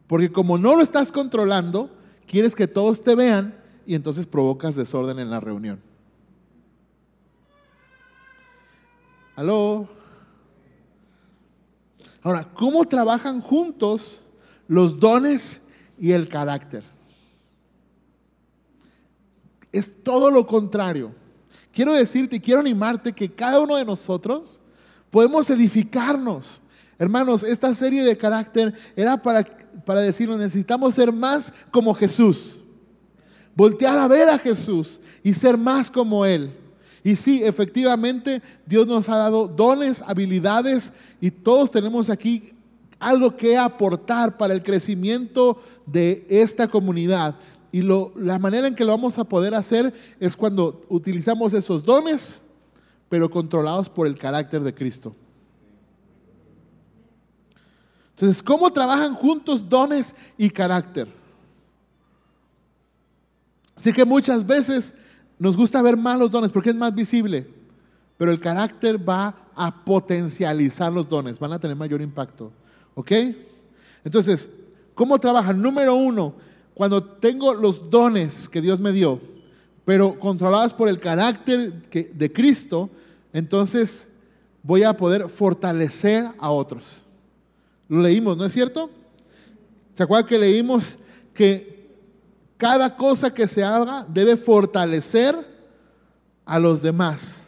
Porque 0.06 0.32
como 0.32 0.60
no 0.60 0.76
lo 0.76 0.84
estás 0.84 1.12
controlando, 1.12 1.90
quieres 2.28 2.56
que 2.56 2.68
todos 2.68 3.02
te 3.02 3.16
vean 3.16 3.58
y 3.88 3.96
entonces 3.96 4.28
provocas 4.28 4.76
desorden 4.76 5.18
en 5.18 5.32
la 5.32 5.40
reunión. 5.40 5.82
¿Aló? 9.36 10.03
Ahora, 12.24 12.50
¿cómo 12.54 12.86
trabajan 12.86 13.42
juntos 13.42 14.20
los 14.68 15.00
dones 15.00 15.62
y 16.00 16.12
el 16.14 16.28
carácter? 16.30 16.84
es 19.74 20.04
todo 20.04 20.32
lo 20.32 20.46
contrario. 20.46 21.12
Quiero 21.74 21.94
decirte 21.94 22.40
quiero 22.40 22.62
animarte 22.62 23.12
que 23.12 23.30
cada 23.30 23.60
uno 23.60 23.76
de 23.76 23.84
nosotros 23.84 24.62
podemos 25.10 25.50
edificarnos. 25.50 26.62
Hermanos, 27.00 27.42
esta 27.42 27.74
serie 27.74 28.04
de 28.04 28.16
carácter 28.16 28.74
era 28.96 29.20
para, 29.20 29.44
para 29.84 30.02
decirnos, 30.02 30.38
necesitamos 30.38 30.94
ser 30.94 31.12
más 31.12 31.52
como 31.72 31.94
Jesús. 31.96 32.60
Voltear 33.56 33.98
a 33.98 34.08
ver 34.08 34.30
a 34.30 34.38
Jesús 34.38 35.02
y 35.24 35.34
ser 35.34 35.58
más 35.58 35.90
como 35.90 36.24
Él. 36.24 36.52
Y 37.04 37.16
sí, 37.16 37.44
efectivamente, 37.44 38.42
Dios 38.66 38.88
nos 38.88 39.10
ha 39.10 39.18
dado 39.18 39.48
dones, 39.48 40.02
habilidades 40.08 40.94
y 41.20 41.32
todos 41.32 41.70
tenemos 41.70 42.10
aquí 42.10 42.54
algo 42.98 43.36
que 43.36 43.58
aportar 43.58 44.38
para 44.38 44.54
el 44.54 44.64
crecimiento 44.64 45.62
de 45.86 46.26
esta 46.30 46.68
comunidad. 46.68 47.36
Y 47.72 47.82
la 47.82 48.40
manera 48.40 48.68
en 48.68 48.76
que 48.76 48.86
lo 48.86 48.92
vamos 48.92 49.18
a 49.18 49.26
poder 49.26 49.54
hacer 49.54 49.94
es 50.20 50.38
cuando 50.38 50.86
utilizamos 50.90 51.54
esos 51.54 51.84
dones, 51.84 52.42
pero 53.10 53.30
controlados 53.30 53.90
por 53.90 54.08
el 54.08 54.18
carácter 54.18 54.62
de 54.62 54.74
Cristo. 54.74 55.14
Entonces, 58.12 58.42
¿cómo 58.42 58.72
trabajan 58.72 59.16
juntos 59.16 59.68
dones 59.68 60.16
y 60.38 60.50
carácter? 60.50 61.08
Así 63.76 63.92
que 63.92 64.06
muchas 64.06 64.46
veces 64.46 64.94
nos 65.40 65.58
gusta 65.58 65.82
ver 65.82 65.98
más 65.98 66.18
los 66.18 66.32
dones 66.32 66.52
porque 66.52 66.70
es 66.70 66.76
más 66.76 66.94
visible, 66.94 67.48
pero 68.18 68.32
el 68.32 68.40
carácter 68.40 68.98
va 69.08 69.36
a 69.56 69.84
potencializar 69.84 70.92
los 70.92 71.08
dones, 71.08 71.40
van 71.40 71.54
a 71.54 71.60
tener 71.60 71.76
mayor 71.76 72.02
impacto. 72.02 72.52
¿Ok? 72.96 73.12
Entonces, 74.04 74.50
¿cómo 74.94 75.20
trabajan? 75.20 75.62
Número 75.62 75.96
uno, 75.96 76.36
cuando 76.74 77.04
tengo 77.04 77.54
los 77.54 77.90
dones 77.90 78.50
que 78.50 78.62
Dios 78.62 78.80
me 78.80 78.92
dio, 78.92 79.20
pero 79.86 80.20
controlados 80.20 80.74
por 80.74 80.88
el 80.88 81.00
carácter 81.00 81.90
de 81.92 82.32
Cristo, 82.32 82.90
entonces 83.34 84.08
voy 84.62 84.84
a 84.84 84.96
poder 84.96 85.30
fortalecer 85.30 86.30
a 86.38 86.50
otros. 86.52 87.02
Lo 87.90 88.02
leímos, 88.02 88.38
¿no 88.38 88.46
es 88.46 88.54
cierto? 88.54 88.90
¿Se 89.94 90.04
acuerdan 90.04 90.28
que 90.28 90.40
leímos 90.40 90.98
que 91.34 91.73
cada 92.58 92.96
cosa 92.96 93.34
que 93.34 93.48
se 93.48 93.64
haga 93.64 94.06
debe 94.08 94.38
fortalecer 94.38 95.36
a 96.46 96.60
los 96.60 96.82
demás? 96.82 97.42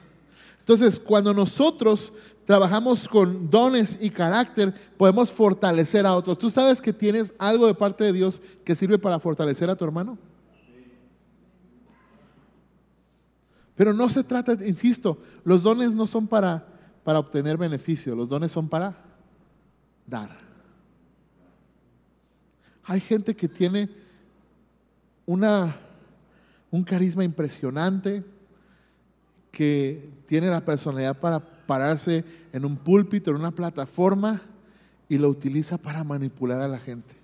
Entonces, 0.60 1.00
cuando 1.00 1.34
nosotros 1.34 2.12
trabajamos 2.46 3.08
con 3.08 3.50
dones 3.50 3.98
y 4.02 4.10
carácter, 4.10 4.74
podemos 4.98 5.32
fortalecer 5.32 6.06
a 6.06 6.16
otros. 6.16 6.38
¿Tú 6.38 6.50
sabes 6.50 6.82
que 6.82 6.94
tienes 6.94 7.34
algo 7.38 7.68
de 7.68 7.74
parte 7.74 8.04
de 8.04 8.14
Dios 8.14 8.42
que 8.64 8.76
sirve 8.76 8.98
para 8.98 9.20
fortalecer 9.20 9.70
a 9.70 9.76
tu 9.76 9.84
hermano? 9.84 10.18
Pero 13.76 13.94
no 13.94 14.08
se 14.08 14.24
trata, 14.24 14.54
insisto, 14.66 15.18
los 15.44 15.64
dones 15.64 15.92
no 15.92 16.08
son 16.08 16.28
para, 16.28 16.66
para 17.04 17.20
obtener 17.20 17.58
beneficio, 17.58 18.16
los 18.16 18.30
dones 18.30 18.52
son 18.52 18.70
para 18.70 18.96
dar. 20.08 20.38
Hay 22.86 23.00
gente 23.00 23.36
que 23.36 23.48
tiene 23.48 23.90
una, 25.26 25.76
un 26.72 26.84
carisma 26.84 27.24
impresionante, 27.24 28.24
que 29.52 30.10
tiene 30.28 30.48
la 30.48 30.66
personalidad 30.66 31.18
para 31.18 31.40
pararse 31.40 32.26
en 32.52 32.66
un 32.66 32.76
púlpito, 32.76 33.32
en 33.32 33.38
una 33.38 33.52
plataforma, 33.52 34.42
y 35.08 35.18
lo 35.18 35.30
utiliza 35.30 35.78
para 35.78 36.04
manipular 36.04 36.62
a 36.62 36.68
la 36.68 36.80
gente, 36.80 37.16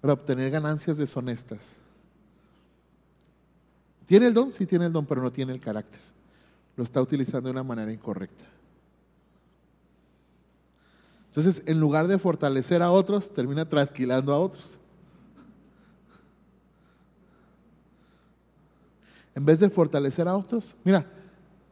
para 0.00 0.12
obtener 0.12 0.50
ganancias 0.50 0.96
deshonestas. 0.96 1.60
¿Tiene 4.06 4.26
el 4.26 4.34
don? 4.34 4.50
Sí 4.50 4.66
tiene 4.66 4.86
el 4.86 4.92
don, 4.92 5.06
pero 5.06 5.22
no 5.22 5.30
tiene 5.30 5.52
el 5.52 5.60
carácter. 5.60 6.00
Lo 6.76 6.84
está 6.84 7.00
utilizando 7.00 7.48
de 7.48 7.52
una 7.52 7.62
manera 7.62 7.92
incorrecta. 7.92 8.44
Entonces, 11.28 11.62
en 11.66 11.78
lugar 11.78 12.08
de 12.08 12.18
fortalecer 12.18 12.82
a 12.82 12.90
otros, 12.90 13.32
termina 13.32 13.68
trasquilando 13.68 14.32
a 14.32 14.40
otros. 14.40 14.79
En 19.34 19.44
vez 19.44 19.60
de 19.60 19.70
fortalecer 19.70 20.26
a 20.28 20.36
otros, 20.36 20.74
mira, 20.84 21.06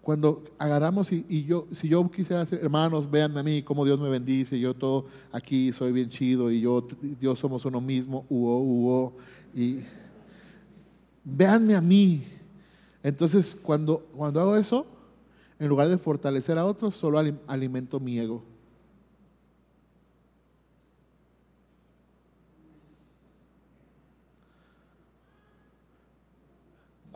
cuando 0.09 0.43
agarramos 0.59 1.13
y, 1.13 1.45
yo, 1.45 1.67
si 1.73 1.89
yo 1.89 2.11
quisiera 2.11 2.41
hacer, 2.43 2.61
hermanos, 2.63 3.11
vean 3.11 3.37
a 3.37 3.43
mí 3.43 3.63
cómo 3.63 3.85
Dios 3.85 4.01
me 4.01 4.09
bendice, 4.09 4.59
yo 4.59 4.73
todo 4.73 5.07
aquí 5.33 5.71
soy 5.73 5.93
bien 5.93 6.09
chido 6.09 6.51
y 6.51 6.63
yo, 6.63 6.87
Dios 7.21 7.39
somos 7.39 7.65
uno 7.67 7.81
mismo, 7.81 8.25
uo, 8.31 8.59
uo, 8.59 9.17
y 9.55 9.81
véanme 11.25 11.75
a 11.75 11.83
mí. 11.83 12.25
Entonces, 13.03 13.57
cuando, 13.61 13.99
cuando 14.17 14.41
hago 14.41 14.57
eso, 14.57 14.87
en 15.59 15.69
lugar 15.69 15.89
de 15.89 15.99
fortalecer 15.99 16.57
a 16.57 16.65
otros, 16.65 16.95
solo 16.97 17.19
alimento 17.47 18.01
mi 18.01 18.19
ego. 18.19 18.43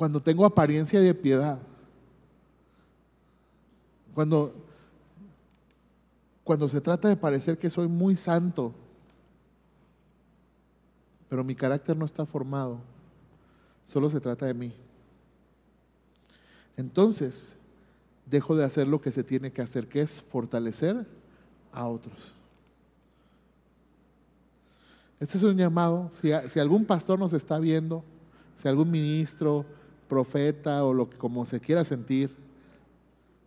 Cuando 0.02 0.20
tengo 0.20 0.44
apariencia 0.44 1.00
de 1.00 1.14
piedad, 1.14 1.60
cuando, 4.12 4.52
cuando 6.42 6.66
se 6.66 6.80
trata 6.80 7.06
de 7.06 7.14
parecer 7.14 7.56
que 7.56 7.70
soy 7.70 7.86
muy 7.86 8.16
santo, 8.16 8.74
pero 11.28 11.44
mi 11.44 11.54
carácter 11.54 11.96
no 11.96 12.04
está 12.04 12.26
formado, 12.26 12.80
solo 13.86 14.10
se 14.10 14.18
trata 14.18 14.44
de 14.44 14.54
mí. 14.54 14.74
Entonces, 16.76 17.54
dejo 18.26 18.56
de 18.56 18.64
hacer 18.64 18.88
lo 18.88 19.00
que 19.00 19.12
se 19.12 19.22
tiene 19.22 19.52
que 19.52 19.62
hacer, 19.62 19.86
que 19.86 20.02
es 20.02 20.20
fortalecer 20.20 21.06
a 21.70 21.86
otros. 21.86 22.34
Este 25.20 25.38
es 25.38 25.44
un 25.44 25.56
llamado, 25.56 26.10
si, 26.20 26.32
si 26.50 26.58
algún 26.58 26.86
pastor 26.86 27.20
nos 27.20 27.32
está 27.32 27.60
viendo, 27.60 28.02
si 28.56 28.66
algún 28.66 28.90
ministro, 28.90 29.64
profeta 30.12 30.84
o 30.84 30.92
lo 30.92 31.08
que 31.08 31.16
como 31.16 31.46
se 31.46 31.58
quiera 31.58 31.86
sentir, 31.86 32.36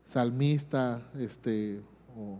salmista, 0.03 0.99
este, 1.15 1.79
o 2.17 2.39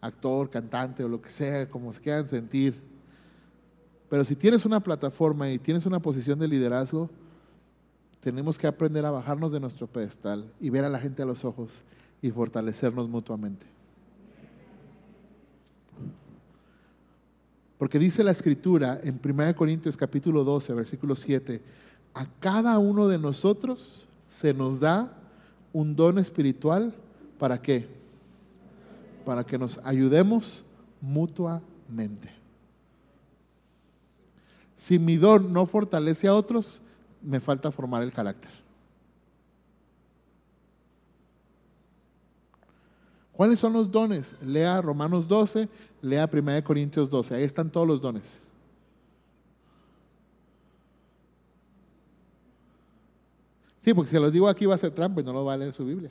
actor, 0.00 0.50
cantante 0.50 1.04
o 1.04 1.08
lo 1.08 1.22
que 1.22 1.28
sea, 1.28 1.70
como 1.70 1.92
se 1.92 2.00
quieran 2.00 2.26
sentir. 2.26 2.82
Pero 4.10 4.24
si 4.24 4.34
tienes 4.34 4.64
una 4.64 4.80
plataforma 4.80 5.48
y 5.48 5.60
tienes 5.60 5.86
una 5.86 6.00
posición 6.00 6.36
de 6.40 6.48
liderazgo, 6.48 7.08
tenemos 8.18 8.58
que 8.58 8.66
aprender 8.66 9.06
a 9.06 9.12
bajarnos 9.12 9.52
de 9.52 9.60
nuestro 9.60 9.86
pedestal 9.86 10.52
y 10.58 10.68
ver 10.68 10.84
a 10.84 10.90
la 10.90 10.98
gente 10.98 11.22
a 11.22 11.26
los 11.26 11.44
ojos 11.44 11.84
y 12.20 12.32
fortalecernos 12.32 13.08
mutuamente. 13.08 13.66
Porque 17.78 18.00
dice 18.00 18.24
la 18.24 18.32
escritura 18.32 18.98
en 19.00 19.20
1 19.24 19.54
Corintios 19.54 19.96
capítulo 19.96 20.42
12, 20.42 20.74
versículo 20.74 21.14
7, 21.14 21.62
a 22.14 22.26
cada 22.38 22.78
uno 22.78 23.08
de 23.08 23.18
nosotros 23.18 24.06
se 24.28 24.54
nos 24.54 24.80
da 24.80 25.12
un 25.72 25.96
don 25.96 26.18
espiritual 26.18 26.94
para 27.38 27.60
qué? 27.60 27.88
Para 29.26 29.44
que 29.44 29.58
nos 29.58 29.78
ayudemos 29.78 30.64
mutuamente. 31.00 32.30
Si 34.76 34.98
mi 34.98 35.16
don 35.16 35.52
no 35.52 35.66
fortalece 35.66 36.28
a 36.28 36.34
otros, 36.34 36.80
me 37.20 37.40
falta 37.40 37.72
formar 37.72 38.02
el 38.02 38.12
carácter. 38.12 38.50
¿Cuáles 43.32 43.58
son 43.58 43.72
los 43.72 43.90
dones? 43.90 44.36
Lea 44.40 44.80
Romanos 44.80 45.26
12, 45.26 45.68
lea 46.02 46.30
1 46.32 46.62
Corintios 46.62 47.10
12, 47.10 47.34
ahí 47.34 47.42
están 47.42 47.70
todos 47.70 47.88
los 47.88 48.00
dones. 48.00 48.43
Sí, 53.84 53.92
porque 53.92 54.10
si 54.10 54.16
los 54.18 54.32
digo 54.32 54.48
aquí 54.48 54.64
va 54.64 54.76
a 54.76 54.78
ser 54.78 54.92
trampa 54.92 55.20
y 55.20 55.24
no 55.24 55.34
lo 55.34 55.44
va 55.44 55.52
a 55.52 55.56
leer 55.58 55.74
su 55.74 55.84
Biblia. 55.84 56.10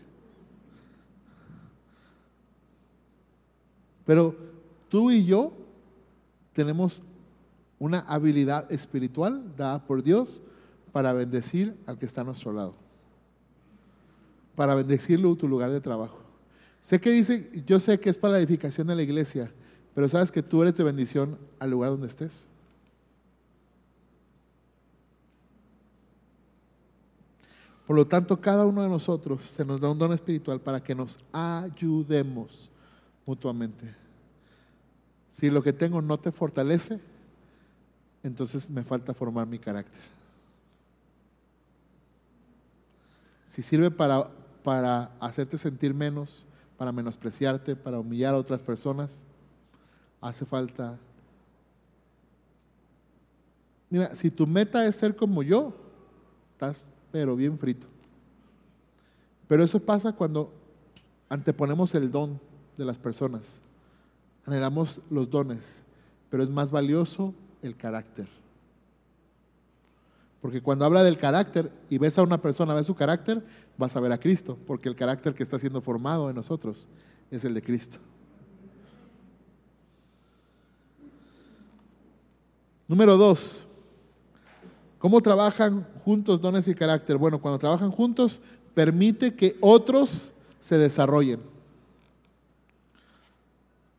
Pero 4.05 4.35
tú 4.89 5.09
y 5.09 5.25
yo 5.25 5.51
tenemos 6.53 7.01
una 7.79 8.01
habilidad 8.01 8.71
espiritual 8.71 9.55
dada 9.57 9.83
por 9.87 10.03
Dios 10.03 10.43
para 10.91 11.13
bendecir 11.13 11.75
al 11.87 11.97
que 11.97 12.05
está 12.05 12.21
a 12.21 12.25
nuestro 12.25 12.53
lado. 12.53 12.75
Para 14.55 14.75
bendecirlo 14.75 15.35
tu 15.35 15.47
lugar 15.47 15.71
de 15.71 15.81
trabajo. 15.81 16.19
Sé 16.79 17.01
que 17.01 17.09
dice, 17.09 17.49
yo 17.65 17.79
sé 17.79 17.99
que 17.99 18.11
es 18.11 18.19
para 18.19 18.33
la 18.33 18.39
edificación 18.39 18.85
de 18.85 18.95
la 18.95 19.01
iglesia, 19.01 19.51
pero 19.95 20.07
sabes 20.07 20.31
que 20.31 20.43
tú 20.43 20.61
eres 20.61 20.77
de 20.77 20.83
bendición 20.83 21.39
al 21.57 21.71
lugar 21.71 21.89
donde 21.89 22.05
estés. 22.05 22.45
Por 27.85 27.95
lo 27.95 28.07
tanto, 28.07 28.39
cada 28.39 28.65
uno 28.65 28.81
de 28.81 28.89
nosotros 28.89 29.41
se 29.41 29.65
nos 29.65 29.81
da 29.81 29.89
un 29.89 29.99
don 29.99 30.13
espiritual 30.13 30.61
para 30.61 30.81
que 30.81 30.95
nos 30.95 31.19
ayudemos 31.33 32.69
mutuamente. 33.25 33.93
Si 35.29 35.49
lo 35.49 35.61
que 35.61 35.73
tengo 35.73 36.01
no 36.01 36.17
te 36.17 36.31
fortalece, 36.31 36.99
entonces 38.21 38.69
me 38.69 38.83
falta 38.83 39.13
formar 39.13 39.47
mi 39.47 39.59
carácter. 39.59 40.01
Si 43.45 43.61
sirve 43.61 43.91
para, 43.91 44.29
para 44.63 45.11
hacerte 45.19 45.57
sentir 45.57 45.93
menos, 45.93 46.45
para 46.77 46.91
menospreciarte, 46.91 47.75
para 47.75 47.99
humillar 47.99 48.33
a 48.33 48.37
otras 48.37 48.63
personas, 48.63 49.23
hace 50.21 50.45
falta... 50.45 50.97
Mira, 53.89 54.15
si 54.15 54.31
tu 54.31 54.47
meta 54.47 54.87
es 54.87 54.95
ser 54.95 55.15
como 55.15 55.43
yo, 55.43 55.73
estás 56.53 56.87
pero 57.13 57.35
bien 57.35 57.59
frito. 57.59 57.85
Pero 59.47 59.63
eso 59.63 59.79
pasa 59.79 60.13
cuando 60.13 60.51
anteponemos 61.29 61.93
el 61.93 62.09
don 62.09 62.41
de 62.75 62.85
las 62.85 62.97
personas. 62.97 63.43
Anhelamos 64.47 64.99
los 65.11 65.29
dones, 65.29 65.75
pero 66.31 66.41
es 66.41 66.49
más 66.49 66.71
valioso 66.71 67.35
el 67.61 67.77
carácter. 67.77 68.27
Porque 70.41 70.63
cuando 70.63 70.85
habla 70.85 71.03
del 71.03 71.19
carácter 71.19 71.71
y 71.87 71.99
ves 71.99 72.17
a 72.17 72.23
una 72.23 72.41
persona, 72.41 72.73
ves 72.73 72.87
su 72.87 72.95
carácter, 72.95 73.45
vas 73.77 73.95
a 73.95 73.99
ver 73.99 74.11
a 74.11 74.19
Cristo, 74.19 74.57
porque 74.65 74.89
el 74.89 74.95
carácter 74.95 75.35
que 75.35 75.43
está 75.43 75.59
siendo 75.59 75.81
formado 75.81 76.31
en 76.31 76.35
nosotros 76.35 76.87
es 77.29 77.45
el 77.45 77.53
de 77.53 77.61
Cristo. 77.61 77.97
Número 82.87 83.17
dos, 83.17 83.59
¿Cómo 85.03 85.19
trabajan 85.19 85.85
juntos 86.05 86.39
dones 86.39 86.65
y 86.69 86.73
carácter? 86.73 87.17
Bueno, 87.17 87.41
cuando 87.41 87.59
trabajan 87.59 87.91
juntos, 87.91 88.39
permite 88.73 89.35
que 89.35 89.57
otros 89.59 90.31
se 90.61 90.77
desarrollen. 90.77 91.41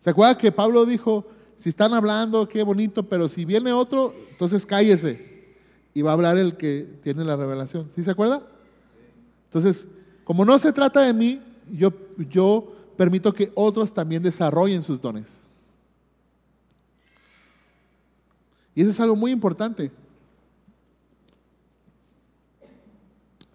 ¿Se 0.03 0.09
acuerda 0.09 0.39
que 0.39 0.51
Pablo 0.51 0.87
dijo, 0.87 1.27
si 1.59 1.69
están 1.69 1.93
hablando, 1.93 2.49
qué 2.49 2.63
bonito, 2.63 3.03
pero 3.03 3.29
si 3.29 3.45
viene 3.45 3.71
otro, 3.71 4.15
entonces 4.31 4.65
cállese 4.65 5.59
y 5.93 6.01
va 6.01 6.13
a 6.13 6.15
hablar 6.15 6.39
el 6.39 6.57
que 6.57 6.89
tiene 7.03 7.23
la 7.23 7.37
revelación? 7.37 7.91
¿Sí 7.95 8.03
se 8.03 8.11
acuerda? 8.11 8.43
Entonces, 9.49 9.87
como 10.25 10.43
no 10.47 10.57
se 10.57 10.73
trata 10.73 11.03
de 11.03 11.13
mí, 11.13 11.39
yo, 11.71 11.93
yo 12.31 12.75
permito 12.97 13.35
que 13.35 13.53
otros 13.55 13.93
también 13.93 14.23
desarrollen 14.23 14.83
sus 14.83 15.03
dones. 15.03 15.31
Y 18.75 18.81
eso 18.81 18.91
es 18.91 19.01
algo 19.01 19.17
muy 19.17 19.33
importante. 19.33 19.93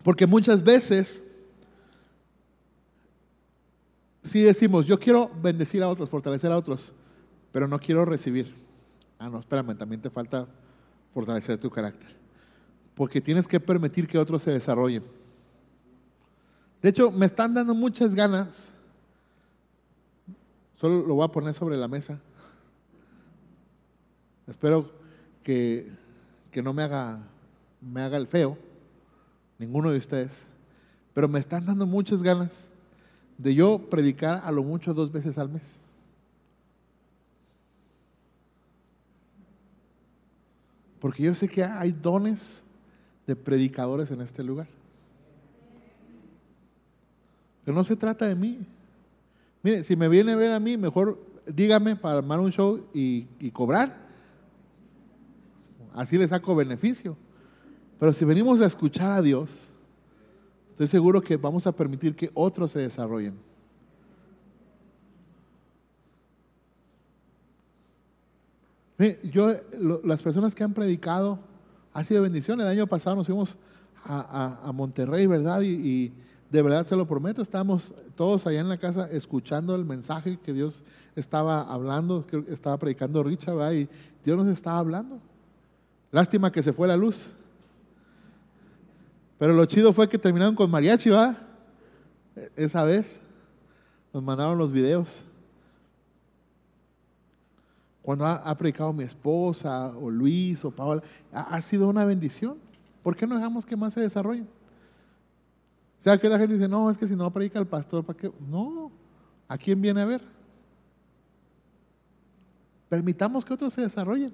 Porque 0.10 0.26
muchas 0.26 0.64
veces, 0.64 1.22
si 4.24 4.42
decimos, 4.42 4.88
yo 4.88 5.00
quiero 5.00 5.30
bendecir 5.40 5.84
a 5.84 5.88
otros, 5.88 6.10
fortalecer 6.10 6.52
a 6.52 6.58
otros, 6.58 6.94
pero 7.52 7.68
no 7.68 7.78
quiero 7.78 8.06
recibir. 8.06 8.56
Ah, 9.20 9.30
no, 9.30 9.38
espérame, 9.38 9.78
también 9.78 10.02
te 10.02 10.10
falta 10.10 10.48
fortalecer 11.14 11.60
tu 11.60 11.70
carácter. 11.70 12.10
Porque 12.96 13.22
tienes 13.22 13.48
que 13.48 13.60
permitir 13.60 14.08
que 14.08 14.18
otros 14.18 14.42
se 14.42 14.50
desarrollen. 14.50 15.04
De 16.82 16.90
hecho, 16.90 17.12
me 17.12 17.28
están 17.28 17.54
dando 17.54 17.76
muchas 17.76 18.16
ganas. 18.16 18.68
Solo 20.82 21.06
lo 21.06 21.14
voy 21.14 21.26
a 21.26 21.32
poner 21.32 21.54
sobre 21.54 21.78
la 21.78 21.88
mesa. 21.88 22.20
Espero 24.48 24.92
que, 25.44 25.88
que 26.52 26.64
no 26.64 26.74
me 26.74 26.82
haga, 26.82 27.20
me 27.80 28.02
haga 28.02 28.18
el 28.18 28.26
feo, 28.26 28.58
ninguno 29.60 29.92
de 29.92 29.98
ustedes. 29.98 30.44
Pero 31.14 31.28
me 31.28 31.40
están 31.40 31.66
dando 31.66 31.86
muchas 31.86 32.24
ganas 32.24 32.70
de 33.38 33.54
yo 33.54 33.90
predicar 33.90 34.42
a 34.44 34.52
lo 34.52 34.64
mucho 34.64 34.94
dos 34.94 35.12
veces 35.12 35.38
al 35.38 35.50
mes. 35.50 35.80
Porque 41.00 41.24
yo 41.24 41.36
sé 41.36 41.48
que 41.48 41.64
hay 41.64 41.92
dones 41.92 42.62
de 43.28 43.36
predicadores 43.36 44.12
en 44.12 44.22
este 44.22 44.44
lugar. 44.44 44.68
Pero 47.64 47.76
no 47.76 47.84
se 47.84 47.96
trata 47.96 48.28
de 48.28 48.36
mí. 48.36 48.60
Mire, 49.62 49.84
si 49.84 49.96
me 49.96 50.10
viene 50.10 50.32
a 50.32 50.36
ver 50.36 50.52
a 50.52 50.60
mí, 50.60 50.78
mejor 50.78 51.20
dígame 51.46 51.96
para 51.96 52.18
armar 52.18 52.40
un 52.40 52.52
show 52.52 52.86
y, 52.94 53.28
y 53.40 53.52
cobrar. 53.52 53.96
Así 55.94 56.18
le 56.18 56.28
saco 56.28 56.56
beneficio. 56.56 57.16
Pero 58.00 58.14
si 58.14 58.24
venimos 58.24 58.62
a 58.62 58.66
escuchar 58.66 59.12
a 59.12 59.22
Dios, 59.22 59.66
estoy 60.72 60.88
seguro 60.88 61.22
que 61.22 61.36
vamos 61.36 61.68
a 61.68 61.72
permitir 61.74 62.16
que 62.16 62.32
otros 62.34 62.72
se 62.72 62.80
desarrollen. 62.80 63.34
Yo, 69.32 69.54
las 70.04 70.22
personas 70.22 70.54
que 70.54 70.64
han 70.64 70.74
predicado, 70.74 71.40
ha 71.94 72.04
sido 72.04 72.22
bendición. 72.22 72.60
El 72.62 72.68
año 72.68 72.88
pasado 72.88 73.16
nos 73.16 73.28
fuimos 73.28 73.58
a, 74.04 74.72
Monterrey, 74.74 75.28
¿verdad? 75.28 75.62
Y, 75.62 76.12
de 76.50 76.64
verdad 76.64 76.84
se 76.84 76.96
lo 76.96 77.08
prometo, 77.08 77.44
estábamos 77.44 77.94
todos 78.16 78.48
allá 78.48 78.62
en 78.62 78.70
la 78.70 78.78
casa 78.78 79.08
escuchando 79.12 79.76
el 79.76 79.86
mensaje 79.86 80.40
que 80.40 80.52
Dios 80.52 80.82
estaba 81.16 81.62
hablando, 81.62 82.26
que 82.26 82.44
estaba 82.48 82.76
predicando 82.78 83.22
Richard, 83.22 83.56
¿verdad? 83.56 83.74
Y 83.74 83.90
Dios 84.26 84.36
nos 84.36 84.48
estaba 84.48 84.80
hablando. 84.80 85.20
Lástima 86.12 86.52
que 86.52 86.64
se 86.64 86.74
fue 86.74 86.88
la 86.88 86.98
luz. 86.98 87.28
Pero 89.40 89.54
lo 89.54 89.66
chido 89.66 89.94
fue 89.94 90.10
que 90.10 90.20
terminaron 90.20 90.54
con 90.54 90.70
mariachi, 90.70 91.10
¿verdad? 91.10 91.38
Esa 92.58 92.84
vez 92.84 93.22
nos 94.14 94.22
mandaron 94.22 94.58
los 94.58 94.72
videos. 94.72 95.24
Cuando 98.02 98.26
ha, 98.26 98.58
predicado 98.58 98.92
mi 98.92 99.04
esposa, 99.04 99.94
o 99.96 100.10
Luis, 100.10 100.64
o 100.66 100.72
Paola, 100.72 101.02
ha, 101.32 101.62
sido 101.62 101.88
una 101.88 102.04
bendición. 102.04 102.58
¿Por 103.02 103.16
qué 103.16 103.26
no 103.26 103.36
dejamos 103.36 103.66
que 103.66 103.78
más 103.78 103.94
se 103.94 104.02
desarrollen? 104.02 104.48
O 106.00 106.02
sea, 106.02 106.18
que 106.18 106.28
la 106.28 106.38
gente 106.38 106.56
dice, 106.56 106.68
no, 106.68 106.90
es 106.90 106.98
que 106.98 107.08
si 107.08 107.16
no 107.16 107.32
predica 107.32 107.60
el 107.60 107.68
pastor, 107.68 108.04
¿para 108.04 108.20
qué? 108.20 108.32
No, 108.50 108.92
¿a 109.48 109.58
quién 109.58 109.82
viene 109.82 110.02
a 110.02 110.06
ver? 110.06 110.22
Permitamos 112.90 113.46
que 113.46 113.54
otros 113.54 113.74
se 113.74 113.82
desarrollen. 113.82 114.34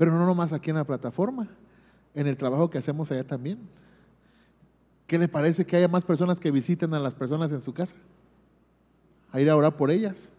Pero 0.00 0.12
no 0.12 0.24
nomás 0.24 0.54
aquí 0.54 0.70
en 0.70 0.76
la 0.76 0.84
plataforma, 0.84 1.46
en 2.14 2.26
el 2.26 2.34
trabajo 2.34 2.70
que 2.70 2.78
hacemos 2.78 3.10
allá 3.10 3.22
también. 3.22 3.58
¿Qué 5.06 5.18
le 5.18 5.28
parece 5.28 5.66
que 5.66 5.76
haya 5.76 5.88
más 5.88 6.06
personas 6.06 6.40
que 6.40 6.50
visiten 6.50 6.94
a 6.94 6.98
las 6.98 7.14
personas 7.14 7.52
en 7.52 7.60
su 7.60 7.74
casa? 7.74 7.94
a 9.30 9.38
ir 9.42 9.50
a 9.50 9.56
orar 9.56 9.76
por 9.76 9.90
ellas. 9.90 10.32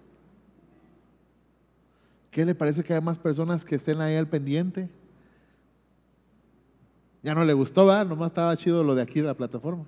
¿Qué 2.32 2.44
le 2.44 2.56
parece 2.56 2.84
que 2.84 2.92
haya 2.92 3.02
más 3.02 3.20
personas 3.20 3.64
que 3.64 3.76
estén 3.76 4.02
ahí 4.02 4.16
al 4.16 4.28
pendiente? 4.28 4.90
Ya 7.22 7.36
no 7.36 7.46
le 7.46 7.54
gustó, 7.54 7.86
¿verdad? 7.86 8.08
Nomás 8.08 8.32
estaba 8.32 8.58
chido 8.58 8.84
lo 8.84 8.96
de 8.96 9.04
aquí 9.04 9.22
de 9.22 9.28
la 9.28 9.36
plataforma. 9.36 9.86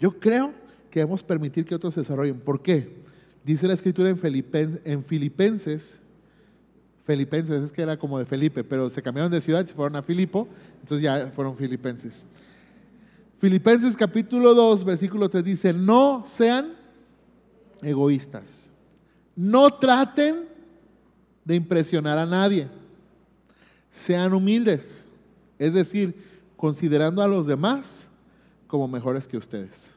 Yo 0.00 0.18
creo 0.18 0.52
que 0.90 0.98
debemos 0.98 1.22
permitir 1.22 1.64
que 1.64 1.76
otros 1.76 1.94
se 1.94 2.00
desarrollen. 2.00 2.40
¿Por 2.40 2.62
qué? 2.62 3.01
Dice 3.44 3.66
la 3.66 3.74
escritura 3.74 4.08
en, 4.08 4.18
Filipenses, 4.18 4.80
en 4.84 5.04
Filipenses, 5.04 6.00
Filipenses 7.04 7.62
es 7.62 7.72
que 7.72 7.82
era 7.82 7.98
como 7.98 8.18
de 8.18 8.24
Felipe, 8.24 8.62
pero 8.62 8.88
se 8.88 9.02
cambiaron 9.02 9.32
de 9.32 9.40
ciudad, 9.40 9.66
se 9.66 9.74
fueron 9.74 9.96
a 9.96 10.02
Filipo, 10.02 10.46
entonces 10.80 11.02
ya 11.02 11.32
fueron 11.34 11.56
Filipenses. 11.56 12.24
Filipenses 13.40 13.96
capítulo 13.96 14.54
2, 14.54 14.84
versículo 14.84 15.28
3 15.28 15.42
dice, 15.42 15.72
no 15.72 16.22
sean 16.24 16.74
egoístas, 17.82 18.70
no 19.34 19.68
traten 19.70 20.44
de 21.44 21.56
impresionar 21.56 22.18
a 22.18 22.26
nadie, 22.26 22.68
sean 23.90 24.32
humildes, 24.32 25.04
es 25.58 25.74
decir, 25.74 26.14
considerando 26.56 27.20
a 27.20 27.26
los 27.26 27.48
demás 27.48 28.06
como 28.68 28.86
mejores 28.86 29.26
que 29.26 29.36
ustedes. 29.36 29.91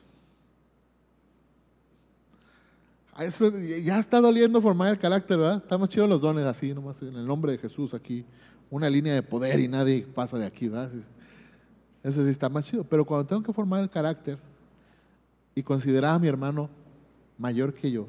Eso 3.17 3.49
ya 3.57 3.99
está 3.99 4.19
doliendo 4.19 4.61
formar 4.61 4.91
el 4.91 4.99
carácter, 4.99 5.37
¿verdad? 5.37 5.57
Estamos 5.63 5.87
chidos 5.87 6.09
los 6.09 6.19
dones 6.19 6.45
así, 6.45 6.73
nomás 6.73 7.01
en 7.01 7.15
el 7.15 7.25
nombre 7.25 7.53
de 7.53 7.57
Jesús 7.57 7.93
aquí, 7.93 8.25
una 8.69 8.89
línea 8.89 9.13
de 9.13 9.23
poder 9.23 9.59
y 9.59 9.69
nadie 9.69 10.01
pasa 10.01 10.37
de 10.37 10.45
aquí, 10.45 10.67
¿verdad? 10.67 10.91
Eso 12.03 12.23
sí 12.25 12.29
está 12.29 12.49
más 12.49 12.65
chido. 12.65 12.83
Pero 12.83 13.05
cuando 13.05 13.25
tengo 13.25 13.41
que 13.41 13.53
formar 13.53 13.81
el 13.81 13.89
carácter 13.89 14.37
y 15.55 15.63
considerar 15.63 16.15
a 16.15 16.19
mi 16.19 16.27
hermano 16.27 16.69
mayor 17.37 17.73
que 17.73 17.89
yo, 17.89 18.07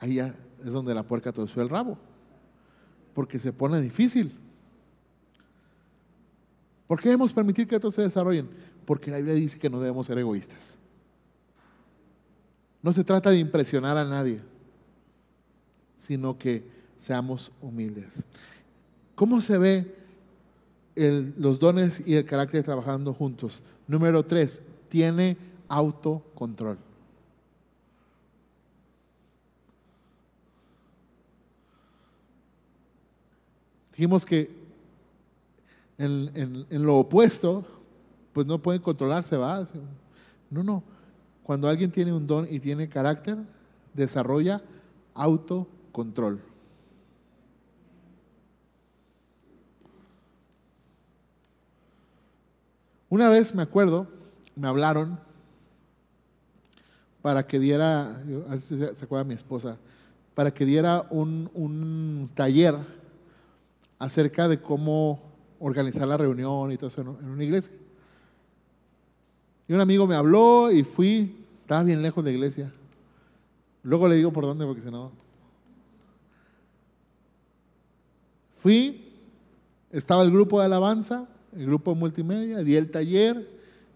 ahí 0.00 0.14
ya 0.14 0.34
es 0.64 0.72
donde 0.72 0.92
la 0.92 1.04
puerca 1.04 1.32
torció 1.32 1.62
el 1.62 1.68
rabo. 1.68 1.96
Porque 3.14 3.38
se 3.38 3.52
pone 3.52 3.80
difícil. 3.80 4.34
¿Por 6.88 7.00
qué 7.00 7.10
debemos 7.10 7.32
permitir 7.32 7.68
que 7.68 7.76
otros 7.76 7.94
se 7.94 8.02
desarrollen? 8.02 8.48
Porque 8.84 9.10
la 9.10 9.18
Biblia 9.18 9.34
dice 9.34 9.58
que 9.58 9.70
no 9.70 9.78
debemos 9.78 10.06
ser 10.06 10.18
egoístas. 10.18 10.74
No 12.82 12.92
se 12.92 13.04
trata 13.04 13.30
de 13.30 13.38
impresionar 13.38 13.96
a 13.96 14.04
nadie, 14.04 14.40
sino 15.96 16.38
que 16.38 16.64
seamos 16.98 17.50
humildes. 17.60 18.24
¿Cómo 19.14 19.40
se 19.40 19.58
ve 19.58 19.98
los 20.98 21.58
dones 21.58 22.02
y 22.04 22.14
el 22.14 22.24
carácter 22.24 22.64
trabajando 22.64 23.14
juntos. 23.14 23.62
Número 23.86 24.24
tres, 24.24 24.60
tiene 24.88 25.36
autocontrol. 25.68 26.78
Dijimos 33.92 34.24
que 34.24 34.50
en, 35.98 36.66
en, 36.70 36.82
lo 36.84 36.98
opuesto, 36.98 37.64
pues 38.32 38.46
no 38.46 38.60
pueden 38.60 38.80
controlarse, 38.80 39.36
¿va? 39.36 39.66
No, 40.50 40.62
no. 40.62 40.82
Cuando 41.48 41.66
alguien 41.66 41.90
tiene 41.90 42.12
un 42.12 42.26
don 42.26 42.46
y 42.50 42.60
tiene 42.60 42.90
carácter, 42.90 43.38
desarrolla 43.94 44.60
autocontrol. 45.14 46.42
Una 53.08 53.30
vez 53.30 53.54
me 53.54 53.62
acuerdo, 53.62 54.08
me 54.56 54.68
hablaron 54.68 55.18
para 57.22 57.46
que 57.46 57.58
diera, 57.58 58.10
a 58.10 58.50
ver 58.50 58.60
si 58.60 58.76
se 58.76 59.04
acuerda 59.06 59.24
mi 59.24 59.32
esposa, 59.32 59.78
para 60.34 60.52
que 60.52 60.66
diera 60.66 61.06
un, 61.08 62.30
taller 62.34 62.74
acerca 63.98 64.48
de 64.48 64.60
cómo 64.60 65.22
organizar 65.60 66.06
la 66.06 66.18
reunión 66.18 66.72
y 66.72 66.76
todo 66.76 66.88
eso 66.88 67.00
en 67.00 67.26
una 67.26 67.42
iglesia. 67.42 67.72
Y 69.68 69.74
un 69.74 69.80
amigo 69.80 70.06
me 70.06 70.14
habló 70.14 70.72
y 70.72 70.82
fui, 70.82 71.36
estaba 71.60 71.82
bien 71.82 72.00
lejos 72.00 72.24
de 72.24 72.30
la 72.30 72.36
iglesia. 72.36 72.72
Luego 73.82 74.08
le 74.08 74.16
digo 74.16 74.32
por 74.32 74.44
dónde 74.44 74.64
porque 74.64 74.80
si 74.80 74.90
no. 74.90 75.12
Fui, 78.56 79.12
estaba 79.92 80.22
el 80.22 80.30
grupo 80.30 80.58
de 80.58 80.66
alabanza, 80.66 81.28
el 81.54 81.66
grupo 81.66 81.94
multimedia, 81.94 82.58
di 82.58 82.76
el 82.76 82.90
taller, 82.90 83.48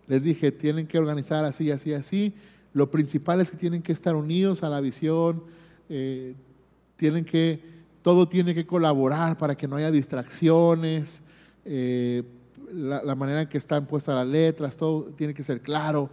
les 0.07 0.23
dije, 0.23 0.53
tienen 0.53 0.87
que 0.87 0.99
organizar 0.99 1.45
así, 1.45 1.70
así, 1.70 1.95
así. 1.95 2.35
Lo 2.75 2.91
principal 2.91 3.41
es 3.41 3.51
que 3.51 3.57
tienen 3.57 3.83
que 3.83 3.93
estar 3.93 4.14
unidos 4.14 4.62
a 4.62 4.68
la 4.68 4.81
visión, 4.81 5.43
eh, 5.89 6.35
tienen 6.97 7.25
que, 7.25 7.61
todo 8.03 8.29
tiene 8.29 8.55
que 8.55 8.66
colaborar 8.66 9.39
para 9.39 9.57
que 9.57 9.66
no 9.66 9.77
haya 9.77 9.91
distracciones, 9.91 11.23
eh, 11.64 12.23
la, 12.73 13.14
manera 13.14 13.43
en 13.43 13.49
que 13.49 13.59
están 13.59 13.87
puestas 13.87 14.14
las 14.14 14.27
letras, 14.27 14.77
todo 14.77 15.05
tiene 15.16 15.35
que 15.35 15.45
ser 15.45 15.61
claro, 15.61 16.09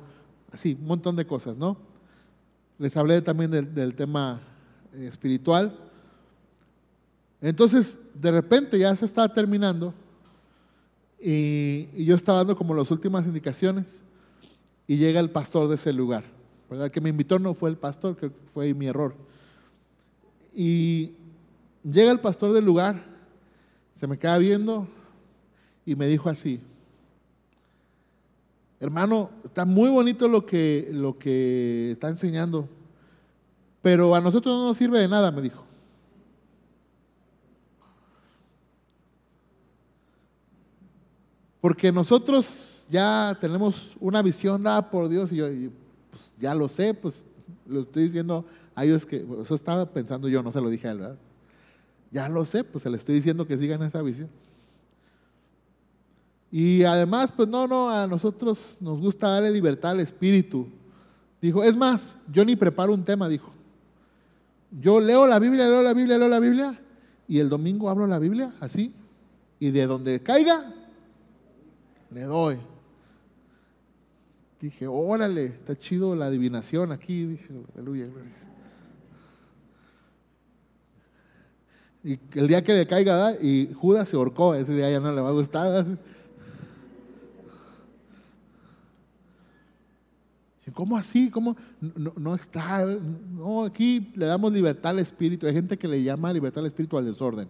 así, 0.51 0.77
un 0.79 0.87
montón 0.87 1.15
de 1.15 1.25
cosas, 1.25 1.57
¿no? 1.57 1.77
Les 2.77 2.95
hablé 2.95 3.21
también 3.21 3.51
del, 3.51 3.95
tema 3.95 4.39
eh, 4.93 5.07
espiritual. 5.07 5.77
Entonces, 7.41 7.99
de 8.13 8.31
repente 8.31 8.77
ya 8.77 8.95
se 8.95 9.05
está 9.05 9.31
terminando 9.31 9.93
y, 11.19 12.05
yo 12.05 12.15
estaba 12.15 12.39
dando 12.39 12.55
como 12.55 12.73
las 12.73 12.89
últimas 12.91 13.25
indicaciones 13.25 14.01
y 14.87 14.97
llega 14.97 15.19
el 15.19 15.29
pastor 15.29 15.67
de 15.67 15.75
ese 15.75 15.93
lugar. 15.93 16.23
¿Verdad? 16.69 16.91
Que 16.91 17.01
me 17.01 17.09
invitó 17.09 17.39
no 17.39 17.53
fue 17.53 17.69
el 17.71 17.77
pastor, 17.77 18.15
que 18.15 18.29
fue 18.53 18.73
mi 18.73 18.87
error. 18.87 19.15
Y 20.53 21.13
llega 21.83 22.11
el 22.11 22.19
pastor 22.19 22.53
del 22.53 22.63
lugar, 22.63 23.03
se 23.95 24.05
me 24.07 24.17
queda 24.17 24.37
viendo 24.37 24.87
y 25.89 25.95
me 25.95 26.05
dijo 26.05 26.29
así, 26.29 26.59
hermano, 28.79 29.31
está 29.43 29.65
muy 29.65 29.89
bonito 29.89 30.27
lo 30.27 30.45
que, 30.45 30.87
lo 30.91 31.17
que 31.17 31.89
está 31.89 32.09
enseñando, 32.09 32.69
pero 33.81 34.13
a 34.13 34.21
nosotros 34.21 34.55
no 34.55 34.67
nos 34.67 34.77
sirve 34.77 34.99
de 34.99 35.07
nada, 35.07 35.31
me 35.31 35.41
dijo. 35.41 35.65
Porque 41.59 41.91
nosotros 41.91 42.85
ya 42.87 43.35
tenemos 43.41 43.97
una 43.99 44.21
visión 44.21 44.61
dada 44.61 44.91
por 44.91 45.09
Dios 45.09 45.31
y 45.31 45.37
yo 45.37 45.47
pues, 46.11 46.31
ya 46.37 46.53
lo 46.53 46.69
sé, 46.69 46.93
pues 46.93 47.25
lo 47.65 47.79
estoy 47.79 48.03
diciendo 48.03 48.45
a 48.75 48.85
ellos 48.85 49.07
que, 49.07 49.25
eso 49.41 49.55
estaba 49.55 49.87
pensando 49.87 50.27
yo, 50.27 50.43
no 50.43 50.51
se 50.51 50.61
lo 50.61 50.69
dije 50.69 50.87
a 50.87 50.91
él, 50.91 50.99
¿verdad? 50.99 51.17
Ya 52.11 52.29
lo 52.29 52.45
sé, 52.45 52.63
pues 52.63 52.83
se 52.83 52.91
le 52.91 52.97
estoy 52.97 53.15
diciendo 53.15 53.47
que 53.47 53.57
sigan 53.57 53.81
esa 53.81 54.03
visión. 54.03 54.29
Y 56.51 56.83
además, 56.83 57.31
pues 57.31 57.47
no, 57.47 57.67
no, 57.67 57.89
a 57.89 58.07
nosotros 58.07 58.77
nos 58.81 58.99
gusta 58.99 59.29
darle 59.29 59.51
libertad 59.51 59.91
al 59.91 59.99
espíritu. 59.99 60.67
Dijo, 61.41 61.63
es 61.63 61.75
más, 61.75 62.15
yo 62.31 62.43
ni 62.43 62.55
preparo 62.55 62.93
un 62.93 63.05
tema, 63.05 63.29
dijo. 63.29 63.51
Yo 64.71 64.99
leo 64.99 65.27
la 65.27 65.39
Biblia, 65.39 65.67
leo 65.67 65.83
la 65.83 65.93
Biblia, 65.93 66.17
leo 66.17 66.29
la 66.29 66.39
Biblia, 66.39 66.79
y 67.27 67.39
el 67.39 67.49
domingo 67.49 67.89
hablo 67.89 68.07
la 68.07 68.19
Biblia, 68.19 68.55
así, 68.59 68.93
y 69.59 69.71
de 69.71 69.85
donde 69.85 70.21
caiga, 70.21 70.73
le 72.11 72.23
doy. 72.23 72.59
Dije, 74.59 74.87
órale, 74.87 75.45
está 75.45 75.77
chido 75.77 76.15
la 76.15 76.25
adivinación 76.25 76.91
aquí. 76.91 77.25
Dije, 77.25 77.47
aleluya. 77.75 78.07
Y 82.03 82.19
el 82.33 82.47
día 82.47 82.63
que 82.63 82.73
le 82.73 82.85
caiga, 82.85 83.33
y 83.41 83.73
Judas 83.73 84.09
se 84.09 84.17
ahorcó, 84.17 84.55
ese 84.55 84.73
día 84.73 84.91
ya 84.91 84.99
no 84.99 85.13
le 85.13 85.21
va 85.21 85.29
a 85.29 85.33
gustar. 85.33 85.85
¿Cómo 90.79 90.95
así? 90.95 91.29
¿Cómo? 91.29 91.57
No, 91.81 92.13
no, 92.15 92.35
está. 92.35 92.85
No, 92.85 93.65
aquí 93.65 94.13
le 94.15 94.25
damos 94.25 94.53
libertad 94.53 94.91
al 94.91 94.99
espíritu. 94.99 95.45
Hay 95.45 95.51
gente 95.51 95.77
que 95.77 95.89
le 95.89 96.01
llama 96.01 96.31
libertad 96.31 96.61
al 96.61 96.67
espíritu 96.67 96.97
al 96.97 97.03
desorden. 97.03 97.49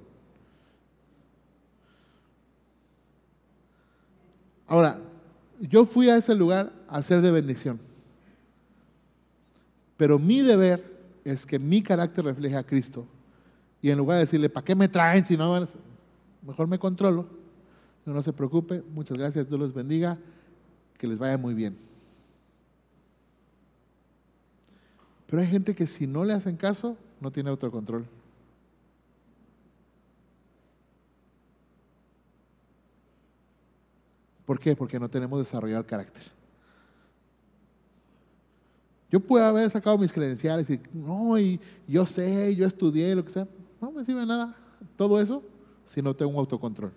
Ahora, 4.65 4.99
yo 5.59 5.85
fui 5.85 6.09
a 6.09 6.17
ese 6.17 6.33
lugar 6.33 6.73
a 6.87 7.03
ser 7.03 7.21
de 7.21 7.29
bendición. 7.29 7.79
Pero 9.95 10.17
mi 10.17 10.41
deber 10.41 10.83
es 11.23 11.45
que 11.45 11.59
mi 11.59 11.83
carácter 11.83 12.25
refleje 12.25 12.55
a 12.55 12.63
Cristo. 12.63 13.05
Y 13.79 13.91
en 13.91 13.99
lugar 13.99 14.15
de 14.15 14.21
decirle, 14.21 14.49
¿para 14.49 14.65
qué 14.65 14.73
me 14.73 14.87
traen 14.87 15.23
si 15.23 15.37
no 15.37 15.53
Mejor 16.41 16.67
me 16.67 16.79
controlo. 16.79 17.27
No, 18.07 18.13
no 18.15 18.23
se 18.23 18.33
preocupe. 18.33 18.83
Muchas 18.91 19.19
gracias. 19.19 19.47
Dios 19.47 19.59
los 19.59 19.71
bendiga. 19.71 20.17
Que 20.97 21.05
les 21.05 21.19
vaya 21.19 21.37
muy 21.37 21.53
bien. 21.53 21.88
Pero 25.29 25.41
hay 25.41 25.47
gente 25.47 25.75
que 25.75 25.85
si 25.85 26.07
no 26.07 26.25
le 26.25 26.33
hacen 26.33 26.57
caso, 26.57 26.97
no 27.21 27.31
tiene 27.31 27.51
autocontrol. 27.51 28.05
¿Por 34.45 34.59
qué? 34.59 34.75
Porque 34.75 34.99
no 34.99 35.07
tenemos 35.07 35.37
desarrollado 35.37 35.81
el 35.81 35.85
carácter. 35.85 36.23
Yo 39.11 39.19
puedo 39.19 39.45
haber 39.45 39.69
sacado 39.69 39.97
mis 39.99 40.11
credenciales 40.11 40.67
y, 40.69 40.79
no, 40.93 41.37
y 41.37 41.59
yo 41.87 42.05
sé, 42.07 42.55
yo 42.55 42.65
estudié, 42.65 43.13
lo 43.13 43.23
que 43.23 43.31
sea. 43.31 43.47
No 43.79 43.91
me 43.91 44.03
sirve 44.03 44.25
nada 44.25 44.55
todo 44.95 45.21
eso 45.21 45.43
si 45.85 46.01
no 46.01 46.15
tengo 46.15 46.31
un 46.31 46.37
autocontrol. 46.37 46.91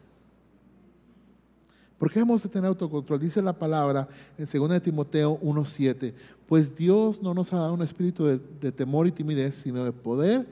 ¿Por 2.03 2.11
qué 2.11 2.19
hemos 2.19 2.43
de 2.43 2.49
tener 2.49 2.67
autocontrol? 2.67 3.21
Dice 3.21 3.41
la 3.41 3.53
palabra 3.53 4.09
en 4.37 4.45
2 4.45 4.83
Timoteo 4.83 5.39
1.7, 5.39 6.13
pues 6.49 6.75
Dios 6.75 7.23
no 7.23 7.33
nos 7.33 7.53
ha 7.53 7.59
dado 7.59 7.75
un 7.75 7.83
espíritu 7.83 8.25
de, 8.25 8.73
temor 8.73 9.07
y 9.07 9.13
timidez, 9.13 9.55
sino 9.55 9.85
de 9.85 9.93
poder, 9.93 10.45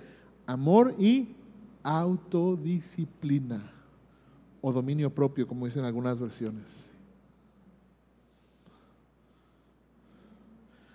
amor 0.46 0.94
y 0.96 1.34
autodisciplina 1.82 3.68
o 4.60 4.72
dominio 4.72 5.10
propio, 5.10 5.44
como 5.48 5.66
dicen 5.66 5.82
algunas 5.84 6.20
versiones. 6.20 6.88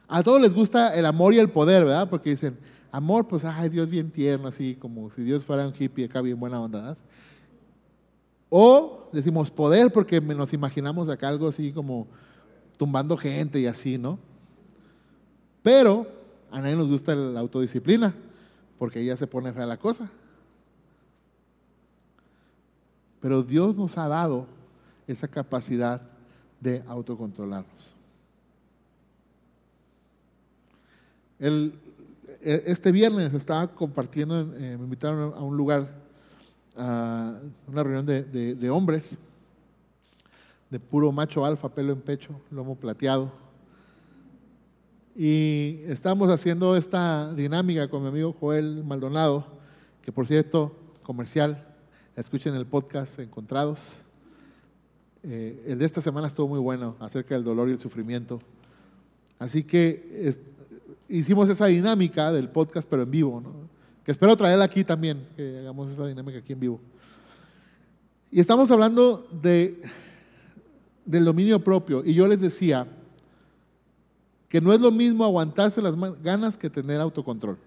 A 0.07 0.23
todos 0.23 0.39
les 0.39 0.53
gusta 0.53 0.95
el 0.95 1.05
amor 1.05 1.33
y 1.33 1.39
el 1.39 1.49
poder, 1.49 1.83
¿verdad? 1.83 2.09
Porque 2.09 2.29
dicen, 2.29 2.57
amor, 2.93 3.27
pues, 3.27 3.43
ay, 3.43 3.67
Dios 3.67 3.89
bien 3.89 4.09
tierno, 4.09 4.47
así 4.47 4.75
como 4.75 5.11
si 5.11 5.21
Dios 5.23 5.43
fuera 5.43 5.67
un 5.67 5.73
hippie 5.77 6.05
acá 6.05 6.21
bien 6.21 6.39
buena 6.39 6.61
onda. 6.61 6.79
¿verdad? 6.79 6.97
O 8.57 9.09
decimos 9.11 9.51
poder 9.51 9.91
porque 9.91 10.21
nos 10.21 10.53
imaginamos 10.53 11.09
acá 11.09 11.27
algo 11.27 11.49
así 11.49 11.73
como 11.73 12.07
tumbando 12.77 13.17
gente 13.17 13.59
y 13.59 13.65
así, 13.65 13.97
¿no? 13.97 14.17
Pero 15.61 16.07
a 16.49 16.61
nadie 16.61 16.77
nos 16.77 16.87
gusta 16.87 17.13
la 17.15 17.41
autodisciplina 17.41 18.15
porque 18.79 19.03
ya 19.03 19.17
se 19.17 19.27
pone 19.27 19.51
fea 19.51 19.65
la 19.65 19.75
cosa. 19.75 20.09
Pero 23.19 23.43
Dios 23.43 23.75
nos 23.75 23.97
ha 23.97 24.07
dado 24.07 24.47
esa 25.05 25.27
capacidad 25.27 26.01
de 26.61 26.81
autocontrolarnos. 26.87 27.93
El, 31.39 31.73
e, 32.41 32.63
este 32.67 32.93
viernes 32.93 33.33
estaba 33.33 33.67
compartiendo, 33.67 34.39
eh, 34.55 34.77
me 34.77 34.85
invitaron 34.85 35.33
a 35.33 35.41
un 35.41 35.57
lugar, 35.57 36.04
a 36.77 37.39
una 37.67 37.83
reunión 37.83 38.05
de, 38.05 38.69
hombres, 38.69 39.17
de 40.69 40.79
puro 40.79 41.11
macho 41.11 41.45
alfa, 41.45 41.69
pelo 41.69 41.93
en 41.93 42.01
pecho, 42.01 42.39
lomo 42.51 42.75
plateado. 42.75 43.31
Y 45.15 45.79
estábamos 45.85 46.29
haciendo 46.29 46.75
esta 46.75 47.33
dinámica 47.33 47.87
con 47.87 48.01
mi 48.01 48.09
amigo 48.09 48.33
Joel 48.33 48.83
Maldonado, 48.83 49.45
que 50.01 50.11
por 50.11 50.27
cierto, 50.27 50.75
comercial, 51.03 51.65
escuchen 52.15 52.53
el 52.55 52.65
podcast 52.65 53.19
Encontrados. 53.19 53.93
Eh, 55.23 55.63
el 55.67 55.79
de 55.79 55.85
esta 55.85 56.01
semana 56.01 56.27
estuvo 56.27 56.47
muy 56.47 56.59
bueno 56.59 56.95
acerca 56.99 57.35
del 57.35 57.43
dolor 57.43 57.69
y 57.69 57.73
el 57.73 57.79
sufrimiento. 57.79 58.39
Así 59.39 59.63
que 59.63 60.35
hicimos 61.07 61.49
esa 61.49 61.67
dinámica 61.67 62.31
del 62.31 62.49
podcast, 62.49 62.87
pero 62.89 63.03
en 63.03 63.11
vivo, 63.11 63.41
¿no? 63.41 63.74
Que 64.05 64.11
espero 64.11 64.37
traerla 64.37 64.65
aquí 64.65 64.83
también, 64.83 65.27
que 65.35 65.57
hagamos 65.57 65.91
esa 65.91 66.05
dinámica 66.05 66.37
aquí 66.37 66.53
en 66.53 66.59
vivo. 66.59 66.79
Y 68.29 68.39
estamos 68.39 68.69
hablando 68.69 69.27
de, 69.31 69.81
del 71.05 71.25
dominio 71.25 71.63
propio, 71.63 72.03
y 72.05 72.13
yo 72.13 72.27
les 72.27 72.39
decía 72.39 72.87
que 74.47 74.61
no 74.61 74.71
es 74.71 74.79
lo 74.79 74.91
mismo 74.91 75.25
aguantarse 75.25 75.81
las 75.81 75.95
ganas 76.21 76.55
que 76.55 76.69
tener 76.69 77.01
autocontrol. 77.01 77.57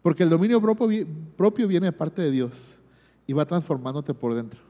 Porque 0.00 0.22
el 0.22 0.30
dominio 0.30 0.60
propio, 0.60 1.06
propio 1.36 1.66
viene 1.66 1.86
de 1.86 1.92
parte 1.92 2.22
de 2.22 2.30
Dios 2.30 2.78
y 3.26 3.32
va 3.32 3.44
transformándote 3.44 4.14
por 4.14 4.32
dentro. 4.32 4.60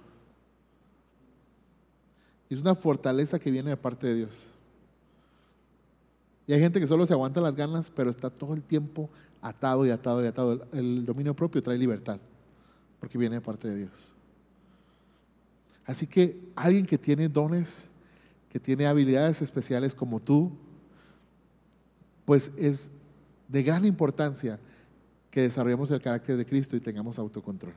Es 2.49 2.61
una 2.61 2.75
fortaleza 2.75 3.39
que 3.39 3.51
viene 3.51 3.71
de 3.71 3.77
parte 3.77 4.07
de 4.07 4.15
Dios. 4.15 4.50
Y 6.51 6.53
hay 6.53 6.59
gente 6.59 6.81
que 6.81 6.89
solo 6.89 7.07
se 7.07 7.13
aguanta 7.13 7.41
las 7.41 7.55
ganas, 7.55 7.93
pero 7.93 8.11
está 8.11 8.29
todo 8.29 8.55
el 8.55 8.63
tiempo 8.65 9.09
atado 9.41 9.87
y 9.87 9.91
atado 9.91 10.25
y 10.25 10.27
atado. 10.27 10.67
El, 10.73 11.07
dominio 11.07 11.33
propio 11.33 11.63
trae 11.63 11.79
libertad, 11.79 12.19
porque 12.99 13.17
viene 13.17 13.37
de 13.37 13.41
parte 13.41 13.69
de 13.69 13.77
Dios. 13.77 14.13
Así 15.87 16.09
que 16.09 16.41
alguien 16.57 16.87
que 16.87 16.99
tiene 16.99 17.29
dones, 17.29 17.89
que 18.49 18.59
tiene 18.59 18.89
habilidades 18.89 19.41
especiales 19.43 19.95
como 19.95 20.19
tú, 20.19 20.51
pues 22.25 22.51
es 22.57 22.91
de 23.47 23.63
gran 23.63 23.85
importancia 23.85 24.59
que 25.31 25.43
desarrollemos 25.43 25.89
el 25.93 26.03
carácter 26.03 26.37
de 26.37 26.45
Cristo 26.45 26.75
y 26.75 26.81
tengamos 26.81 27.17
autocontrol. 27.17 27.75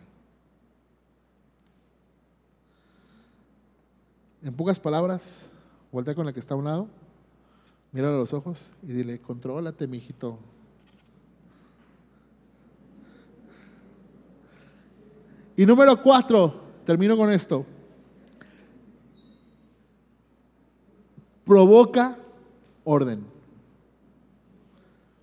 En 4.41 4.55
pocas 4.55 4.79
palabras, 4.79 5.45
vuelta 5.91 6.15
con 6.15 6.25
la 6.25 6.33
que 6.33 6.39
está 6.39 6.55
a 6.55 6.57
un 6.57 6.65
lado. 6.65 7.02
Míralo 7.93 8.15
a 8.15 8.19
los 8.19 8.33
ojos 8.33 8.71
y 8.81 8.87
dile, 8.91 9.21
contrólate, 9.21 9.87
mijito. 9.87 10.39
Y 15.55 15.65
número 15.67 16.01
cuatro, 16.01 16.59
termino 16.85 17.15
con 17.15 17.31
esto. 17.31 17.65
Provoca 21.45 22.17
orden. 22.83 23.23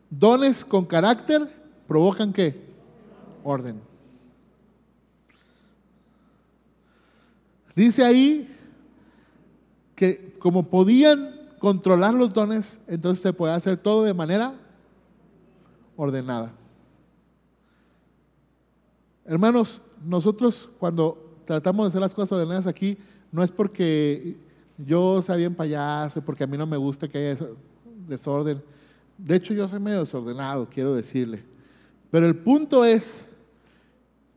Dones 0.09 0.65
con 0.65 0.85
carácter 0.85 1.53
provocan 1.89 2.33
qué? 2.33 2.57
Orden. 3.43 3.81
Dice 7.75 8.05
ahí 8.05 8.49
que 9.97 10.35
como 10.39 10.69
podían 10.69 11.40
controlar 11.61 12.15
los 12.15 12.33
dones, 12.33 12.81
entonces 12.89 13.23
se 13.23 13.33
puede 13.33 13.53
hacer 13.53 13.77
todo 13.77 14.03
de 14.03 14.15
manera 14.15 14.55
ordenada. 15.95 16.53
Hermanos, 19.27 19.81
nosotros 20.05 20.69
cuando 20.81 21.37
tratamos 21.45 21.85
de 21.85 21.89
hacer 21.89 22.01
las 22.01 22.15
cosas 22.15 22.33
ordenadas 22.33 22.67
aquí, 22.67 22.97
no 23.31 23.45
es 23.45 23.51
porque 23.51 24.37
yo 24.79 25.21
sea 25.23 25.37
bien 25.37 25.55
payaso, 25.55 26.23
porque 26.23 26.45
a 26.45 26.47
mí 26.47 26.57
no 26.57 26.67
me 26.67 26.77
gusta 26.77 27.07
que 27.07 27.19
haya 27.19 27.47
desorden. 28.09 28.63
De 29.19 29.37
hecho, 29.37 29.53
yo 29.53 29.69
soy 29.69 29.79
medio 29.79 30.01
desordenado, 30.01 30.69
quiero 30.69 30.95
decirle. 30.95 31.45
Pero 32.11 32.27
el 32.27 32.37
punto 32.37 32.85
es 32.85 33.27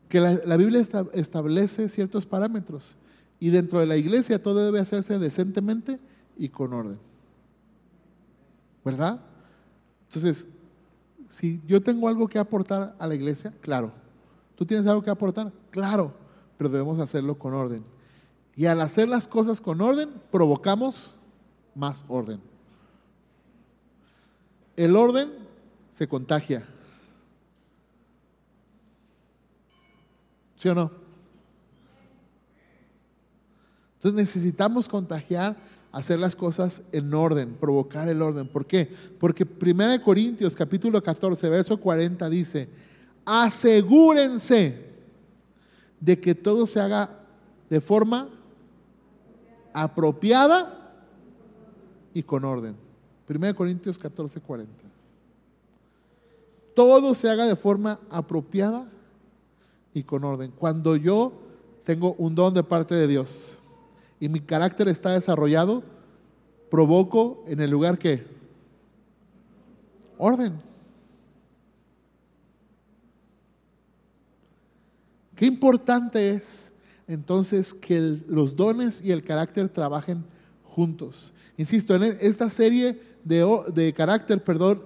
que 0.10 0.20
la, 0.20 0.58
Biblia 0.58 0.86
establece 1.14 1.90
ciertos 1.90 2.26
parámetros 2.26 2.96
y 3.40 3.50
dentro 3.50 3.80
de 3.80 3.88
la 3.88 3.98
iglesia 3.98 4.44
todo 4.44 4.64
debe 4.64 4.80
hacerse 4.80 5.18
decentemente 5.18 6.00
y 6.38 6.50
con 6.50 6.74
orden. 6.74 7.00
¿Verdad? 8.84 9.20
Entonces, 10.08 10.48
si 11.30 11.62
yo 11.66 11.82
tengo 11.82 12.08
algo 12.08 12.28
que 12.28 12.38
aportar 12.38 12.96
a 13.00 13.08
la 13.08 13.16
iglesia, 13.16 13.54
claro. 13.62 13.92
¿Tú 14.56 14.66
tienes 14.66 14.86
algo 14.86 15.02
que 15.02 15.10
aportar? 15.10 15.52
Claro, 15.72 16.14
pero 16.58 16.70
debemos 16.70 17.00
hacerlo 17.00 17.38
con 17.38 17.54
orden. 17.54 17.84
Y 18.56 18.68
al 18.68 18.82
hacer 18.82 19.10
las 19.10 19.28
cosas 19.28 19.60
con 19.60 19.82
orden, 19.82 20.10
provocamos 20.32 21.16
más 21.74 22.06
orden. 22.08 22.40
El 24.76 24.96
orden 24.96 25.32
se 25.92 26.08
contagia. 26.08 26.66
¿Sí 30.56 30.70
o 30.70 30.76
no? 30.76 30.92
Entonces 33.96 34.20
necesitamos 34.20 34.90
contagiar, 34.90 35.56
hacer 35.94 36.20
las 36.20 36.36
cosas 36.36 36.82
en 36.92 37.14
orden, 37.14 37.54
provocar 37.54 38.10
el 38.10 38.22
orden. 38.22 38.48
¿Por 38.48 38.66
qué? 38.66 38.90
Porque 39.20 39.46
1 39.46 40.04
Corintios 40.04 40.56
capítulo 40.56 41.02
14, 41.02 41.48
verso 41.50 41.80
40 41.80 42.30
dice, 42.32 42.68
asegúrense 43.24 44.88
de 46.00 46.20
que 46.20 46.34
todo 46.34 46.66
se 46.66 46.82
haga 46.82 47.12
de 47.70 47.80
forma 47.80 48.28
apropiada 49.72 50.96
y 52.12 52.24
con 52.24 52.44
orden. 52.44 52.76
1 53.30 53.56
Corintios 53.56 54.00
14, 54.00 54.42
40. 54.42 54.74
Todo 56.76 57.14
se 57.14 57.30
haga 57.30 57.46
de 57.46 57.56
forma 57.56 58.00
apropiada 58.10 58.90
y 59.94 60.02
con 60.02 60.24
orden. 60.24 60.52
Cuando 60.58 60.96
yo 60.96 61.34
tengo 61.84 62.14
un 62.18 62.34
don 62.34 62.56
de 62.56 62.64
parte 62.64 62.96
de 62.96 63.08
Dios 63.08 63.54
y 64.24 64.30
mi 64.30 64.40
carácter 64.40 64.88
está 64.88 65.12
desarrollado, 65.12 65.84
provoco 66.72 67.44
en 67.46 67.60
el 67.60 67.70
lugar 67.70 68.00
que 68.00 68.24
orden. 70.18 70.54
Qué 75.36 75.46
importante 75.46 76.30
es 76.30 76.72
entonces 77.06 77.74
que 77.74 78.00
los 78.26 78.56
dones 78.56 79.02
y 79.04 79.12
el 79.12 79.26
carácter 79.26 79.68
trabajen 79.68 80.24
juntos. 80.64 81.34
Insisto, 81.58 81.94
en 81.94 82.04
esta 82.22 82.50
serie 82.50 83.02
de, 83.26 83.46
de 83.74 83.92
carácter, 83.92 84.42
perdón, 84.42 84.84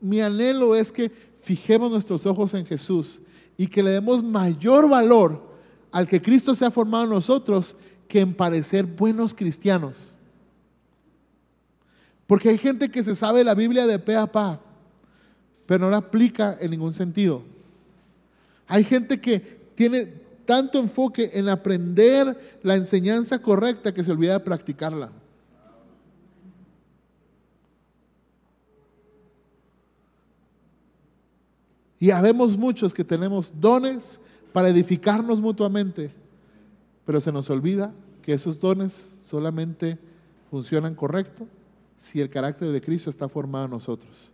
mi 0.00 0.20
anhelo 0.20 0.76
es 0.76 0.92
que 0.92 1.10
fijemos 1.42 1.90
nuestros 1.90 2.24
ojos 2.24 2.54
en 2.54 2.64
Jesús 2.64 3.20
y 3.56 3.66
que 3.66 3.82
le 3.82 3.90
demos 3.90 4.22
mayor 4.22 4.88
valor 4.88 5.49
al 5.92 6.06
que 6.06 6.22
Cristo 6.22 6.54
se 6.54 6.64
ha 6.64 6.70
formado 6.70 7.06
nosotros 7.06 7.74
que 8.08 8.20
en 8.20 8.34
parecer 8.34 8.86
buenos 8.86 9.34
cristianos. 9.34 10.16
Porque 12.26 12.48
hay 12.48 12.58
gente 12.58 12.90
que 12.90 13.02
se 13.02 13.16
sabe 13.16 13.42
la 13.42 13.54
Biblia 13.54 13.86
de 13.86 13.98
pe 13.98 14.16
a 14.16 14.30
pa, 14.30 14.60
pero 15.66 15.80
no 15.80 15.90
la 15.90 15.98
aplica 15.98 16.56
en 16.60 16.70
ningún 16.70 16.92
sentido. 16.92 17.42
Hay 18.66 18.84
gente 18.84 19.20
que 19.20 19.40
tiene 19.74 20.06
tanto 20.44 20.78
enfoque 20.78 21.30
en 21.34 21.48
aprender 21.48 22.58
la 22.62 22.76
enseñanza 22.76 23.40
correcta 23.40 23.94
que 23.94 24.04
se 24.04 24.12
olvida 24.12 24.34
de 24.34 24.40
practicarla. 24.40 25.10
Y 32.00 32.10
habemos 32.10 32.56
muchos 32.56 32.94
que 32.94 33.04
tenemos 33.04 33.52
dones 33.60 34.18
para 34.52 34.68
edificarnos 34.68 35.40
mutuamente, 35.40 36.12
pero 37.04 37.20
se 37.20 37.32
nos 37.32 37.50
olvida 37.50 37.92
que 38.22 38.32
esos 38.32 38.60
dones 38.60 38.92
solamente 39.22 39.98
funcionan 40.50 40.94
correcto 40.94 41.46
si 41.98 42.20
el 42.20 42.30
carácter 42.30 42.70
de 42.70 42.80
Cristo 42.80 43.10
está 43.10 43.28
formado 43.28 43.66
en 43.66 43.70
nosotros. 43.70 44.32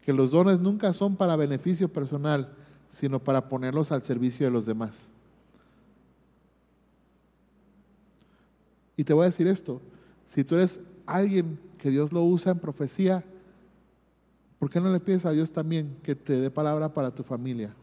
Que 0.00 0.12
los 0.12 0.30
dones 0.30 0.60
nunca 0.60 0.92
son 0.92 1.16
para 1.16 1.36
beneficio 1.36 1.88
personal, 1.88 2.52
sino 2.90 3.18
para 3.18 3.48
ponerlos 3.48 3.92
al 3.92 4.02
servicio 4.02 4.46
de 4.46 4.52
los 4.52 4.66
demás. 4.66 5.10
Y 8.96 9.04
te 9.04 9.12
voy 9.12 9.24
a 9.24 9.26
decir 9.26 9.46
esto, 9.46 9.80
si 10.28 10.44
tú 10.44 10.54
eres 10.54 10.80
alguien 11.06 11.58
que 11.78 11.90
Dios 11.90 12.12
lo 12.12 12.22
usa 12.22 12.52
en 12.52 12.58
profecía, 12.58 13.24
¿por 14.58 14.70
qué 14.70 14.80
no 14.80 14.92
le 14.92 15.00
pides 15.00 15.26
a 15.26 15.32
Dios 15.32 15.50
también 15.52 15.96
que 16.02 16.14
te 16.14 16.40
dé 16.40 16.50
palabra 16.50 16.94
para 16.94 17.10
tu 17.10 17.22
familia? 17.22 17.74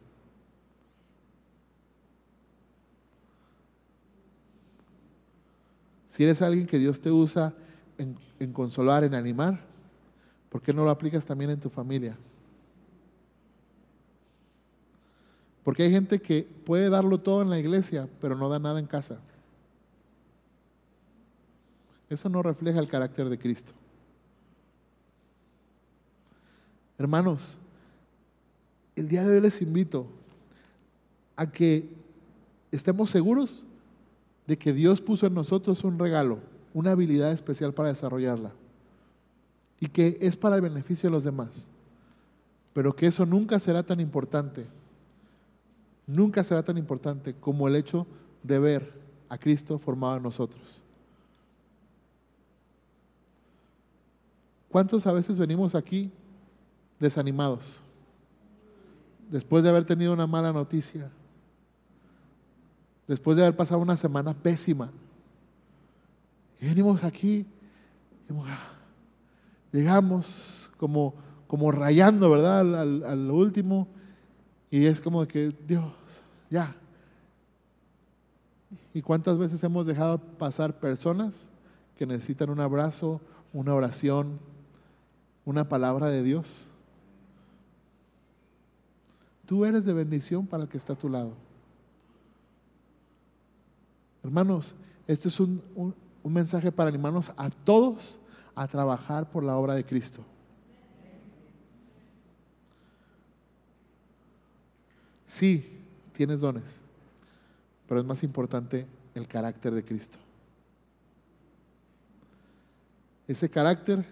Si 6.12 6.24
eres 6.24 6.41
alguien 6.41 6.68
que 6.68 6.78
Dios 6.78 6.99
te 6.99 7.09
usa 7.09 7.53
en, 7.97 8.51
consolar, 8.51 9.05
en 9.05 9.14
animar, 9.14 9.62
¿por 10.49 10.62
qué 10.62 10.74
no 10.74 10.84
lo 10.84 10.89
aplicas 10.89 11.26
también 11.26 11.51
en 11.51 11.59
tu 11.62 11.70
familia? 11.70 12.18
Porque 15.64 15.84
hay 15.84 15.91
gente 15.91 16.22
que 16.22 16.43
puede 16.66 16.89
darlo 16.89 17.22
todo 17.22 17.41
en 17.41 17.49
la 17.49 17.57
iglesia, 17.57 18.09
pero 18.20 18.36
no 18.36 18.49
da 18.49 18.59
nada 18.59 18.78
en 18.82 18.88
casa. 18.88 19.20
Eso 22.09 22.28
no 22.28 22.43
refleja 22.43 22.82
el 22.82 22.89
carácter 22.89 23.30
de 23.30 23.39
Cristo. 23.39 23.72
Hermanos, 26.97 27.57
el 28.97 29.07
día 29.07 29.24
de 29.24 29.36
hoy 29.36 29.41
les 29.41 29.62
invito 29.62 30.07
a 31.38 31.49
que 31.49 31.88
estemos 32.70 33.09
seguros 33.09 33.64
de 34.47 34.57
que 34.57 34.73
Dios 34.73 35.01
puso 35.01 35.27
en 35.27 35.33
nosotros 35.33 35.83
un 35.83 35.99
regalo, 35.99 36.39
una 36.73 36.91
habilidad 36.91 37.31
especial 37.31 37.73
para 37.73 37.89
desarrollarla 37.89 38.51
y 39.79 39.87
que 39.87 40.17
es 40.21 40.37
para 40.37 40.55
el 40.55 40.61
beneficio 40.61 41.09
de 41.09 41.13
los 41.15 41.23
demás, 41.23 41.67
pero 42.73 42.95
que 42.95 43.07
eso 43.07 43.25
nunca 43.25 43.59
será 43.59 43.83
tan 43.83 43.99
importante, 43.99 44.65
nunca 46.07 46.43
será 46.43 46.63
tan 46.63 46.77
importante 46.77 47.33
como 47.33 47.67
el 47.67 47.75
hecho 47.75 48.05
de 48.43 48.59
ver 48.59 48.93
a 49.27 49.37
Cristo 49.37 49.77
formado 49.79 50.17
en 50.17 50.23
nosotros. 50.23 50.83
¿Cuántos 54.69 55.05
a 55.05 55.11
veces 55.11 55.37
venimos 55.37 55.75
aquí 55.75 56.11
desanimados? 56.99 57.79
Después 59.29 59.63
de 59.63 59.69
haber 59.69 59.85
tenido 59.85 60.13
una 60.13 60.27
mala 60.27 60.53
noticia. 60.53 61.11
Después 63.08 63.38
de 63.38 63.43
haber 63.43 63.56
pasado 63.56 63.80
una 63.80 63.97
semana 63.97 64.34
pésima. 64.34 64.91
Y 66.60 66.66
venimos 66.66 67.04
aquí. 67.04 67.45
llegamos 69.72 70.70
como, 70.78 71.16
como 71.47 71.72
rayando, 71.72 72.30
¿verdad? 72.30 72.60
Al, 72.60 73.04
al 73.04 73.32
último. 73.32 73.88
Y 74.70 74.86
es 74.86 75.02
como 75.02 75.28
que, 75.28 75.54
Dios, 75.68 75.91
ya. 76.49 76.76
¿Y 78.93 79.02
cuántas 79.02 79.38
veces 79.38 79.64
hemos 79.64 79.86
dejado 79.86 80.18
pasar 80.18 80.80
personas 80.80 81.34
que 82.02 82.08
necesitan 82.08 82.49
un 82.49 82.60
abrazo, 82.60 83.22
una 83.54 83.76
oración, 83.76 84.39
una 85.45 85.68
palabra 85.68 86.08
de 86.08 86.24
Dios. 86.24 86.66
Tú 89.45 89.66
eres 89.66 89.86
de 89.86 89.93
bendición 89.93 90.47
para 90.47 90.64
el 90.64 90.70
que 90.70 90.78
está 90.78 90.93
a 90.93 90.97
tu 90.97 91.10
lado. 91.10 91.34
Hermanos, 94.24 94.76
este 95.07 95.28
es 95.28 95.39
un, 95.39 95.61
un 96.24 96.34
mensaje 96.34 96.72
para 96.72 96.89
animarnos 96.89 97.32
a 97.38 97.49
todos 97.49 98.19
a 98.55 98.67
trabajar 98.67 99.30
por 99.30 99.43
la 99.43 99.55
obra 99.55 99.74
de 99.74 99.86
Cristo. 99.86 100.24
Sí, 105.26 105.80
tienes 106.11 106.41
dones, 106.41 106.82
pero 107.88 108.01
es 108.01 108.05
más 108.05 108.22
importante 108.24 108.86
el 109.15 109.28
carácter 109.28 109.74
de 109.74 109.84
Cristo. 109.84 110.17
Ese 113.28 113.49
carácter 113.49 114.05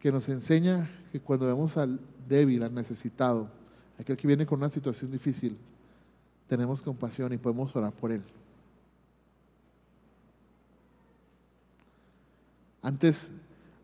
que 0.00 0.10
nos 0.10 0.28
enseña 0.28 0.90
que 1.12 1.20
cuando 1.20 1.46
vemos 1.46 1.76
al 1.76 2.00
débil, 2.28 2.62
al 2.62 2.74
necesitado, 2.74 3.48
aquel 3.98 4.16
que 4.16 4.26
viene 4.26 4.46
con 4.46 4.58
una 4.58 4.68
situación 4.68 5.10
difícil, 5.10 5.56
tenemos 6.50 6.82
compasión 6.82 7.32
y 7.32 7.36
podemos 7.36 7.74
orar 7.76 7.92
por 7.92 8.10
él. 8.10 8.22
Antes, 12.82 13.30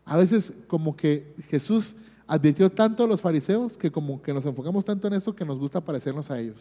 a 0.03 0.17
veces 0.17 0.51
como 0.67 0.97
que 0.97 1.33
Jesús 1.47 1.95
advirtió 2.27 2.69
tanto 2.69 3.05
a 3.05 3.07
los 3.07 3.21
fariseos 3.21 3.77
que 3.77 3.89
como 3.89 4.21
que 4.21 4.33
nos 4.33 4.45
enfocamos 4.45 4.83
tanto 4.83 5.07
en 5.07 5.13
eso 5.13 5.33
que 5.33 5.45
nos 5.45 5.57
gusta 5.57 5.79
parecernos 5.79 6.29
a 6.29 6.37
ellos. 6.37 6.57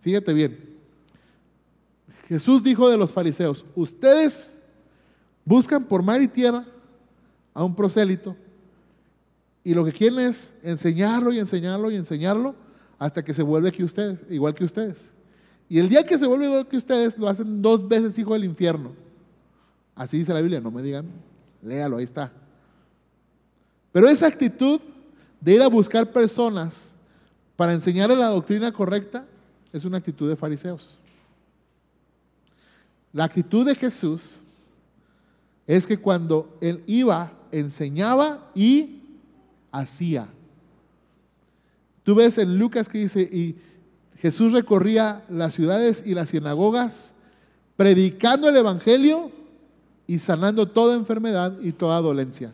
Fíjate 0.00 0.34
bien, 0.34 0.58
Jesús 2.26 2.64
dijo 2.64 2.88
de 2.88 2.98
los 2.98 3.12
fariseos, 3.12 3.64
ustedes 3.76 4.52
buscan 5.44 5.84
por 5.84 6.02
mar 6.02 6.20
y 6.20 6.26
tierra 6.26 6.66
a 7.54 7.62
un 7.62 7.76
prosélito 7.76 8.34
y 9.62 9.74
lo 9.74 9.84
que 9.84 9.92
quieren 9.92 10.18
es 10.18 10.52
enseñarlo 10.64 11.32
y 11.32 11.38
enseñarlo 11.38 11.88
y 11.88 11.94
enseñarlo 11.94 12.56
hasta 12.98 13.24
que 13.24 13.32
se 13.32 13.44
vuelve 13.44 13.70
que 13.70 13.84
ustedes, 13.84 14.18
igual 14.28 14.56
que 14.56 14.64
ustedes. 14.64 15.12
Y 15.70 15.78
el 15.78 15.88
día 15.88 16.04
que 16.04 16.18
se 16.18 16.26
vuelve 16.26 16.46
igual 16.46 16.66
que 16.66 16.76
ustedes, 16.76 17.16
lo 17.16 17.28
hacen 17.28 17.62
dos 17.62 17.86
veces 17.86 18.18
hijo 18.18 18.32
del 18.32 18.44
infierno. 18.44 18.90
Así 19.94 20.18
dice 20.18 20.34
la 20.34 20.40
Biblia, 20.40 20.60
no 20.60 20.72
me 20.72 20.82
digan, 20.82 21.06
léalo, 21.62 21.98
ahí 21.98 22.04
está. 22.04 22.32
Pero 23.92 24.08
esa 24.08 24.26
actitud 24.26 24.80
de 25.40 25.54
ir 25.54 25.62
a 25.62 25.68
buscar 25.68 26.10
personas 26.10 26.90
para 27.54 27.72
enseñarle 27.72 28.16
la 28.16 28.26
doctrina 28.26 28.72
correcta 28.72 29.24
es 29.72 29.84
una 29.84 29.98
actitud 29.98 30.28
de 30.28 30.34
fariseos. 30.34 30.98
La 33.12 33.22
actitud 33.22 33.64
de 33.64 33.76
Jesús 33.76 34.40
es 35.68 35.86
que 35.86 35.98
cuando 35.98 36.58
él 36.60 36.82
iba, 36.88 37.32
enseñaba 37.52 38.50
y 38.56 39.04
hacía. 39.70 40.26
Tú 42.02 42.16
ves 42.16 42.38
en 42.38 42.58
Lucas 42.58 42.88
que 42.88 42.98
dice, 42.98 43.20
y 43.22 43.56
Jesús 44.20 44.52
recorría 44.52 45.24
las 45.30 45.54
ciudades 45.54 46.02
y 46.04 46.14
las 46.14 46.28
sinagogas, 46.28 47.14
predicando 47.76 48.50
el 48.50 48.56
Evangelio 48.56 49.32
y 50.06 50.18
sanando 50.18 50.68
toda 50.68 50.94
enfermedad 50.94 51.56
y 51.62 51.72
toda 51.72 52.00
dolencia. 52.02 52.52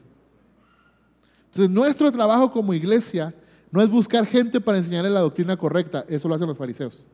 Entonces, 1.47 1.75
nuestro 1.75 2.13
trabajo 2.13 2.53
como 2.53 2.73
iglesia 2.73 3.35
no 3.73 3.83
es 3.83 3.91
buscar 3.91 4.27
gente 4.27 4.61
para 4.61 4.79
enseñarle 4.79 5.11
la 5.11 5.21
doctrina 5.21 5.57
correcta, 5.57 6.05
eso 6.09 6.29
lo 6.29 6.37
hacen 6.37 6.47
los 6.47 6.57
fariseos. 6.57 7.05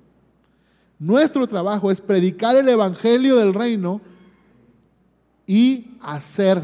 Nuestro 0.98 1.46
trabajo 1.46 1.90
es 1.90 2.02
predicar 2.02 2.54
el 2.54 2.68
Evangelio 2.68 3.36
del 3.36 3.54
reino 3.54 4.02
y 5.46 5.96
hacer, 6.02 6.62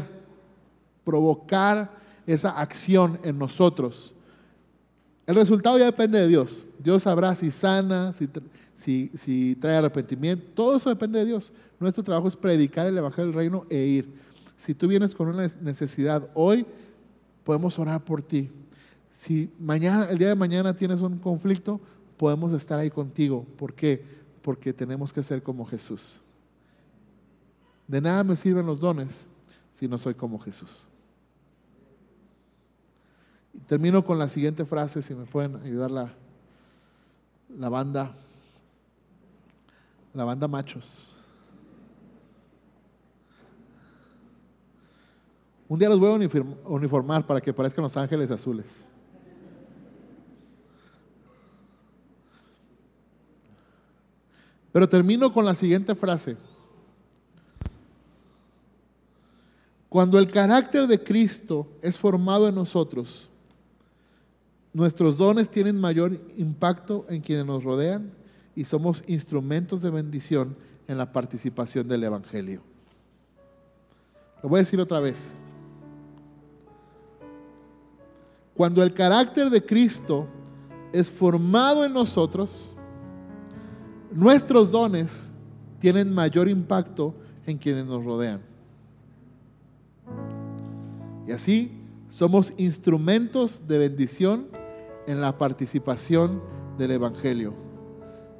provocar 1.03 1.89
esa 2.27 2.51
acción 2.51 3.19
en 3.23 3.39
nosotros. 3.39 4.13
El 5.25 5.35
resultado 5.35 5.79
ya 5.79 5.85
depende 5.85 6.19
de 6.19 6.27
Dios. 6.27 6.65
Dios 6.79 7.03
sabrá 7.03 7.35
si 7.35 7.51
sana, 7.51 8.13
si, 8.73 9.11
si, 9.13 9.55
trae 9.55 9.75
arrepentimiento. 9.75 10.45
Todo 10.55 10.77
eso 10.77 10.89
depende 10.89 11.19
de 11.19 11.25
Dios. 11.25 11.51
Nuestro 11.79 12.03
trabajo 12.03 12.27
es 12.29 12.37
predicar 12.37 12.87
el 12.87 12.97
Evangelio 12.97 13.27
del 13.27 13.35
Reino 13.35 13.65
e 13.69 13.77
ir. 13.77 14.13
Si 14.57 14.73
tú 14.73 14.87
vienes 14.87 15.13
con 15.13 15.27
una 15.27 15.47
necesidad 15.61 16.29
hoy, 16.33 16.65
podemos 17.43 17.77
orar 17.77 18.03
por 18.03 18.21
ti. 18.21 18.49
Si 19.11 19.51
mañana, 19.59 20.05
el 20.09 20.17
día 20.17 20.29
de 20.29 20.35
mañana 20.35 20.73
tienes 20.73 21.01
un 21.01 21.17
conflicto, 21.17 21.81
podemos 22.17 22.53
estar 22.53 22.79
ahí 22.79 22.89
contigo. 22.89 23.45
¿Por 23.57 23.73
qué? 23.73 24.03
Porque 24.41 24.71
tenemos 24.71 25.11
que 25.11 25.23
ser 25.23 25.43
como 25.43 25.65
Jesús. 25.65 26.21
De 27.87 27.99
nada 27.99 28.23
me 28.23 28.35
sirven 28.35 28.65
los 28.65 28.79
dones 28.79 29.27
si 29.73 29.87
no 29.87 29.97
soy 29.97 30.13
como 30.13 30.39
Jesús. 30.39 30.87
Termino 33.65 34.05
con 34.05 34.17
la 34.17 34.29
siguiente 34.29 34.63
frase, 34.63 35.01
si 35.01 35.13
me 35.13 35.25
pueden 35.25 35.57
ayudar 35.57 35.91
la, 35.91 36.13
la 37.57 37.69
banda, 37.69 38.15
la 40.13 40.23
banda 40.23 40.47
machos. 40.47 41.15
Un 45.67 45.77
día 45.77 45.89
los 45.89 45.99
voy 45.99 46.09
a 46.09 46.69
uniformar 46.69 47.27
para 47.27 47.41
que 47.41 47.53
parezcan 47.53 47.83
los 47.83 47.95
ángeles 47.95 48.31
azules. 48.31 48.85
Pero 54.71 54.89
termino 54.89 55.31
con 55.31 55.45
la 55.45 55.55
siguiente 55.55 55.93
frase. 55.95 56.37
Cuando 59.89 60.19
el 60.19 60.31
carácter 60.31 60.85
de 60.85 61.03
Cristo 61.03 61.67
es 61.81 61.97
formado 61.97 62.47
en 62.47 62.55
nosotros, 62.55 63.29
nuestros 64.73 65.17
dones 65.17 65.49
tienen 65.49 65.79
mayor 65.79 66.19
impacto 66.37 67.05
en 67.09 67.21
quienes 67.21 67.45
nos 67.45 67.63
rodean 67.63 68.11
y 68.55 68.65
somos 68.65 69.03
instrumentos 69.07 69.81
de 69.81 69.89
bendición 69.89 70.55
en 70.87 70.97
la 70.97 71.11
participación 71.11 71.87
del 71.87 72.03
Evangelio. 72.03 72.61
Lo 74.43 74.49
voy 74.49 74.59
a 74.59 74.63
decir 74.63 74.79
otra 74.79 74.99
vez. 74.99 75.33
Cuando 78.53 78.83
el 78.83 78.93
carácter 78.93 79.49
de 79.49 79.65
Cristo 79.65 80.27
es 80.91 81.09
formado 81.09 81.85
en 81.85 81.93
nosotros, 81.93 82.73
nuestros 84.11 84.71
dones 84.71 85.29
tienen 85.79 86.13
mayor 86.13 86.49
impacto 86.49 87.15
en 87.45 87.57
quienes 87.57 87.85
nos 87.85 88.03
rodean. 88.03 88.41
Y 91.27 91.31
así 91.31 91.71
somos 92.09 92.53
instrumentos 92.57 93.67
de 93.67 93.77
bendición 93.77 94.58
en 95.09 95.21
la 95.21 95.35
participación 95.39 96.39
del 96.77 96.91
Evangelio. 96.91 97.55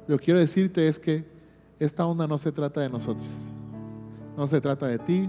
Lo 0.06 0.16
que 0.16 0.26
quiero 0.26 0.38
decirte 0.38 0.86
es 0.86 1.00
que 1.00 1.24
esta 1.80 2.06
onda 2.06 2.28
no 2.28 2.38
se 2.38 2.52
trata 2.52 2.80
de 2.80 2.88
nosotros, 2.88 3.26
no 4.36 4.46
se 4.46 4.60
trata 4.60 4.86
de 4.86 5.00
ti, 5.00 5.28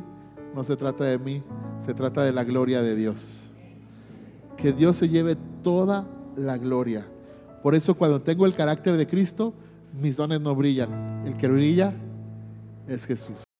no 0.53 0.63
se 0.63 0.75
trata 0.75 1.03
de 1.03 1.17
mí, 1.17 1.41
se 1.83 1.95
trata 1.95 2.23
de 2.23 2.31
la 2.31 2.43
gloria 2.43 2.83
de 2.83 2.95
Dios. 2.95 3.41
Que 4.55 4.71
Dios 4.71 4.97
se 4.97 5.09
lleve 5.09 5.35
toda 5.63 6.07
la 6.37 6.59
gloria. 6.59 7.07
Por 7.63 7.73
eso 7.73 7.95
cuando 7.95 8.21
tengo 8.21 8.45
el 8.45 8.53
carácter 8.53 8.95
de 8.95 9.07
Cristo, 9.07 9.55
mis 9.99 10.17
dones 10.17 10.41
no 10.41 10.53
brillan. 10.53 11.23
El 11.25 11.37
que 11.37 11.47
brilla 11.47 11.91
es 12.87 13.03
Jesús. 13.03 13.50